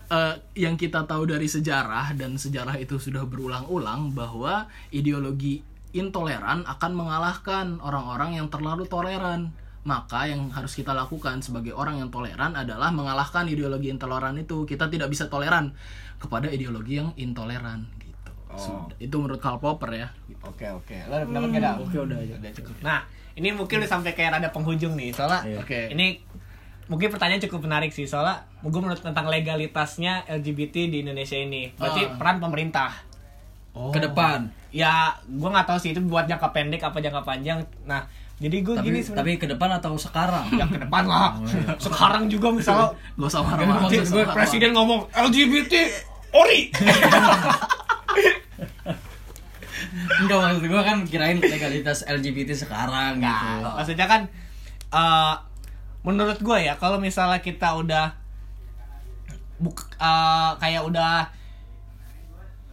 eh, 0.08 0.36
yang 0.60 0.75
kita 0.75 1.08
tahu 1.08 1.23
dari 1.25 1.47
sejarah 1.47 2.12
dan 2.13 2.36
sejarah 2.36 2.75
itu 2.77 2.99
sudah 2.99 3.23
berulang-ulang 3.23 4.12
bahwa 4.12 4.67
ideologi 4.91 5.63
intoleran 5.95 6.67
akan 6.67 6.91
mengalahkan 6.93 7.80
orang-orang 7.80 8.38
yang 8.38 8.47
terlalu 8.51 8.86
toleran. 8.86 9.56
Maka 9.88 10.27
yang 10.27 10.51
harus 10.51 10.75
kita 10.75 10.91
lakukan 10.91 11.39
sebagai 11.39 11.71
orang 11.71 12.03
yang 12.03 12.12
toleran 12.12 12.60
adalah 12.60 12.91
mengalahkan 12.91 13.47
ideologi 13.47 13.88
intoleran 13.88 14.36
itu. 14.36 14.67
Kita 14.67 14.91
tidak 14.91 15.08
bisa 15.08 15.32
toleran 15.32 15.71
kepada 16.19 16.51
ideologi 16.51 16.99
yang 16.99 17.15
intoleran 17.15 17.88
gitu. 18.03 18.32
Sudah. 18.60 18.99
Itu 18.99 19.15
menurut 19.23 19.39
Karl 19.39 19.63
Popper 19.63 19.95
ya. 19.95 20.12
Oke 20.43 20.67
oke. 20.67 21.08
Lo 21.08 21.15
ada 21.15 21.23
pendapat? 21.23 21.88
Oke 21.88 21.97
udah 22.03 22.19
aja. 22.19 22.36
Udah 22.36 22.51
cukup. 22.51 22.75
Nah 22.84 22.99
ini 23.39 23.47
mungkin 23.56 23.80
udah 23.80 23.91
sampai 23.95 24.12
kayak 24.12 24.36
rada 24.36 24.49
penghujung 24.51 24.91
nih. 24.99 25.15
Soalnya 25.15 25.39
Iya. 25.47 25.58
Oke. 25.63 25.80
ini 25.95 26.19
mungkin 26.88 27.08
pertanyaan 27.08 27.39
cukup 27.41 27.63
menarik 27.63 27.91
sih. 27.91 28.04
Soalnya 28.04 28.43
gue 28.60 28.71
menurut 28.78 29.00
tentang 29.00 29.26
legalitasnya 29.26 30.26
LGBT 30.26 30.88
di 30.88 30.97
Indonesia 31.02 31.36
ini. 31.36 31.71
Berarti 31.71 32.02
Ah. 32.04 32.15
peran 32.15 32.38
pemerintah. 32.38 32.91
Oh. 33.71 33.93
ke 33.93 34.02
depan 34.02 34.50
Ya 34.67 34.89
gue 35.21 35.45
nggak 35.45 35.63
tahu 35.63 35.78
sih 35.78 35.93
itu 35.93 36.02
buat 36.02 36.26
jangka 36.26 36.50
pendek 36.50 36.82
apa 36.82 36.97
jangka 36.97 37.21
panjang. 37.21 37.62
Nah 37.84 38.10
jadi 38.36 38.58
gue 38.60 38.73
gini 38.80 39.00
sebenarnya. 39.00 39.17
tapi 39.19 39.32
ke 39.38 39.47
depan 39.47 39.69
atau 39.71 39.93
sekarang 39.95 40.50
yang 40.52 40.65
ke 40.67 40.78
depan 40.78 41.06
lah. 41.06 41.38
Sekarang 41.80 42.26
juga 42.26 42.50
misalnya 42.50 42.89
Gak 43.15 43.28
usah 43.28 43.41
marah-marah. 43.41 43.89
presiden 44.32 44.73
ngomong 44.73 45.06
LGBT 45.12 45.73
ori. 46.32 46.69
enggak 50.17 50.38
maksud 50.39 50.65
gua 50.67 50.82
kan 50.82 50.97
kirain 51.04 51.38
legalitas 51.38 52.02
LGBT 52.04 52.50
sekarang 52.58 53.19
gitu 53.19 53.28
Nah, 53.62 53.78
maksudnya 53.78 54.08
kan 54.08 54.21
eh, 54.89 55.34
menurut 56.05 56.38
gue 56.39 56.57
ya 56.62 56.77
kalau 56.77 56.97
misalnya 56.97 57.41
kita 57.41 57.73
udah 57.77 58.13
buk 59.57 59.77
eh, 59.97 60.51
kayak 60.62 60.83
udah 60.86 61.29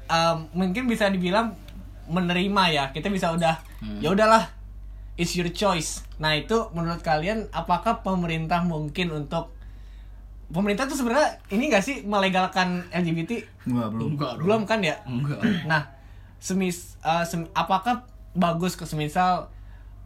eh, 0.09 0.37
mungkin 0.53 0.85
bisa 0.85 1.09
dibilang 1.09 1.57
menerima 2.05 2.63
ya 2.69 2.85
kita 2.93 3.09
bisa 3.09 3.33
udah 3.33 3.57
ya 4.01 4.13
udahlah 4.13 4.45
it's 5.17 5.33
your 5.39 5.49
choice. 5.49 6.03
Nah 6.19 6.37
itu 6.37 6.69
menurut 6.75 7.01
kalian 7.01 7.49
apakah 7.55 8.05
pemerintah 8.05 8.61
mungkin 8.67 9.15
untuk 9.15 9.55
pemerintah 10.51 10.85
tuh 10.87 10.99
sebenarnya 10.99 11.41
ini 11.51 11.73
gak 11.73 11.85
sih 11.85 11.97
melegalkan 12.05 12.85
LGBT 12.93 13.45
enggak 13.67 13.89
belum. 13.91 14.09
Enggak, 14.15 14.33
dong. 14.37 14.43
belum 14.45 14.61
kan 14.69 14.81
ya? 14.85 14.97
Enggak. 15.09 15.41
Nah, 15.65 15.83
semis, 16.39 17.01
uh, 17.01 17.25
sem- 17.25 17.51
apakah 17.57 18.05
bagus 18.37 18.77
ke 18.77 18.85
semisal 18.85 19.49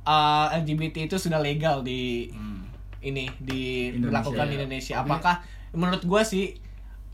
uh, 0.07 0.47
LGBT 0.55 1.11
itu 1.11 1.17
sudah 1.19 1.43
legal 1.43 1.83
di 1.83 2.31
ini 3.01 3.27
Indonesia, 3.91 4.05
dilakukan 4.05 4.45
di 4.45 4.51
ya. 4.51 4.59
Indonesia? 4.59 4.95
Apakah 4.99 5.35
menurut 5.71 6.03
gue 6.03 6.23
sih 6.23 6.45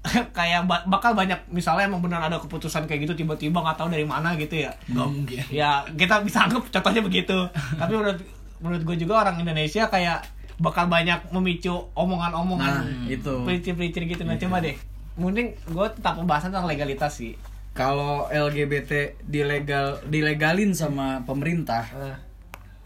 kayak 0.36 0.68
ba- 0.68 0.84
bakal 0.84 1.12
banyak 1.12 1.48
misalnya 1.48 1.88
emang 1.88 1.98
benar 1.98 2.20
ada 2.22 2.36
keputusan 2.36 2.84
kayak 2.84 3.08
gitu 3.08 3.16
tiba-tiba 3.16 3.56
nggak 3.56 3.74
tahu 3.74 3.88
dari 3.88 4.04
mana 4.04 4.36
gitu 4.36 4.60
ya? 4.60 4.72
Gak 4.86 5.06
mungkin. 5.06 5.40
Ya 5.48 5.80
kita 5.90 6.20
bisa 6.20 6.44
anggap 6.44 6.68
contohnya 6.68 7.00
begitu. 7.00 7.36
Tapi 7.80 7.92
menurut 7.92 8.20
menurut 8.60 8.82
gue 8.82 8.96
juga 8.98 9.22
orang 9.22 9.36
Indonesia 9.38 9.88
kayak 9.88 10.24
bakal 10.54 10.86
banyak 10.86 11.18
memicu 11.28 11.74
omongan-omongan 11.94 12.72
nah 12.78 12.84
itu 13.04 13.32
pelicin-pelicin 13.42 14.04
gitu. 14.06 14.22
Nah 14.22 14.36
coba 14.36 14.60
deh. 14.60 14.76
Mending 15.14 15.56
gue 15.64 15.86
tetap 15.90 16.14
pembahasan 16.14 16.50
tentang 16.50 16.66
legalitas 16.66 17.12
sih. 17.14 17.34
kalau 17.72 18.26
LGBT 18.26 19.18
dilegal 19.20 19.98
dilegalin 20.06 20.70
sama 20.70 21.26
pemerintah 21.26 21.82
Nah, 21.90 22.16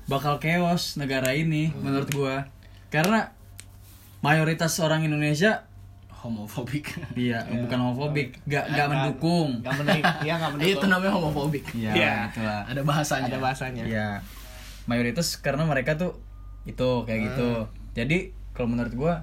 bakal 0.06 0.38
chaos 0.38 0.96
negara 0.96 1.28
ini 1.30 1.68
menurut 1.74 2.08
gua 2.08 2.48
karena 2.88 3.32
mayoritas 4.20 4.76
orang 4.78 5.02
Indonesia 5.02 5.64
Homofobik. 6.18 6.98
iya 7.14 7.46
bukan 7.46 7.78
homofobik 7.80 8.42
gak 8.44 8.66
gak 8.68 8.86
mendukung 8.88 9.62
Gak 9.62 9.74
menarik, 9.76 10.02
iya 10.20 10.34
gak 10.36 10.50
mendukung. 10.52 10.74
Itu 10.74 10.86
namanya 10.86 11.12
homofobik. 11.14 11.64
iya 11.72 11.90
Iya. 11.92 12.12
itulah 12.28 12.60
Ada 12.64 12.80
bahasanya. 12.82 13.26
ada 13.28 13.38
bahasanya. 13.38 13.82
Iya. 13.84 14.08
Mayoritas 14.84 15.38
karena 15.38 15.62
mereka 15.62 15.94
tuh 15.94 16.18
itu 16.64 17.06
kayak 17.06 17.20
gitu. 17.24 17.50
Jadi 17.94 18.18
kalau 18.50 18.68
menurut 18.68 18.92
gua 18.92 19.14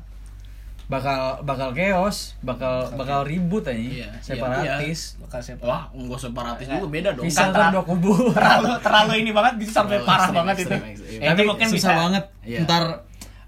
bakal 0.86 1.42
bakal 1.42 1.74
chaos, 1.74 2.38
bakal 2.40 2.94
bakal 2.94 3.26
ribut 3.26 3.66
aja. 3.66 3.76
Iya, 3.76 4.10
separatis. 4.22 5.18
Bakal 5.20 5.40
siapa? 5.42 5.66
Wah, 5.66 5.84
enggak 5.92 6.22
separatis 6.22 6.70
juga 6.70 6.88
beda 6.88 7.10
dong. 7.12 7.26
Pisah 7.26 7.50
Kan 7.50 7.52
kan 7.52 7.68
dua 7.74 7.84
kubu. 7.84 8.14
terlalu 8.32 8.70
terlalu 8.80 9.14
ini 9.20 9.32
banget 9.34 9.54
bisa 9.60 9.82
sampai 9.82 10.00
parah 10.00 10.30
banget 10.32 10.64
itu. 10.64 10.76
Eh, 11.18 11.26
Tapi 11.26 11.42
itu 11.42 11.50
mungkin 11.50 11.68
susah 11.68 11.76
bisa 11.76 11.92
banget. 12.00 12.24
Iya. 12.40 12.60
Ntar 12.64 12.84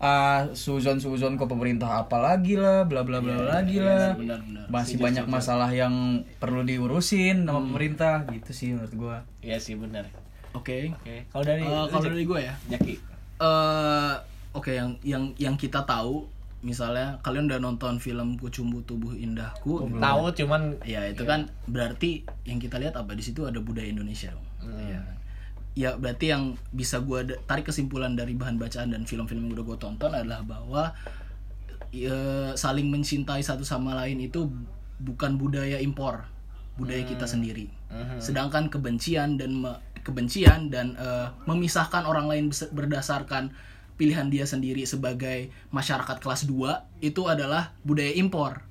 uh, 0.01 0.49
suzon-suzon 0.53 1.37
ke 1.37 1.45
pemerintah 1.45 2.05
apa 2.05 2.17
lagi 2.21 2.57
lah, 2.57 2.85
bla 2.85 3.01
bla 3.01 3.21
bla 3.21 3.41
lagi 3.41 3.81
lah. 3.81 4.17
Benar, 4.17 4.39
benar. 4.43 4.65
Masih 4.69 4.97
banyak 4.97 5.25
masalah 5.25 5.69
yang 5.73 6.25
perlu 6.41 6.61
diurusin 6.65 7.45
sama 7.45 7.61
pemerintah 7.61 8.25
gitu 8.29 8.51
sih 8.53 8.73
menurut 8.73 8.93
gua. 8.97 9.17
Iya 9.41 9.57
sih 9.57 9.77
benar. 9.77 10.09
Oke. 10.55 10.93
Oke, 11.01 11.25
kalau 11.29 11.43
dari 11.45 11.63
kalau 11.65 12.03
dari 12.03 12.25
gue 12.25 12.39
ya. 12.41 12.55
Jaki. 12.73 12.93
eh 13.37 14.13
oke 14.57 14.73
yang 14.73 14.97
yang 15.05 15.29
yang 15.37 15.53
kita 15.53 15.85
tahu 15.85 16.25
misalnya 16.65 17.21
kalian 17.21 17.45
udah 17.45 17.61
nonton 17.61 18.01
film 18.01 18.33
Kucumbu 18.41 18.81
Tubuh 18.81 19.13
Indahku 19.13 19.85
gitu. 19.85 20.01
Tahu 20.01 20.23
cuman 20.33 20.61
ya 20.81 21.05
itu 21.05 21.21
kan 21.21 21.45
berarti 21.69 22.25
yang 22.49 22.57
kita 22.57 22.81
lihat 22.81 22.97
apa 22.97 23.13
di 23.13 23.21
situ 23.21 23.45
ada 23.45 23.61
budaya 23.61 23.85
Indonesia 23.85 24.33
dong 24.33 24.45
Iya 24.73 24.97
kan? 25.05 25.16
Ya 25.77 25.93
berarti 25.93 26.33
yang 26.33 26.57
bisa 26.73 27.05
gue 27.05 27.37
tarik 27.45 27.69
kesimpulan 27.69 28.17
dari 28.17 28.33
bahan 28.33 28.57
bacaan 28.57 28.89
dan 28.89 29.05
film-film 29.05 29.45
yang 29.45 29.53
udah 29.61 29.65
gue 29.69 29.77
tonton 29.77 30.09
adalah 30.09 30.41
bahwa 30.41 30.89
ya, 31.93 32.17
saling 32.57 32.89
mencintai 32.89 33.45
satu 33.45 33.61
sama 33.61 33.93
lain 33.93 34.17
itu 34.25 34.49
bukan 34.97 35.37
budaya 35.37 35.77
impor 35.77 36.25
budaya 36.77 37.01
kita 37.05 37.25
sendiri. 37.25 37.69
Sedangkan 38.21 38.69
kebencian 38.69 39.37
dan 39.37 39.65
kebencian 40.05 40.69
dan 40.69 40.93
eh, 40.97 41.27
memisahkan 41.49 42.05
orang 42.05 42.29
lain 42.29 42.45
berdasarkan 42.53 43.49
pilihan 43.97 44.29
dia 44.29 44.45
sendiri 44.45 44.85
sebagai 44.85 45.49
masyarakat 45.73 46.21
kelas 46.21 46.45
2 46.45 47.01
itu 47.01 47.21
adalah 47.25 47.73
budaya 47.81 48.13
impor 48.13 48.61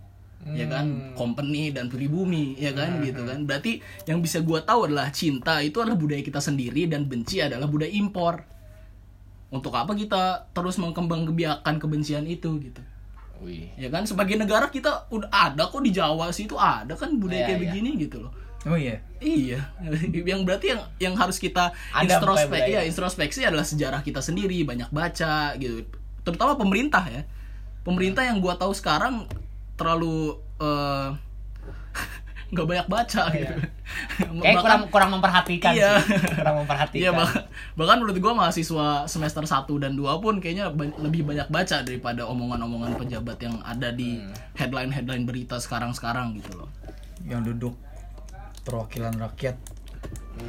ya 0.46 0.66
kan 0.70 1.16
company 1.18 1.74
dan 1.74 1.90
pribumi 1.90 2.54
ya 2.54 2.70
kan 2.70 3.02
gitu 3.02 3.26
kan 3.26 3.42
berarti 3.48 3.82
yang 4.06 4.22
bisa 4.22 4.38
gua 4.46 4.62
tahu 4.62 4.86
adalah 4.86 5.10
cinta 5.10 5.58
itu 5.58 5.82
adalah 5.82 5.98
budaya 5.98 6.22
kita 6.22 6.38
sendiri 6.38 6.86
dan 6.86 7.08
benci 7.10 7.42
adalah 7.42 7.66
budaya 7.66 7.90
impor 7.90 8.46
untuk 9.50 9.74
apa 9.74 9.94
kita 9.98 10.46
terus 10.54 10.78
mengkembangbiakan 10.78 11.82
kebencian 11.82 12.26
itu 12.30 12.62
gitu 12.62 12.82
Wih. 13.42 13.68
ya 13.76 13.90
kan 13.90 14.06
sebagai 14.06 14.38
negara 14.38 14.70
kita 14.70 15.10
udah 15.10 15.28
ada 15.28 15.66
kok 15.66 15.82
di 15.82 15.90
Jawa 15.92 16.30
sih 16.30 16.46
itu 16.46 16.54
ada 16.56 16.94
kan 16.94 17.10
budaya 17.18 17.42
Iya, 17.42 17.46
kayak 17.50 17.58
iya. 17.58 17.64
begini 17.66 17.90
gitu 18.06 18.18
loh 18.22 18.32
Oh 18.66 18.74
iya. 18.74 18.98
Iya, 19.22 19.62
yang 20.34 20.42
berarti 20.42 20.74
yang 20.74 20.82
yang 20.98 21.14
harus 21.14 21.38
kita 21.38 21.70
Ada 21.94 22.18
introspek, 22.18 22.66
budaya. 22.66 22.74
ya 22.74 22.80
introspeksi 22.82 23.46
adalah 23.46 23.62
sejarah 23.62 24.02
kita 24.02 24.18
sendiri, 24.18 24.66
banyak 24.66 24.90
baca 24.90 25.54
gitu. 25.54 25.86
Terutama 26.26 26.58
pemerintah 26.58 27.06
ya. 27.06 27.22
Pemerintah 27.86 28.26
yang 28.26 28.42
gua 28.42 28.58
tahu 28.58 28.74
sekarang 28.74 29.30
terlalu 29.76 30.32
eh, 30.58 31.08
nggak 32.52 32.62
banyak 32.64 32.86
baca 32.86 33.22
gitu. 33.30 33.54
Kayak 34.42 34.62
kurang 34.62 34.82
kurang 34.88 35.10
memperhatikan 35.12 35.72
Iya. 35.72 35.98
sih. 35.98 36.14
Kurang 36.36 36.62
memperhatikan. 36.62 37.00
Iya 37.00 37.10
bahkan, 37.12 37.42
bahkan 37.74 37.96
menurut 37.98 38.18
gua 38.18 38.32
mahasiswa 38.36 38.86
semester 39.04 39.42
1 39.42 39.66
dan 39.76 39.92
2 39.92 40.06
pun 40.16 40.38
kayaknya 40.38 40.70
ba- 40.70 40.94
lebih 40.96 41.22
banyak 41.22 41.46
baca 41.46 41.82
daripada 41.82 42.22
omongan-omongan 42.24 42.94
pejabat 42.96 43.38
yang 43.40 43.58
ada 43.60 43.90
di 43.90 44.16
Hmm. 44.16 44.30
headline-headline 44.54 45.24
berita 45.24 45.56
sekarang-sekarang 45.56 46.36
gitu 46.36 46.54
loh. 46.56 46.70
Yang 47.22 47.52
duduk 47.52 47.74
perwakilan 48.62 49.14
rakyat. 49.16 49.58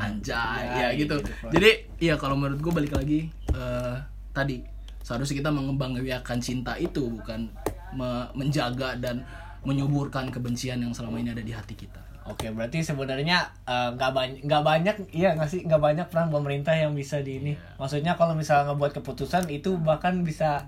anjay 0.00 0.64
Ya, 0.66 0.88
ya, 0.88 0.88
gitu 0.96 1.20
gitu, 1.20 1.28
jadi 1.52 1.70
ya 1.98 2.14
kalau 2.16 2.34
menurut 2.34 2.58
gue 2.58 2.72
balik 2.72 2.92
lagi 2.92 3.20
eh, 3.50 3.94
tadi 4.32 4.64
seharusnya 5.00 5.36
kita 5.38 5.50
mengembangbiakan 5.50 6.38
cinta 6.38 6.74
itu 6.74 7.04
bukan 7.10 7.52
me- 7.92 8.30
menjaga 8.32 8.96
dan 8.96 9.22
menyuburkan 9.60 10.28
kebencian 10.28 10.78
yang 10.78 10.90
selama 10.90 11.16
ini 11.16 11.30
ada 11.30 11.40
di 11.40 11.50
hati 11.50 11.74
kita 11.74 12.00
Oke, 12.22 12.46
berarti 12.48 12.78
sebenarnya 12.80 13.42
eh, 13.64 13.90
nggak 13.90 14.12
banyak 14.12 14.40
nggak 14.44 14.62
banyak 14.62 14.96
iya 15.10 15.34
nggak 15.34 15.48
sih 15.48 15.60
nggak 15.60 15.80
banyak 15.80 16.06
peran 16.06 16.28
pemerintah 16.28 16.70
yang 16.70 16.92
bisa 16.92 17.18
di 17.18 17.42
ini. 17.42 17.52
Maksudnya 17.74 18.14
kalau 18.14 18.32
misalnya 18.32 18.70
ngebuat 18.70 18.92
keputusan 18.94 19.50
itu 19.50 19.74
bahkan 19.76 20.22
bisa 20.22 20.62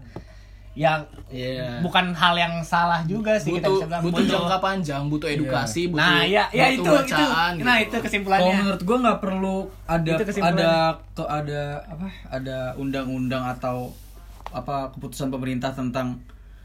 yang 0.73 1.05
Iya. 1.29 1.79
bukan 1.79 2.11
hal 2.11 2.35
yang 2.35 2.55
salah 2.63 3.05
juga 3.05 3.37
sih 3.37 3.53
kita 3.53 3.69
butuh 3.69 3.79
bisa 3.79 3.87
bilang. 3.87 4.03
butuh 4.03 4.25
jangka 4.27 4.59
panjang 4.59 5.03
butuh 5.07 5.29
edukasi 5.29 5.83
butuh 5.87 6.01
Nah, 6.03 6.25
ya 6.25 6.45
ya 6.51 6.73
butuh 6.73 6.73
itu 6.73 6.81
itu. 6.81 6.93
bacaan, 7.13 7.53
Nah, 7.55 7.77
gitu. 7.77 7.85
itu 7.85 7.93
Kalau 7.93 8.03
kesimpulannya. 8.03 8.55
menurut 8.57 8.83
gua 8.83 8.97
nggak 8.99 9.21
perlu 9.21 9.57
ada 9.87 10.11
Itu 10.11 10.25
kesimpulannya. 10.25 10.65
ada 10.65 10.73
ke 11.13 11.25
ada 11.25 11.63
apa 11.85 12.07
ada 12.33 12.59
undang-undang 12.75 13.45
atau 13.47 13.93
apa 14.51 14.91
keputusan 14.91 15.29
pemerintah 15.29 15.71
tentang 15.71 16.17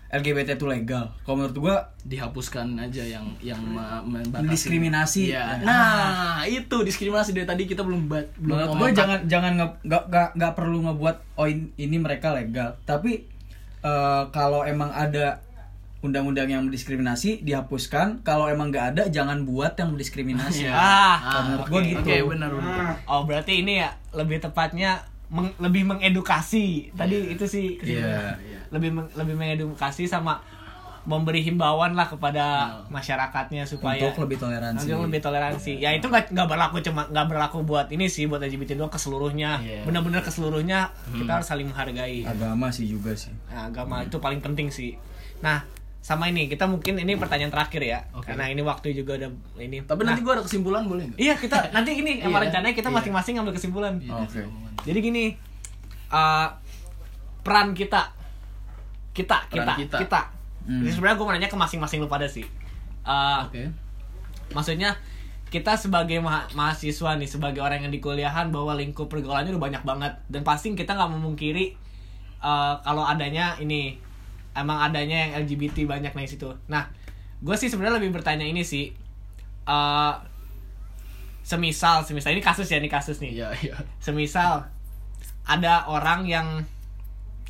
LGBT 0.09 0.55
itu 0.55 0.63
legal. 0.63 1.11
Kalau 1.21 1.35
menurut 1.37 1.57
gua 1.57 1.75
dihapuskan 2.01 2.63
aja 2.77 3.01
yang 3.01 3.27
yang 3.39 3.59
me- 3.59 3.83
membatasi 4.01 4.47
diskriminasi. 4.47 5.21
Ya. 5.29 5.59
nah 5.59 6.41
itu 6.41 6.77
diskriminasi 6.79 7.31
dari 7.31 7.43
tadi 7.43 7.63
kita 7.63 7.81
belum 7.81 8.07
ba- 8.07 8.23
belum 8.33 8.55
Menurut 8.55 8.67
ngomong 8.69 8.81
gue 8.81 8.89
jangan 8.93 9.19
jangan 9.25 9.51
nggak 9.53 9.71
nggak 10.05 10.27
nggak 10.33 10.53
perlu 10.53 10.77
ngebuat 10.81 11.15
oh 11.35 11.45
in- 11.45 11.75
ini 11.75 11.97
mereka 11.97 12.31
legal 12.31 12.79
tapi 12.81 13.27
eh, 13.79 14.23
kalau 14.29 14.63
emang 14.63 14.89
ada 14.89 15.43
undang-undang 15.97 16.47
yang 16.47 16.63
mendiskriminasi 16.63 17.41
dihapuskan 17.41 18.21
kalau 18.21 18.45
emang 18.45 18.69
nggak 18.69 18.95
ada 18.95 19.03
jangan 19.07 19.43
buat 19.43 19.75
yang 19.75 19.91
mendiskriminasi 19.91 20.63
Iya. 20.67 20.71
Ah, 20.71 21.15
Ah, 21.17 21.41
menurut 21.43 21.67
gua 21.67 21.81
gitu. 21.83 21.99
oke, 21.99 22.15
benar 22.31 22.49
benar 22.49 22.95
Oh, 23.03 23.21
berarti 23.23 23.59
ini 23.59 23.81
ya 23.81 23.91
lebih 24.13 24.39
tepatnya 24.39 25.03
meng- 25.29 25.55
lebih 25.57 25.83
mengedukasi. 25.85 26.91
Tadi 26.91 27.31
itu 27.31 27.45
sih 27.45 27.75
kesimpulannya. 27.75 28.35
Iya. 28.37 28.59
lebih 28.67 28.89
meng- 28.91 29.11
lebih 29.13 29.33
mengedukasi 29.33 30.03
sama 30.03 30.39
memberi 31.03 31.39
himbauan 31.39 31.95
lah 31.95 32.03
kepada 32.03 32.43
masyarakatnya 32.91 33.63
supaya 33.63 33.95
untuk 34.03 34.27
lebih 34.27 34.37
toleransi 34.37 34.83
Untuk 34.85 35.07
lebih 35.07 35.21
toleransi. 35.23 35.73
Ya 35.77 35.95
itu 35.95 36.03
nggak 36.03 36.35
nggak 36.35 36.43
berlaku 36.45 36.83
cuma 36.83 37.07
nggak 37.07 37.25
berlaku 37.25 37.63
buat 37.63 37.87
ini 37.87 38.07
sih 38.07 38.27
buat 38.27 38.39
LGBT 38.39 38.75
doang 38.75 38.91
ke 38.91 38.99
seluruhnya. 38.99 39.55
Iya. 39.57 39.87
Benar-benar 39.87 40.19
ke 40.19 40.27
seluruhnya 40.27 40.91
kita 41.09 41.31
harus 41.33 41.47
saling 41.47 41.63
menghargai. 41.65 42.27
agama 42.27 42.67
sih 42.69 42.83
juga 42.85 43.15
sih 43.15 43.31
Nah, 43.47 43.71
agama 43.71 44.03
itu 44.03 44.19
paling 44.19 44.43
penting 44.43 44.67
sih. 44.67 44.99
Nah, 45.39 45.63
sama 45.99 46.27
ini 46.27 46.47
kita 46.47 46.63
mungkin 46.65 46.95
ini 46.95 47.15
pertanyaan 47.15 47.51
terakhir 47.51 47.81
ya. 47.81 47.99
Oke. 48.11 48.31
Karena 48.31 48.47
ini 48.47 48.61
waktu 48.61 48.93
juga 48.93 49.17
udah 49.17 49.29
ini. 49.59 49.83
tapi 49.83 50.01
Nah, 50.01 50.13
nanti 50.13 50.21
gua 50.21 50.39
ada 50.39 50.43
kesimpulan 50.43 50.87
boleh 50.87 51.03
nggak 51.05 51.19
Iya, 51.19 51.35
kita 51.35 51.57
nanti 51.75 51.91
ini 51.95 52.19
sama 52.19 52.37
Iya. 52.37 52.43
rencananya 52.47 52.73
kita 52.73 52.87
Iya. 52.87 52.95
masing-masing 52.95 53.33
ngambil 53.35 53.53
kesimpulan. 53.53 53.93
oke 53.99 54.41
Jadi 54.83 54.99
gini, 55.01 55.23
uh, 56.09 56.47
peran 57.41 57.71
kita, 57.71 58.07
kita, 59.11 59.37
kita, 59.47 59.63
Peran 59.65 59.77
kita. 59.77 59.97
kita. 59.99 60.21
Hmm. 60.63 60.83
Jadi 60.83 60.91
sebenarnya 60.91 61.15
gue 61.15 61.25
mau 61.25 61.33
nanya 61.33 61.47
ke 61.47 61.57
masing-masing 61.57 61.99
lu 61.99 62.07
pada 62.07 62.25
sih. 62.25 62.43
Uh, 63.03 63.43
oke 63.43 63.63
Maksudnya 64.47 64.95
kita 65.47 65.75
sebagai 65.75 66.19
ma- 66.19 66.47
mahasiswa 66.51 67.15
nih, 67.15 67.23
sebagai 67.25 67.59
orang 67.59 67.79
yang 67.81 67.91
di 67.91 67.99
kuliahan 67.99 68.47
bahwa 68.47 68.75
lingkup 68.75 69.07
pergaulannya 69.07 69.51
udah 69.51 69.63
banyak 69.63 69.83
banget 69.83 70.13
dan 70.27 70.43
pasti 70.43 70.71
kita 70.71 70.91
nggak 70.91 71.07
memungkiri 71.09 71.71
uh, 72.39 72.79
kalau 72.81 73.03
adanya 73.03 73.55
ini 73.57 73.95
emang 74.57 74.81
adanya 74.81 75.29
yang 75.29 75.45
LGBT 75.45 75.85
banyak 75.85 76.11
nih 76.11 76.25
situ. 76.25 76.49
Nah, 76.65 76.89
gue 77.39 77.53
sih 77.53 77.69
sebenarnya 77.69 78.01
lebih 78.01 78.17
bertanya 78.17 78.43
ini 78.43 78.65
sih. 78.65 78.89
Uh, 79.63 80.17
semisal, 81.43 82.03
semisal 82.03 82.35
ini 82.35 82.43
kasus 82.43 82.67
ya, 82.67 82.75
ini 82.75 82.91
kasus 82.91 83.23
nih 83.23 83.39
iya 83.39 83.49
iya 83.63 83.75
semisal 84.03 84.67
ada 85.47 85.87
orang 85.87 86.27
yang 86.27 86.47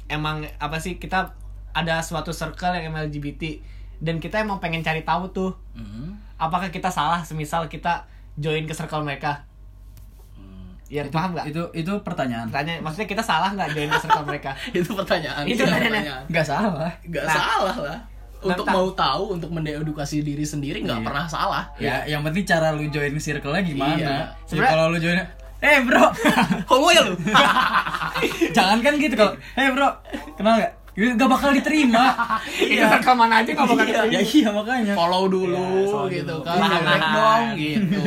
emang 0.06 0.46
apa 0.62 0.78
sih 0.78 1.02
kita 1.02 1.34
ada 1.74 1.98
suatu 2.06 2.30
circle 2.30 2.78
yang 2.78 2.94
emang 2.94 3.10
LGBT 3.10 3.58
dan 3.98 4.22
kita 4.22 4.38
emang 4.38 4.62
pengen 4.62 4.86
cari 4.86 5.02
tahu 5.02 5.34
tuh 5.34 5.52
Mhm. 5.74 6.14
apakah 6.38 6.70
kita 6.70 6.94
salah 6.94 7.26
semisal 7.26 7.66
kita 7.66 8.06
join 8.38 8.70
ke 8.70 8.74
circle 8.74 9.02
mereka 9.02 9.47
ya 10.88 11.04
paham 11.06 11.36
nggak? 11.36 11.46
itu 11.48 11.64
itu 11.74 11.92
pertanyaan. 12.00 12.48
Tanya 12.48 12.80
maksudnya 12.80 13.06
kita 13.06 13.20
salah 13.20 13.52
nggak 13.52 13.72
join 13.72 13.92
circle 13.94 14.24
mereka? 14.24 14.52
Itu 14.74 14.92
pertanyaan 14.92 15.44
Itu 15.44 15.62
Iya, 15.62 15.74
pertanyaan. 15.74 16.24
nggak 16.26 16.46
salah. 16.46 16.88
Nggak 17.02 17.26
Nah. 17.26 17.36
salah 17.36 17.76
lah. 17.78 18.00
untuk 18.38 18.64
Nah, 18.64 18.74
mau 18.76 18.88
tahu 18.94 19.24
untuk 19.34 19.50
mendedukasi 19.50 20.22
diri 20.22 20.46
sendiri 20.46 20.80
nggak 20.80 21.02
Iya. 21.02 21.08
pernah 21.10 21.26
salah. 21.26 21.64
Ya 21.76 22.06
yang 22.06 22.22
penting 22.22 22.46
cara 22.46 22.70
lu 22.70 22.86
join 22.88 23.12
circle-nya 23.18 23.62
gimana? 23.62 23.94
Iya. 23.94 24.08
ya, 24.08 24.26
Sebenarnya- 24.46 24.72
kalau 24.72 24.86
lu 24.88 24.98
join 24.98 25.18
eh 25.58 25.78
bro. 25.82 26.06
Homo 26.70 26.88
ya 26.88 27.02
lu? 27.02 27.14
Jangan 28.56 28.78
kan 28.80 28.94
gitu 28.96 29.14
kalau 29.14 29.34
eh 29.54 29.68
bro 29.70 29.90
kenal 30.36 30.62
nggak 30.98 31.14
Gak 31.16 31.30
bakal 31.30 31.50
diterima 31.52 32.06
itu 32.68 32.82
circle 32.82 33.14
mana 33.16 33.36
aja 33.40 33.50
nggak 33.52 33.68
bakal 33.68 33.86
Iya. 33.86 34.02
ya 34.10 34.22
iya 34.24 34.50
makanya 34.50 34.94
follow 34.94 35.24
dulu 35.28 35.54
Iya, 35.54 35.86
follow 35.86 36.10
gitu 36.10 36.34
dulu. 36.34 36.42
kan 36.44 36.58
like 36.84 37.08
dong 37.08 37.44
gitu 37.56 38.04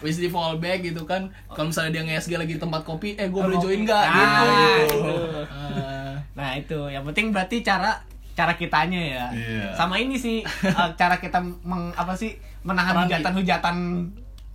wis 0.00 0.16
di 0.16 0.26
fallback 0.26 0.78
gitu 0.82 1.02
kan 1.04 1.22
kalau 1.46 1.70
misalnya 1.70 1.90
dia 1.92 2.02
nge-SG 2.04 2.34
lagi 2.36 2.52
di 2.52 2.60
tempat 2.60 2.82
kopi 2.82 3.14
eh 3.14 3.26
gue 3.26 3.38
boleh 3.38 3.56
join 3.56 3.80
nggak 3.82 4.02
Nah, 4.04 4.12
gitu 4.12 4.44
itu. 4.84 5.14
Ah. 5.46 6.12
nah 6.34 6.50
itu 6.52 6.78
yang 6.88 7.04
penting 7.04 7.30
berarti 7.30 7.56
cara 7.60 8.02
cara 8.32 8.52
kitanya 8.52 8.98
ya 8.98 9.24
Iya. 9.30 9.66
sama 9.72 9.94
ini 9.96 10.14
sih 10.14 10.42
uh, 10.42 10.90
cara 10.92 11.16
kita 11.16 11.38
meng, 11.38 11.94
apa 11.94 12.12
sih 12.12 12.34
menahan 12.60 13.06
hujatan-hujatan 13.06 13.76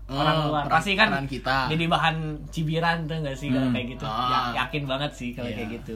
orang 0.06 0.36
Oh, 0.36 0.46
luar 0.50 0.64
peran- 0.64 0.74
pasti 0.74 0.92
kan 0.94 1.08
peran 1.08 1.28
kita. 1.28 1.58
jadi 1.70 1.86
bahan 1.86 2.16
cibiran 2.50 2.98
tuh 3.06 3.22
gak 3.22 3.34
sih 3.34 3.48
kalau 3.48 3.66
Hmm. 3.66 3.74
kayak 3.74 3.88
gitu 3.90 4.04
Ah. 4.04 4.52
Ya- 4.52 4.68
yakin 4.68 4.84
banget 4.84 5.12
sih 5.14 5.32
kalau 5.32 5.48
Iya. 5.48 5.56
kayak 5.56 5.70
gitu 5.80 5.96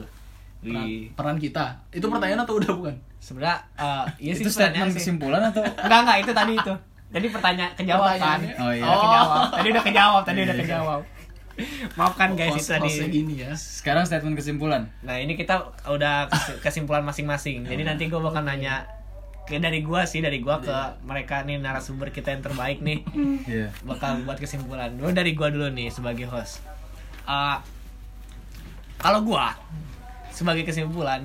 peran, 0.66 0.86
peran 1.12 1.36
kita. 1.36 1.64
Itu 1.90 2.06
pertanyaan 2.08 2.40
atau 2.40 2.56
udah 2.56 2.72
bukan? 2.72 2.94
Sebenarnya 3.18 3.56
eh, 3.74 4.04
iya 4.20 4.32
sih 4.32 4.42
itu 4.42 4.50
statement 4.50 4.90
sih. 4.90 4.98
kesimpulan 4.98 5.40
atau 5.44 5.60
enggak 5.60 6.00
enggak 6.02 6.18
itu 6.20 6.32
tadi 6.32 6.52
itu. 6.54 6.74
Jadi 7.08 7.26
pertanyaan 7.30 7.72
kejawab 7.74 8.16
kan? 8.16 8.40
Oh, 8.58 8.70
iya. 8.70 8.82
Udah 8.82 8.98
kejawab. 8.98 9.38
Tadi 9.52 9.68
udah 9.70 9.84
kejawab 9.84 10.22
tadi 10.22 10.34
Iya, 10.36 10.44
udah 10.44 10.54
iya. 10.54 10.62
kejawab. 10.62 11.00
Maafkan 11.94 12.34
guys 12.34 12.50
itu 12.50 12.58
Host- 12.58 12.72
tadi. 12.72 12.88
hostnya 12.90 13.08
gini 13.08 13.34
ya? 13.38 13.50
Sekarang 13.54 14.02
statement 14.02 14.34
kesimpulan. 14.34 14.90
Nah 15.00 15.16
ini 15.16 15.34
kita 15.34 15.54
udah 15.86 16.26
kes- 16.26 16.58
kesimpulan 16.60 17.00
masing-masing. 17.00 17.62
Jadi 17.62 17.82
nanti 17.82 18.08
gue 18.08 18.18
bakal 18.18 18.42
nanya 18.42 18.82
ke 19.44 19.60
dari 19.60 19.78
gua 19.78 20.02
sih 20.02 20.18
dari 20.18 20.40
gua 20.40 20.56
ke 20.58 20.72
mereka 21.04 21.44
nih 21.44 21.60
narasumber 21.60 22.08
kita 22.08 22.32
yang 22.32 22.42
terbaik 22.42 22.80
nih. 22.80 23.04
Iya. 23.46 23.68
Bakal 23.84 24.24
buat 24.24 24.36
kesimpulan. 24.36 24.96
Dulu 24.96 25.12
dari 25.12 25.30
gua 25.32 25.48
dulu 25.48 25.68
nih 25.68 25.88
sebagai 25.88 26.26
host. 26.26 26.64
Eh, 27.22 27.58
kalau 28.96 29.20
gua 29.20 29.52
sebagai 30.34 30.66
kesimpulan 30.66 31.24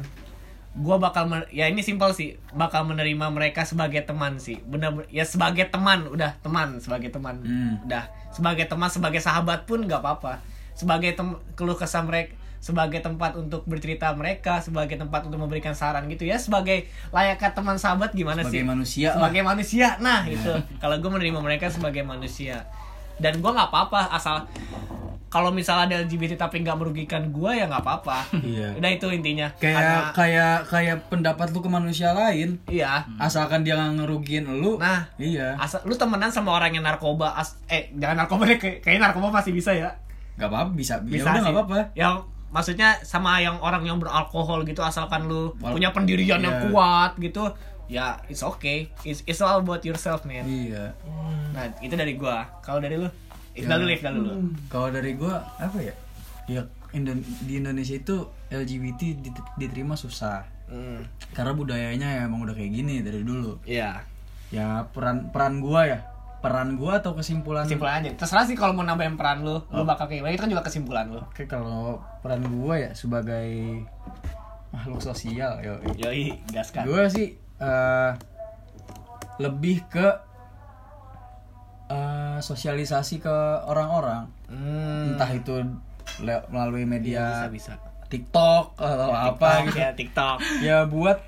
gua 0.78 1.02
bakal 1.02 1.26
men- 1.26 1.50
ya 1.50 1.66
ini 1.66 1.82
simpel 1.82 2.14
sih 2.14 2.38
bakal 2.54 2.86
menerima 2.86 3.34
mereka 3.34 3.66
sebagai 3.66 4.06
teman 4.06 4.38
sih. 4.38 4.62
Bener 4.64 5.10
ya 5.10 5.26
sebagai 5.26 5.66
teman 5.66 6.06
udah 6.08 6.38
teman 6.40 6.78
sebagai 6.78 7.10
teman. 7.10 7.42
Hmm. 7.42 7.82
udah. 7.84 8.06
Sebagai 8.30 8.70
teman 8.70 8.88
sebagai 8.88 9.18
sahabat 9.18 9.66
pun 9.66 9.82
nggak 9.82 9.98
apa-apa. 9.98 10.38
Sebagai 10.78 11.18
tem 11.18 11.34
keluh 11.58 11.74
kesah 11.76 12.06
mereka 12.06 12.38
sebagai 12.60 13.00
tempat 13.00 13.40
untuk 13.40 13.64
bercerita 13.64 14.12
mereka 14.12 14.60
sebagai 14.60 15.00
tempat 15.00 15.24
untuk 15.24 15.40
memberikan 15.40 15.72
saran 15.72 16.12
gitu 16.12 16.28
ya 16.28 16.36
sebagai 16.36 16.92
layaknya 17.10 17.56
teman 17.56 17.80
sahabat 17.80 18.12
gimana 18.12 18.44
Sebagai 18.44 18.60
sih? 18.60 18.68
manusia 18.68 19.08
lah. 19.10 19.16
sebagai 19.16 19.42
manusia. 19.42 19.88
Nah 20.04 20.28
itu. 20.28 20.54
Kalau 20.78 20.96
gue 21.00 21.08
menerima 21.10 21.40
mereka 21.40 21.72
sebagai 21.72 22.04
manusia 22.04 22.68
dan 23.20 23.34
gue 23.36 23.52
nggak 23.52 23.68
apa-apa 23.68 24.10
asal 24.10 24.44
kalau 25.30 25.54
misalnya 25.54 25.86
ada 25.86 25.96
LGBT 26.02 26.34
tapi 26.40 26.60
nggak 26.60 26.74
merugikan 26.76 27.30
gue 27.30 27.52
ya 27.54 27.66
nggak 27.66 27.80
apa-apa 27.80 28.26
Iya. 28.36 28.74
udah 28.80 28.90
itu 28.90 29.08
intinya 29.10 29.48
kayak 29.54 29.78
Karena- 29.78 30.10
kayak 30.12 30.56
kayak 30.66 30.98
pendapat 31.06 31.48
lu 31.50 31.60
ke 31.60 31.70
manusia 31.70 32.10
lain 32.12 32.58
iya 32.66 33.06
asalkan 33.18 33.62
dia 33.62 33.78
nggak 33.78 33.94
ngerugiin 34.00 34.50
lu 34.50 34.76
Nah. 34.76 35.06
iya 35.16 35.54
asal 35.56 35.84
lu 35.84 35.94
temenan 35.94 36.30
sama 36.30 36.54
orang 36.54 36.72
yang 36.72 36.82
narkoba 36.82 37.36
as 37.36 37.62
eh 37.66 37.94
jangan 37.94 38.26
narkoba 38.26 38.48
deh 38.48 38.58
kayak 38.58 38.82
kayak 38.82 38.98
narkoba 39.00 39.30
masih 39.32 39.52
bisa 39.52 39.70
ya 39.72 39.94
nggak 40.36 40.48
apa-apa 40.48 40.72
bisa 40.74 40.98
bisa 41.00 41.22
ya 41.22 41.24
udah 41.24 41.34
sih. 41.36 41.42
nggak 41.44 41.56
apa-apa 41.56 41.78
yang 41.94 42.14
maksudnya 42.50 42.98
sama 43.00 43.38
yang 43.38 43.62
orang 43.62 43.86
yang 43.86 44.02
beralkohol 44.02 44.66
gitu 44.66 44.82
asalkan 44.82 45.30
lu 45.30 45.54
Wal- 45.60 45.78
punya 45.78 45.94
pendirian 45.94 46.42
yang 46.42 46.58
Iya. 46.58 46.66
kuat 46.66 47.12
gitu 47.20 47.46
ya 47.90 48.22
it's 48.26 48.40
okay. 48.40 48.94
It's, 49.02 49.26
it's 49.26 49.42
all 49.42 49.60
about 49.60 49.82
yourself 49.82 50.24
man. 50.24 50.46
Iya. 50.46 50.94
Nah 51.52 51.74
itu 51.80 51.92
dari 51.92 52.14
gua. 52.14 52.46
Kalau 52.62 52.78
dari 52.78 52.96
lu? 52.96 53.10
Ifdal 53.52 53.82
dulu 53.82 53.92
Ifdal 53.92 54.14
dulu. 54.16 54.32
Kalau 54.68 54.88
dari 54.90 55.12
gua 55.14 55.42
apa 55.58 55.82
ya? 55.82 55.94
Ya 56.46 56.62
di 56.90 57.54
Indonesia 57.56 57.94
itu 57.94 58.24
LGBT 58.48 59.02
dit- 59.20 59.50
diterima 59.56 59.94
susah. 59.94 60.46
Hmm, 60.66 61.02
karena 61.32 61.52
budayanya 61.52 62.08
ya 62.12 62.22
emang 62.24 62.46
udah 62.46 62.54
kayak 62.54 62.70
gini 62.72 63.02
dari 63.02 63.22
dulu. 63.22 63.58
Iya. 63.64 64.06
Ya 64.50 64.86
peran 64.88 65.30
peran 65.30 65.58
gua 65.60 65.86
ya. 65.86 66.00
Peran 66.40 66.78
gua 66.78 66.98
atau 66.98 67.14
kesimpulan? 67.14 67.66
Kesimpulan 67.66 68.00
aja. 68.00 68.14
Terserah 68.16 68.46
sih 68.46 68.54
kalau 68.54 68.72
mau 68.72 68.82
nambahin 68.82 69.14
peran 69.14 69.42
lu 69.42 69.60
lu 69.66 69.82
Oh. 69.82 69.84
bakal 69.84 70.06
kayak 70.06 70.22
gimana. 70.22 70.32
Itu 70.32 70.42
kan 70.46 70.52
juga 70.54 70.64
kesimpulan 70.64 71.06
lu. 71.10 71.20
Oke 71.20 71.46
kalau 71.46 72.00
peran 72.22 72.46
gua 72.48 72.78
ya 72.80 72.92
sebagai 72.94 73.82
makhluk 74.70 75.02
sosial 75.04 75.58
yo 75.60 75.82
yoi 75.98 76.38
gaskan 76.48 76.86
gue 76.86 77.02
sih 77.10 77.28
eh, 77.60 78.12
lebih 79.38 79.88
ke 79.88 80.08
eh, 81.90 82.38
sosialisasi 82.40 83.20
ke 83.20 83.36
orang-orang 83.66 84.28
hmm. 84.48 85.16
entah 85.16 85.32
itu 85.32 85.54
melalui 86.50 86.84
media 86.84 87.48
bisa 87.48 87.48
bisa 87.50 87.74
TikTok 88.10 88.74
atau 88.76 89.10
apa 89.14 89.30
TikTok, 89.30 89.66
gitu 89.70 89.78
ya 89.80 89.90
TikTok 89.94 90.38
ya 90.60 90.78
buat 90.84 91.20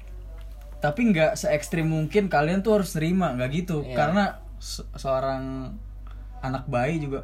tapi 0.82 1.14
nggak 1.14 1.38
se 1.38 1.54
ekstrim 1.54 1.86
mungkin 1.86 2.26
kalian 2.26 2.66
tuh 2.66 2.82
harus 2.82 2.90
terima 2.92 3.38
nggak 3.38 3.50
gitu 3.54 3.86
Iya. 3.86 3.94
karena 3.94 4.24
se- 4.58 4.88
seorang 4.98 5.70
anak 6.42 6.66
bayi 6.66 6.98
juga 6.98 7.22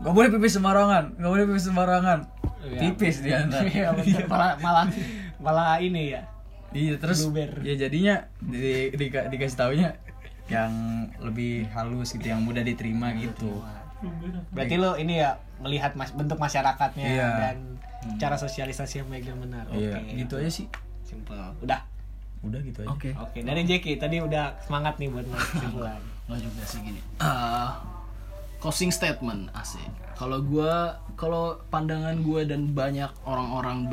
nggak 0.00 0.14
boleh 0.16 0.28
pipis 0.32 0.56
sembarangan 0.56 1.20
nggak 1.20 1.30
boleh 1.30 1.44
pipis 1.52 1.64
sembarangan 1.68 2.18
Iya. 2.64 2.80
pipis 2.80 3.16
dia 3.20 3.44
ntar. 3.44 3.60
Iya, 3.68 3.92
bener. 3.92 4.24
malah 4.24 4.56
malah 4.56 4.84
malah 5.36 5.76
ini 5.84 6.16
ya 6.16 6.24
Iya 6.74 6.98
terus 6.98 7.22
Blueber. 7.22 7.62
ya 7.62 7.74
jadinya 7.78 8.14
di, 8.36 8.90
di, 8.90 9.06
dikasih 9.08 9.56
taunya 9.56 9.94
yang 10.44 10.72
lebih 11.18 11.70
halus 11.70 12.12
gitu 12.12 12.26
yang 12.26 12.42
mudah 12.42 12.60
diterima 12.60 13.14
gitu. 13.14 13.62
berarti 14.50 14.76
lu 14.76 14.92
ini 14.94 15.16
ya 15.16 15.40
melihat 15.56 15.96
mas 15.96 16.12
bentuk 16.12 16.36
masyarakatnya 16.36 17.06
Iya. 17.06 17.28
dan 17.40 17.56
cara 18.14 18.36
sosialisasi 18.36 19.00
yang 19.00 19.08
baik 19.08 19.24
dan 19.24 19.38
benar. 19.40 19.64
Oke. 19.66 19.80
Iya 19.80 19.96
gitu 20.18 20.34
aja 20.36 20.50
sih. 20.52 20.66
simple. 21.02 21.32
Udah? 21.62 21.80
Udah 22.42 22.60
gitu 22.60 22.84
aja. 22.84 22.90
oke. 22.90 23.10
Oke 23.16 23.38
dari 23.40 23.64
Jeki 23.64 23.96
tadi 23.96 24.20
udah 24.20 24.60
semangat 24.60 24.98
nih 24.98 25.08
buat 25.08 25.24
nulis 25.24 25.48
kesimpulan. 25.48 26.00
Nggak 26.26 26.40
juga 26.42 26.62
sih 26.66 26.78
gini. 26.82 27.00
Eh, 27.16 27.70
closing 28.58 28.90
statement 28.90 29.48
asik. 29.54 29.88
Kalau 30.12 30.42
gua 30.42 30.74
kalau 31.14 31.56
pandangan 31.68 32.20
gua 32.20 32.44
dan 32.44 32.68
banyak 32.70 33.08
orang-orang 33.24 33.88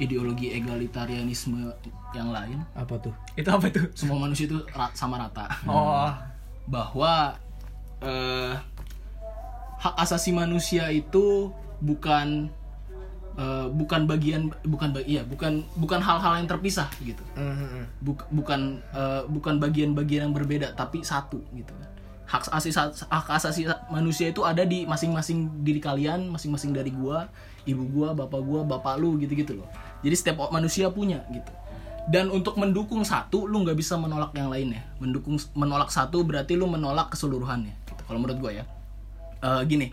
berideologi 0.00 0.56
egalitarianisme 0.56 1.68
yang 2.16 2.32
lain. 2.32 2.64
Apa 2.72 2.96
tuh? 2.96 3.12
itu 3.36 3.44
apa 3.52 3.68
tuh? 3.68 3.84
Semua 3.92 4.16
manusia 4.16 4.48
itu 4.48 4.56
ra- 4.72 4.96
sama 4.96 5.20
rata. 5.20 5.44
Oh. 5.68 6.08
Bahwa 6.64 7.36
eh, 8.00 8.56
hak 9.76 9.94
asasi 10.00 10.32
manusia 10.32 10.88
itu 10.88 11.52
bukan 11.84 12.48
eh, 13.36 13.66
bukan 13.68 14.08
bagian 14.08 14.48
bukan 14.64 14.96
iya 15.04 15.20
bukan 15.20 15.60
bukan 15.76 16.00
hal-hal 16.00 16.40
yang 16.40 16.48
terpisah 16.48 16.88
gitu. 17.04 17.20
Mhm. 17.36 18.00
Buk- 18.00 18.28
bukan 18.32 18.80
eh, 18.96 19.22
bukan 19.28 19.60
bagian-bagian 19.60 20.32
yang 20.32 20.34
berbeda 20.34 20.72
tapi 20.72 21.04
satu 21.04 21.44
gitu. 21.52 21.76
Kan 21.76 21.90
hak 22.30 22.46
asasi 22.46 22.70
hak 23.10 23.26
asasi 23.26 23.66
manusia 23.90 24.30
itu 24.30 24.46
ada 24.46 24.62
di 24.62 24.86
masing-masing 24.86 25.66
diri 25.66 25.82
kalian 25.82 26.30
masing-masing 26.30 26.70
dari 26.70 26.94
gua 26.94 27.26
ibu 27.66 27.82
gua 27.90 28.14
bapak 28.14 28.38
gua 28.38 28.62
bapak 28.62 29.02
lu 29.02 29.18
gitu-gitu 29.18 29.58
loh 29.58 29.66
jadi 30.00 30.14
setiap 30.16 30.48
manusia 30.50 30.88
punya 30.92 31.24
gitu. 31.32 31.52
Dan 32.10 32.32
untuk 32.32 32.56
mendukung 32.58 33.06
satu 33.06 33.46
lu 33.46 33.62
nggak 33.62 33.76
bisa 33.78 33.94
menolak 34.00 34.34
yang 34.34 34.50
lainnya. 34.50 34.82
Mendukung 34.98 35.38
menolak 35.54 35.92
satu 35.92 36.24
berarti 36.26 36.56
lu 36.58 36.66
menolak 36.66 37.12
keseluruhannya 37.14 37.74
gitu 37.86 38.02
kalau 38.08 38.18
menurut 38.18 38.38
gua 38.40 38.52
ya. 38.52 38.64
Eh, 39.40 39.62
gini 39.68 39.92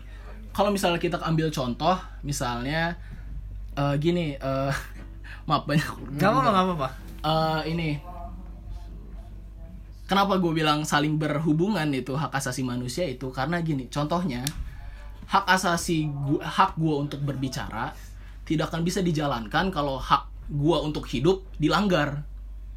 kalau 0.52 0.74
misalnya 0.74 0.98
kita 0.98 1.22
ambil 1.22 1.52
contoh 1.54 1.94
misalnya 2.26 2.98
eh, 3.76 3.94
gini 4.00 4.34
eh, 4.34 4.72
maaf 5.48 5.64
banyak. 5.68 5.86
Nggak 6.16 6.28
apa 6.28 6.38
nggak 6.42 6.66
apa 6.74 6.88
Eh, 7.18 7.62
ini 7.74 7.98
kenapa 10.06 10.38
gue 10.38 10.52
bilang 10.54 10.86
saling 10.86 11.18
berhubungan 11.18 11.90
itu 11.90 12.14
hak 12.14 12.30
asasi 12.30 12.62
manusia 12.62 13.04
itu? 13.04 13.28
Karena 13.34 13.58
gini 13.60 13.90
contohnya 13.90 14.46
hak 15.28 15.44
asasi 15.44 16.08
gua, 16.08 16.40
hak 16.40 16.80
gue 16.80 16.94
untuk 16.94 17.20
berbicara 17.20 17.92
tidak 18.48 18.72
akan 18.72 18.80
bisa 18.80 19.04
dijalankan 19.04 19.68
kalau 19.68 20.00
hak 20.00 20.24
gue 20.48 20.76
untuk 20.80 21.04
hidup 21.04 21.44
dilanggar. 21.60 22.24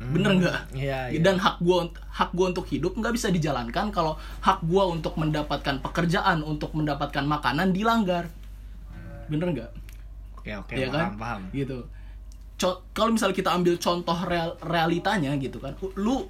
Bener 0.01 0.33
nggak? 0.33 0.59
Iya, 0.75 1.13
iya. 1.13 1.19
dan 1.21 1.37
hak 1.37 1.61
gue 1.61 1.77
hak 1.93 2.33
gua 2.33 2.49
untuk 2.49 2.65
hidup 2.67 2.97
nggak 2.97 3.13
bisa 3.13 3.29
dijalankan 3.29 3.93
kalau 3.93 4.17
hak 4.41 4.65
gue 4.65 4.83
untuk 4.83 5.13
mendapatkan 5.15 5.77
pekerjaan 5.79 6.41
untuk 6.41 6.73
mendapatkan 6.73 7.21
makanan 7.21 7.71
dilanggar. 7.71 8.27
Bener 9.29 9.47
nggak? 9.53 9.71
Oke 10.41 10.51
oke 10.57 10.73
ya 10.73 10.89
paham 10.89 10.97
kan? 10.97 11.09
paham 11.21 11.41
gitu. 11.53 11.85
Co- 12.57 12.81
kalau 12.97 13.13
misalnya 13.13 13.37
kita 13.37 13.53
ambil 13.53 13.77
contoh 13.77 14.17
real- 14.25 14.57
realitanya 14.65 15.37
gitu 15.37 15.61
kan 15.61 15.77
lu 15.97 16.25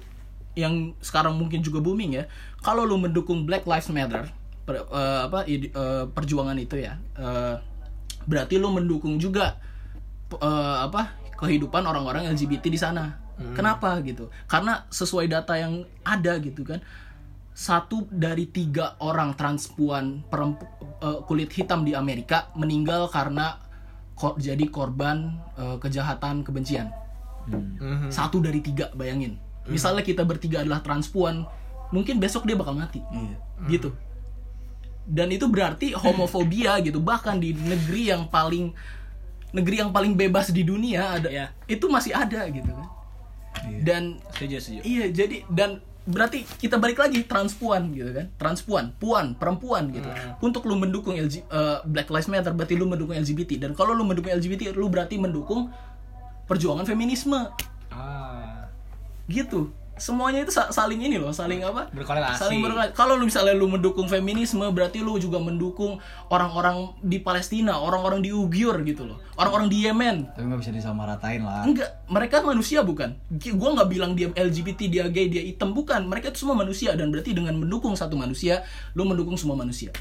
yang 0.52 0.92
sekarang 1.00 1.36
mungkin 1.40 1.64
juga 1.64 1.80
booming 1.80 2.20
ya 2.20 2.24
kalau 2.60 2.84
lu 2.84 3.00
mendukung 3.00 3.48
Black 3.48 3.64
Lives 3.64 3.88
Matter 3.88 4.28
per- 4.68 4.84
eh, 4.84 5.20
apa 5.28 5.48
eh, 5.48 6.04
perjuangan 6.12 6.56
itu 6.60 6.76
ya 6.76 7.00
eh, 7.16 7.56
berarti 8.24 8.56
lu 8.56 8.70
mendukung 8.70 9.16
juga 9.16 9.56
eh, 10.32 10.76
apa 10.80 11.12
kehidupan 11.34 11.82
orang-orang 11.82 12.28
LGBT 12.28 12.66
di 12.66 12.76
sana 12.76 13.18
kenapa 13.52 13.98
gitu 14.00 14.28
karena 14.44 14.86
sesuai 14.88 15.26
data 15.26 15.54
yang 15.54 15.72
ada 16.02 16.38
gitu 16.38 16.62
kan 16.62 16.78
satu 17.50 18.06
dari 18.06 18.46
tiga 18.46 18.94
orang 18.98 19.34
transpuan 19.34 20.22
perempu- 20.24 20.68
eh, 20.98 21.20
kulit 21.22 21.50
hitam 21.50 21.82
di 21.82 21.92
Amerika 21.92 22.48
meninggal 22.54 23.08
karena 23.08 23.58
ko- 24.14 24.36
jadi 24.36 24.62
korban 24.66 25.32
eh, 25.52 25.76
kejahatan 25.76 26.40
kebencian. 26.42 26.88
Mhm. 27.44 28.08
Satu 28.08 28.38
dari 28.38 28.62
tiga, 28.62 28.88
bayangin. 28.92 29.36
Misalnya 29.66 30.00
kita 30.00 30.22
bertiga 30.22 30.62
adalah 30.62 30.78
transpuan, 30.78 31.42
mungkin 31.90 32.16
besok 32.16 32.46
dia 32.46 32.54
bakal 32.54 32.72
mati. 32.72 33.02
Iya. 33.10 33.36
Gitu. 33.68 33.90
Dan 35.02 35.34
itu 35.34 35.50
berarti 35.50 35.92
homofobia 35.92 36.78
gitu, 36.78 37.02
bahkan 37.02 37.36
di 37.36 37.50
negeri 37.52 38.08
yang 38.08 38.26
paling 38.26 38.70
negeri 39.52 39.84
yang 39.84 39.92
paling 39.92 40.16
bebas 40.16 40.48
di 40.48 40.64
dunia 40.64 41.20
ada 41.20 41.28
Iya. 41.28 41.46
itu 41.68 41.84
masih 41.86 42.16
ada 42.16 42.48
gitu 42.48 42.72
kan. 42.72 42.88
Iya. 43.68 43.78
Dan 43.84 44.02
setuju 44.32 44.56
setuju 44.58 44.80
Iya, 44.80 45.04
jadi 45.12 45.36
dan 45.50 45.70
berarti 46.02 46.42
kita 46.58 46.80
balik 46.80 46.98
lagi 46.98 47.22
transpuan 47.22 47.92
gitu 47.92 48.10
kan. 48.10 48.26
Transpuan, 48.34 48.90
puan, 48.96 49.36
perempuan 49.36 49.92
gitu. 49.92 50.08
Untuk 50.40 50.64
lu 50.64 50.74
mendukung 50.74 51.14
LG, 51.14 51.44
eh, 51.44 51.78
Black 51.84 52.08
Lives 52.08 52.26
Matter 52.26 52.50
berarti 52.50 52.74
lu 52.74 52.88
mendukung 52.88 53.12
LGBT 53.12 53.60
dan 53.60 53.76
kalau 53.76 53.92
lu 53.92 54.02
mendukung 54.02 54.32
LGBT 54.32 54.72
lu 54.72 54.88
berarti 54.88 55.20
mendukung 55.20 55.68
perjuangan 56.48 56.82
feminisme 56.82 57.38
Ah. 57.92 58.66
gitu 59.26 59.70
semuanya 60.02 60.42
itu 60.42 60.50
sa- 60.50 60.74
saling 60.74 60.98
ini 60.98 61.14
loh 61.14 61.30
saling 61.30 61.62
apa? 61.62 61.86
Berkorelasi. 61.94 62.42
saling 62.42 62.58
berkorelasi 62.58 62.90
kalau 62.98 63.14
lu 63.14 63.30
misalnya 63.30 63.54
lu 63.54 63.70
mendukung 63.70 64.10
feminisme 64.10 64.66
berarti 64.74 64.98
lu 64.98 65.14
juga 65.22 65.38
mendukung 65.38 66.02
orang-orang 66.26 66.90
di 66.98 67.22
Palestina 67.22 67.78
orang-orang 67.78 68.18
di 68.18 68.34
Uyghur 68.34 68.82
gitu 68.82 69.06
loh. 69.06 69.22
Orang-orang 69.38 69.70
di 69.70 69.86
Yemen. 69.86 70.26
Tapi 70.34 70.42
nggak 70.42 70.58
bisa 70.58 70.74
disamaratain 70.74 71.46
lah. 71.46 71.62
enggak 71.62 72.02
mereka 72.10 72.42
manusia 72.42 72.82
bukan? 72.82 73.14
Gua 73.54 73.78
nggak 73.78 73.88
bilang 73.94 74.18
dia 74.18 74.26
LGBT 74.34 74.80
dia 74.90 75.04
gay 75.06 75.30
dia 75.30 75.46
hitam 75.46 75.70
bukan. 75.70 76.02
Mereka 76.10 76.34
itu 76.34 76.42
semua 76.42 76.58
manusia 76.58 76.98
dan 76.98 77.14
berarti 77.14 77.30
dengan 77.30 77.54
mendukung 77.54 77.94
satu 77.94 78.18
manusia 78.18 78.66
lu 78.98 79.06
mendukung 79.06 79.38
semua 79.38 79.54
manusia. 79.54 79.94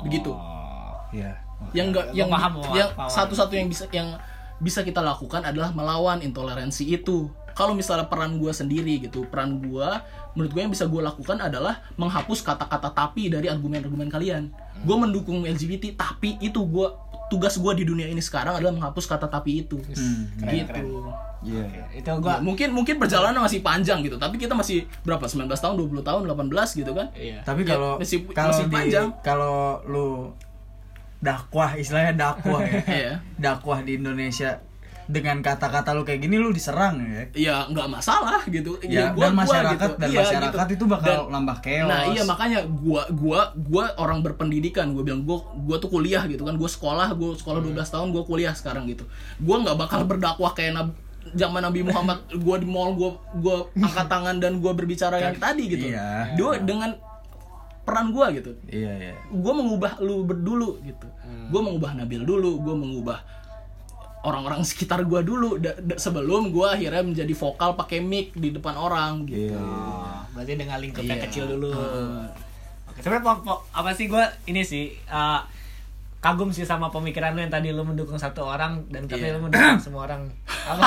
Begitu. 0.00 0.32
Oh. 0.32 0.96
Iya. 1.12 1.36
yang 1.76 1.94
enggak 1.94 2.10
yang 2.10 2.26
paham, 2.26 2.58
yang 2.74 2.90
satu-satu 3.06 3.54
yang 3.54 3.68
bisa 3.70 3.84
yang 3.94 4.18
bisa 4.58 4.82
kita 4.82 4.98
lakukan 4.98 5.46
adalah 5.46 5.70
melawan 5.70 6.18
intoleransi 6.22 6.90
itu 6.90 7.30
kalau 7.52 7.72
misalnya 7.72 8.04
peran 8.04 8.36
gue 8.36 8.50
sendiri 8.50 9.00
gitu 9.00 9.24
peran 9.24 9.58
gue 9.58 9.88
menurut 10.32 10.50
gue 10.50 10.60
yang 10.60 10.70
bisa 10.70 10.84
gue 10.84 10.98
lakukan 10.98 11.38
adalah 11.38 11.80
menghapus 11.94 12.40
kata-kata 12.40 12.88
tapi 12.88 13.28
dari 13.28 13.46
argumen-argumen 13.46 14.06
kalian 14.06 14.48
gue 14.78 14.96
mendukung 14.98 15.42
LGBT 15.42 15.94
tapi 15.94 16.36
itu 16.38 16.58
gue 16.58 16.88
tugas 17.28 17.54
gue 17.54 17.72
di 17.74 17.84
dunia 17.84 18.04
ini 18.04 18.18
sekarang 18.18 18.54
adalah 18.54 18.72
menghapus 18.72 19.04
kata 19.06 19.24
tapi 19.24 19.60
itu 19.60 19.80
Keren, 19.80 20.52
gitu 20.52 20.68
keren. 20.68 20.86
Iya. 21.42 21.64
Itu 21.90 22.06
Gua, 22.14 22.20
gua 22.22 22.34
mungkin 22.38 22.70
mungkin 22.70 22.96
perjalanan 22.96 23.40
masih 23.40 23.60
panjang 23.60 23.98
gitu 24.00 24.14
tapi 24.14 24.36
kita 24.36 24.52
masih 24.52 24.84
berapa 25.02 25.24
19 25.24 25.50
tahun 25.50 25.74
20 25.74 26.00
tahun 26.00 26.22
18 26.24 26.48
gitu 26.76 26.92
kan 26.92 27.08
iya. 27.12 27.42
Tapi 27.42 27.62
Ya, 27.62 27.68
kalau 27.68 27.90
masih- 27.98 28.22
kalau 28.30 28.52
masih 28.52 28.64
di 28.64 28.72
panjang. 28.72 29.08
kalau 29.20 29.56
lu 29.82 30.30
dakwah 31.18 31.74
istilahnya 31.74 32.14
dakwah 32.14 32.60
ya. 32.60 32.80
Iya. 33.00 33.12
dakwah 33.36 33.78
di 33.80 33.94
Indonesia 33.94 34.58
dengan 35.12 35.38
kata-kata 35.38 35.92
lu 35.92 36.02
kayak 36.02 36.20
gini 36.20 36.34
lu 36.34 36.48
diserang 36.48 36.96
ya. 36.98 37.22
ya 37.36 37.56
nggak 37.66 37.84
masalah 37.86 38.40
gitu 38.46 38.80
Ya, 38.82 39.12
gua- 39.12 39.28
dan 39.28 39.32
gua 39.32 39.40
masyarakat 39.44 39.76
gitu. 39.86 40.00
dan 40.00 40.08
Iya, 40.08 40.18
masyarakat 40.18 40.66
gitu. 40.66 40.74
itu 40.74 40.84
bakal 40.88 41.12
Dan- 41.14 41.28
nambah 41.30 41.56
chaos. 41.60 41.86
Nah 41.86 42.02
iya 42.08 42.22
makanya 42.22 42.58
gua 42.64 43.02
gua 43.12 43.40
gua 43.54 43.84
orang 43.96 44.18
berpendidikan 44.20 44.90
gua 44.90 45.02
bilang 45.02 45.22
gua 45.22 45.38
gua 45.60 45.76
tuh 45.76 45.88
kuliah 45.88 46.24
gitu 46.24 46.42
kan 46.42 46.54
gua 46.54 46.66
sekolah 46.66 47.12
gua 47.12 47.34
sekolah 47.34 47.60
12 47.60 47.76
tahun 47.86 48.08
gua 48.10 48.24
kuliah 48.24 48.50
sekarang 48.52 48.84
gitu 48.86 49.04
gua 49.38 49.60
nggak 49.60 49.76
bakal 49.78 50.00
berdakwah 50.02 50.50
kayak 50.50 50.72
nab 50.72 50.88
zaman 51.30 51.60
Nabi 51.60 51.80
Muhammad 51.82 52.18
gua 52.34 52.56
di 52.56 52.64
mall 52.64 52.92
gua 52.92 53.10
gua 53.34 53.56
angkat 53.76 54.06
tangan 54.06 54.36
dan 54.38 54.58
gua 54.58 54.72
berbicara 54.72 55.20
yang 55.20 55.36
tadi 55.36 55.68
gitu 55.68 55.86
Iya. 55.88 56.32
Gua 56.34 56.56
dengan 56.56 56.96
peran 57.82 58.10
gua 58.10 58.30
gitu 58.30 58.54
Iya, 58.64 58.92
iya. 59.02 59.14
gua 59.28 59.52
mengubah 59.52 59.98
lu 59.98 60.22
berdulu 60.22 60.78
gitu 60.80 61.06
gua 61.48 61.60
mengubah 61.60 61.90
Nabil 61.94 62.22
dulu 62.22 62.58
gua 62.58 62.74
mengubah 62.74 63.18
orang-orang 64.22 64.62
sekitar 64.62 65.02
gua 65.02 65.20
dulu 65.20 65.56
da- 65.56 65.74
da- 65.76 65.96
sebelum 65.96 66.48
gua 66.48 66.74
akhirnya 66.74 67.02
menjadi 67.02 67.32
vokal 67.32 67.74
pakai 67.74 67.98
mic 67.98 68.30
di 68.32 68.50
depan 68.50 68.72
orang 68.72 69.24
gitu 69.24 69.50
Iya. 69.50 69.58
Oh, 69.58 70.22
berarti 70.32 70.52
dengan 70.54 70.78
lingkup 70.78 71.02
yang 71.02 71.16
Iya. 71.16 71.26
kecil 71.26 71.44
dulu. 71.48 71.70
Heeh. 71.70 72.22
Oke, 72.86 72.98
sebenarnya 72.98 73.24
pok- 73.24 73.42
pok- 73.42 73.64
apa 73.70 73.90
sih 73.90 74.06
gua 74.06 74.22
ini 74.44 74.62
sih 74.62 74.90
eh, 74.92 75.40
kagum 76.18 76.48
sih 76.48 76.62
sama 76.62 76.86
pemikiran 76.86 77.32
lu 77.32 77.40
yang 77.40 77.50
tadi 77.50 77.68
lu 77.68 77.82
mendukung 77.82 78.14
satu 78.14 78.46
orang 78.46 78.86
dan 78.88 79.04
katanya 79.04 79.26
Iya. 79.28 79.36
lu 79.36 79.42
mendukung 79.42 79.78
semua 79.84 80.06
orang. 80.06 80.22
Apa? 80.62 80.86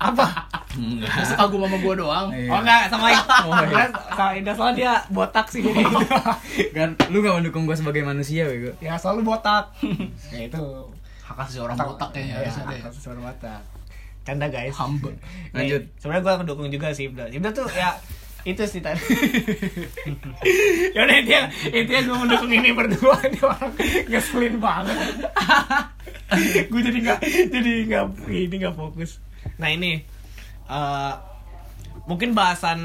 apa? 0.00 0.26
Enggak. 0.70 1.10
Masa 1.12 1.34
kagum 1.34 1.60
sama 1.60 1.76
gua 1.76 1.94
doang 1.96 2.26
Iya. 2.30 2.46
Oh 2.48 2.58
enggak 2.58 2.82
sama 2.86 3.06
Oh, 3.10 3.58
iya. 3.58 3.90
sama 4.08 4.30
Indah 4.32 4.54
soalnya 4.54 4.76
dia 4.76 4.92
botak 5.08 5.46
sih 5.46 5.60
jadi 5.60 5.82
gitu. 5.82 5.98
kan 6.70 6.94
lu 7.10 7.18
gak 7.18 7.34
mendukung 7.36 7.66
gua 7.66 7.74
sebagai 7.74 8.00
manusia 8.00 8.46
bego. 8.46 8.70
ya 8.78 8.94
selalu 8.94 9.26
botak. 9.26 9.74
ya 10.30 10.46
itu 10.46 10.62
hak 11.30 11.46
asasi 11.46 11.62
orang 11.62 11.78
botak 11.78 12.10
kayaknya 12.10 12.34
ya, 12.34 12.38
harusnya 12.42 12.64
deh. 12.66 12.80
harus 12.82 12.98
suara 12.98 13.20
botak. 13.22 13.62
Canda 14.26 14.46
guys. 14.50 14.74
Nih, 14.74 15.16
Lanjut. 15.54 15.82
Sebenarnya 16.02 16.22
gue 16.26 16.34
mendukung 16.42 16.68
juga 16.68 16.90
sih 16.90 17.06
Ibda. 17.06 17.30
Ibda 17.30 17.50
tuh 17.54 17.70
ya 17.70 17.94
itu 18.42 18.62
sih 18.66 18.80
tadi. 18.82 18.98
Yaudah 20.96 21.14
intinya 21.22 21.42
intinya 21.70 22.00
gue 22.02 22.16
mendukung 22.26 22.50
ini 22.50 22.70
berdua 22.74 23.14
ini 23.22 23.38
orang 23.46 23.72
ngeselin 24.10 24.56
banget. 24.58 24.96
gue 26.70 26.80
jadi 26.82 26.98
nggak 26.98 27.20
jadi 27.52 27.72
nggak 27.86 28.04
ini 28.26 28.54
nggak 28.66 28.74
fokus. 28.74 29.22
Nah 29.60 29.70
ini 29.70 30.02
eh 30.66 31.14
mungkin 32.10 32.34
bahasan 32.34 32.80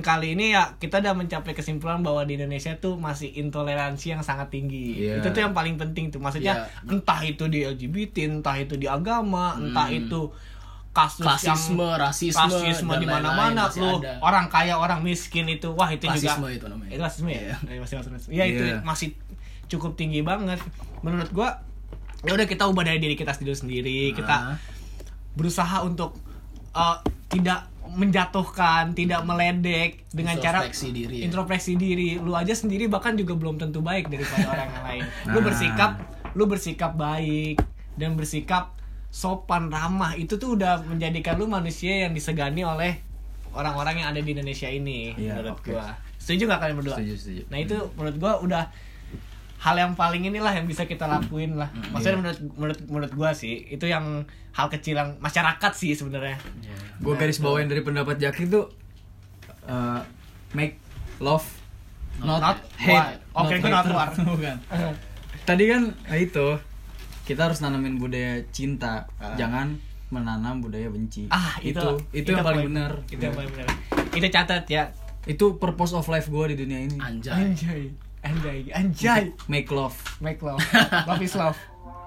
kali 0.00 0.36
ini 0.36 0.52
ya 0.52 0.76
kita 0.76 1.00
udah 1.00 1.16
mencapai 1.16 1.50
kesimpulan 1.50 2.04
bahwa 2.04 2.22
di 2.22 2.36
Indonesia 2.36 2.76
tuh 2.76 2.94
masih 2.94 3.32
intoleransi 3.32 4.12
yang 4.12 4.20
sangat 4.20 4.52
tinggi. 4.52 5.00
Iya. 5.00 5.18
Itu 5.18 5.32
tuh 5.32 5.40
yang 5.40 5.50
paling 5.50 5.74
penting 5.74 6.12
tuh. 6.12 6.20
Maksudnya 6.20 6.68
Iya. 6.68 6.92
entah 6.92 7.20
itu 7.22 7.44
di 7.46 7.64
LGBT, 7.64 8.16
entah 8.30 8.52
itu 8.54 8.76
di 8.76 8.84
agama, 8.84 9.56
entah 9.56 9.88
itu 9.88 10.28
kasus 10.92 11.24
Klasisme, 11.24 11.76
yang 11.78 12.00
rasisme, 12.02 12.40
rasisme 12.42 12.92
di 12.96 13.04
mana-mana 13.06 13.68
lu 13.70 14.00
ada. 14.00 14.16
orang 14.18 14.48
kaya 14.48 14.76
orang 14.76 15.00
miskin 15.00 15.44
itu 15.46 15.68
wah 15.70 15.88
itu 15.88 16.04
Rasisme 16.04 16.40
juga 16.42 16.48
itu 16.50 16.66
namanya. 16.66 16.90
itu 16.90 17.02
rasisme 17.02 17.28
ya 17.28 17.40
Iya. 17.42 17.56
Eh, 17.68 17.78
masih 17.78 17.94
rasisme 17.98 18.32
ya 18.32 18.44
itu 18.44 18.62
Iya. 18.62 18.80
masih 18.80 19.12
cukup 19.68 19.92
tinggi 19.94 20.20
banget 20.20 20.56
menurut 21.00 21.28
gua 21.30 21.60
ya 22.22 22.32
udah 22.32 22.44
kita 22.44 22.64
ubah 22.64 22.80
dari 22.82 22.96
diri 22.96 23.12
kita 23.12 23.28
sendiri 23.30 23.52
sendiri 23.54 23.98
kita 24.12 24.36
Ah. 24.36 24.56
berusaha 25.32 25.84
untuk 25.84 26.16
uh, 26.72 26.96
tidak 27.28 27.68
menjatuhkan 27.96 28.92
tidak 28.92 29.20
meledek 29.22 30.04
dengan 30.08 30.36
cara 30.36 30.60
Introspeksi 30.60 30.88
diri 30.90 31.16
ya. 31.16 31.22
introspeksi 31.24 31.72
diri 31.74 32.08
lu 32.16 32.32
aja 32.32 32.52
sendiri 32.52 32.86
bahkan 32.86 33.12
juga 33.12 33.32
belum 33.32 33.56
tentu 33.56 33.80
baik 33.80 34.06
daripada 34.06 34.46
orang 34.46 34.68
yang 34.68 34.84
lain 34.84 35.04
lu 35.32 35.34
Nah. 35.34 35.42
bersikap 35.42 35.90
lu 36.32 36.44
bersikap 36.44 36.92
baik 36.92 37.56
dan 37.94 38.12
bersikap 38.12 38.76
sopan 39.08 39.68
ramah 39.68 40.12
itu 40.14 40.36
tuh 40.36 40.54
udah 40.54 40.84
menjadikan 40.84 41.34
lu 41.34 41.46
manusia 41.46 42.04
yang 42.04 42.12
disegani 42.12 42.62
oleh 42.62 43.00
orang-orang 43.50 44.00
yang 44.00 44.08
ada 44.10 44.20
di 44.20 44.30
Indonesia 44.30 44.68
ini 44.68 45.16
Iya, 45.16 45.32
menurut 45.34 45.56
oke. 45.56 45.72
gua 45.72 45.96
setuju 46.16 46.44
gak 46.46 46.60
kalian 46.60 46.76
berdua 46.76 46.94
Setuju, 46.94 47.14
setuju. 47.16 47.42
nah 47.48 47.58
itu 47.58 47.76
menurut 47.94 48.16
gua 48.18 48.32
udah 48.38 48.64
hal 49.66 49.74
yang 49.74 49.92
paling 49.98 50.22
inilah 50.30 50.54
yang 50.54 50.62
bisa 50.70 50.86
kita 50.86 51.10
lakuin 51.10 51.58
lah. 51.58 51.66
Maksudnya 51.90 52.22
menurut 52.22 52.40
menurut 52.54 52.80
menurut 52.86 53.12
gua 53.18 53.30
sih 53.34 53.66
itu 53.66 53.90
yang 53.90 54.22
hal 54.54 54.70
kecil 54.70 54.94
yang 54.94 55.18
masyarakat 55.18 55.72
sih 55.74 55.98
sebenarnya. 55.98 56.38
Gue 57.02 57.18
garis 57.18 57.42
bawain 57.42 57.66
dari 57.66 57.82
pendapat 57.82 58.16
Jaki 58.22 58.46
tuh 58.46 58.70
uh, 59.66 60.00
make 60.54 60.78
love 61.18 61.44
not, 62.22 62.40
Not 62.40 62.58
hate. 62.78 63.20
Oke, 63.34 63.58
gue 63.58 63.68
not 63.68 63.84
war. 63.90 64.08
Bukan. 64.14 64.56
Tadi 65.44 65.64
kan 65.66 65.82
nah 66.06 66.16
itu 66.16 66.56
kita 67.26 67.50
harus 67.50 67.58
nanamin 67.58 67.98
budaya 67.98 68.46
cinta, 68.54 69.10
jangan 69.34 69.82
menanam 70.14 70.62
budaya 70.62 70.86
benci. 70.86 71.26
ah 71.34 71.58
itu 71.58 71.82
itu, 72.14 72.30
yang 72.30 72.46
paling 72.46 72.70
benar. 72.70 73.02
itu 73.10 73.18
yang 73.18 73.34
paling 73.34 73.50
benar. 73.50 73.68
Itu 74.14 74.26
catat 74.30 74.64
ya. 74.70 74.94
Itu 75.26 75.58
purpose 75.58 75.90
of 75.98 76.06
life 76.06 76.30
gue 76.30 76.54
di 76.54 76.56
dunia 76.62 76.86
ini. 76.86 76.96
Anjay. 77.02 77.34
anjay 77.34 78.05
anjay 78.26 78.58
anjay 78.70 79.22
Make 79.46 79.70
love. 79.70 79.94
make 80.18 80.40
love 80.40 80.58
love 81.04 81.20
is 81.20 81.34
love 81.34 81.58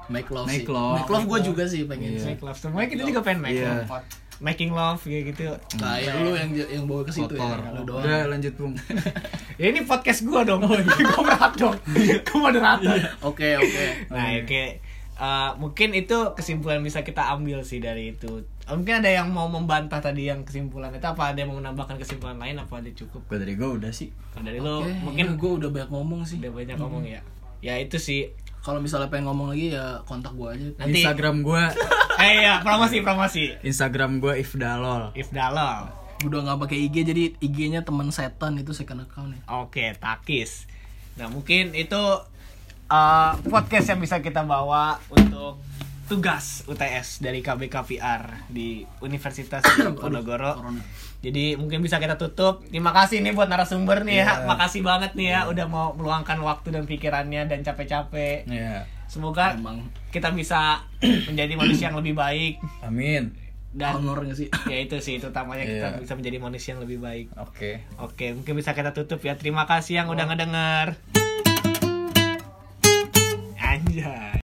Make 0.07 0.25
love 0.27 0.45
Make 0.45 0.65
sih. 0.65 0.69
love. 0.69 0.95
Make 0.97 1.11
love 1.11 1.25
gue 1.27 1.39
juga 1.45 1.63
sih 1.63 1.85
pengen 1.85 2.09
Iya. 2.11 2.19
sih. 2.19 2.27
make 2.29 2.41
love 2.41 2.57
semuanya 2.57 2.89
kita 2.89 3.03
juga 3.05 3.21
pengen 3.21 3.39
make 3.39 3.55
Iya. 3.55 3.85
love 3.85 4.03
making 4.39 4.71
love 4.71 4.97
kayak 4.99 5.23
gitu 5.29 5.51
Kayak 5.75 6.13
lu 6.17 6.31
yang 6.33 6.49
yang 6.55 6.83
bawa 6.85 7.03
ke 7.03 7.11
situ 7.11 7.29
Kotor. 7.29 7.59
ya. 7.59 7.69
Lu 7.71 7.81
doang. 7.83 8.01
Udah 8.01 8.21
lanjut 8.25 8.53
Bung. 8.55 8.73
ya 9.59 9.65
ini 9.67 9.83
podcast 9.83 10.23
gua 10.23 10.41
dong 10.41 10.63
gue 10.65 10.79
berat 11.19 11.53
dong 11.53 11.75
gue 12.25 12.37
moderator 12.37 12.97
Oke, 13.21 13.55
oke. 13.55 13.85
nah 14.09 14.33
oke 14.35 14.63
Uh, 15.19 15.51
mungkin 15.59 15.91
itu 15.91 16.15
kesimpulan 16.31 16.79
bisa 16.79 17.03
kita 17.03 17.27
ambil 17.29 17.59
sih 17.59 17.83
dari 17.83 18.15
itu 18.15 18.39
mungkin 18.71 18.99
ada 18.99 19.09
yang 19.09 19.27
mau 19.29 19.45
membantah 19.45 19.97
tadi 19.97 20.25
yang 20.25 20.43
kesimpulan 20.43 20.91
itu 20.91 21.01
apa 21.01 21.31
ada 21.31 21.37
yang 21.37 21.49
mau 21.49 21.57
menambahkan 21.57 21.97
kesimpulan 21.97 22.37
lain 22.37 22.57
apa 22.57 22.77
ada 22.77 22.89
cukup 22.91 23.25
Gue 23.25 23.37
dari 23.37 23.53
gue 23.53 23.65
udah 23.65 23.89
sih. 23.89 24.13
Kalau 24.29 24.43
dari 24.43 24.59
lo 24.59 24.85
mungkin 25.01 25.35
gue 25.35 25.51
udah 25.57 25.69
banyak 25.69 25.89
ngomong 25.89 26.21
sih. 26.23 26.37
udah 26.37 26.51
banyak 26.51 26.75
ngomong 26.75 27.03
ya 27.03 27.21
ya 27.59 27.75
itu 27.75 27.97
sih 27.97 28.29
Kalau 28.59 28.77
misalnya 28.77 29.07
pengen 29.07 29.25
ngomong 29.25 29.55
lagi 29.55 29.71
ya 29.71 30.03
kontak 30.03 30.35
gue 30.35 30.47
aja. 30.47 30.67
Nanti- 30.77 30.99
Instagram 30.99 31.41
gue, 31.41 31.63
eh 32.23 32.35
ya 32.43 32.59
promosi 32.59 32.99
promosi 32.99 33.43
Instagram 33.61 34.19
gue 34.19 34.35
Ifdalol. 34.37 35.15
if 35.15 35.31
dalal 35.31 35.87
Udah 36.19 36.43
nggak 36.43 36.59
pakai 36.67 36.77
IG 36.83 37.07
jadi 37.07 37.23
IG-nya 37.39 37.87
teman 37.87 38.11
setan 38.11 38.59
itu 38.59 38.75
second 38.75 39.07
account 39.07 39.31
ya. 39.31 39.39
Oke, 39.55 39.95
takis. 39.95 40.67
Nah, 41.15 41.31
mungkin 41.31 41.71
itu 41.71 41.95
uh, 42.91 43.31
podcast 43.47 43.87
yang 43.87 44.03
bisa 44.03 44.19
kita 44.19 44.43
bawa 44.43 44.99
untuk 45.07 45.63
tugas 46.09 46.65
UTS 46.65 47.21
dari 47.21 47.45
KBKPR 47.45 48.49
di 48.49 48.81
Universitas. 48.99 49.61
Corona. 50.01 50.81
Jadi 51.21 51.53
mungkin 51.53 51.85
bisa 51.85 52.01
kita 52.01 52.17
tutup. 52.17 52.65
Terima 52.65 52.89
kasih 52.89 53.21
nih 53.21 53.37
buat 53.37 53.45
narasumber 53.45 54.01
nih 54.01 54.25
ya. 54.25 54.49
Makasih 54.49 54.81
banget 54.81 55.13
nih 55.13 55.37
ya 55.37 55.45
udah 55.45 55.69
mau 55.69 55.93
meluangkan 55.93 56.41
waktu 56.41 56.73
dan 56.73 56.89
pikirannya 56.89 57.45
dan 57.45 57.61
capek-capek. 57.61 58.49
Ya. 58.49 58.89
Semoga 59.05 59.53
Emang 59.53 59.85
kita 60.09 60.33
bisa 60.33 60.81
menjadi 61.29 61.53
manusia 61.53 61.93
yang 61.93 61.97
lebih 62.01 62.17
baik 62.17 62.57
Amin. 62.81 63.33
dan 63.69 64.01
honor 64.01 64.25
gak 64.25 64.37
sih? 64.37 64.49
ya 64.71 64.77
itu 64.81 64.97
sih 64.97 65.21
itu 65.21 65.29
utamanya 65.29 65.65
kita 65.65 65.87
Iya. 65.93 66.01
bisa 66.01 66.13
menjadi 66.17 66.37
manusia 66.41 66.69
yang 66.73 66.81
lebih 66.81 66.97
baik. 66.97 67.25
Oke. 67.37 67.85
Oke, 68.01 68.33
mungkin 68.33 68.57
bisa 68.57 68.73
kita 68.73 68.97
tutup 68.97 69.21
ya. 69.21 69.37
Terima 69.37 69.69
kasih 69.69 70.01
yang 70.01 70.07
udah 70.09 70.25
ngedenger. 70.25 70.87
Anjay. 73.59 74.29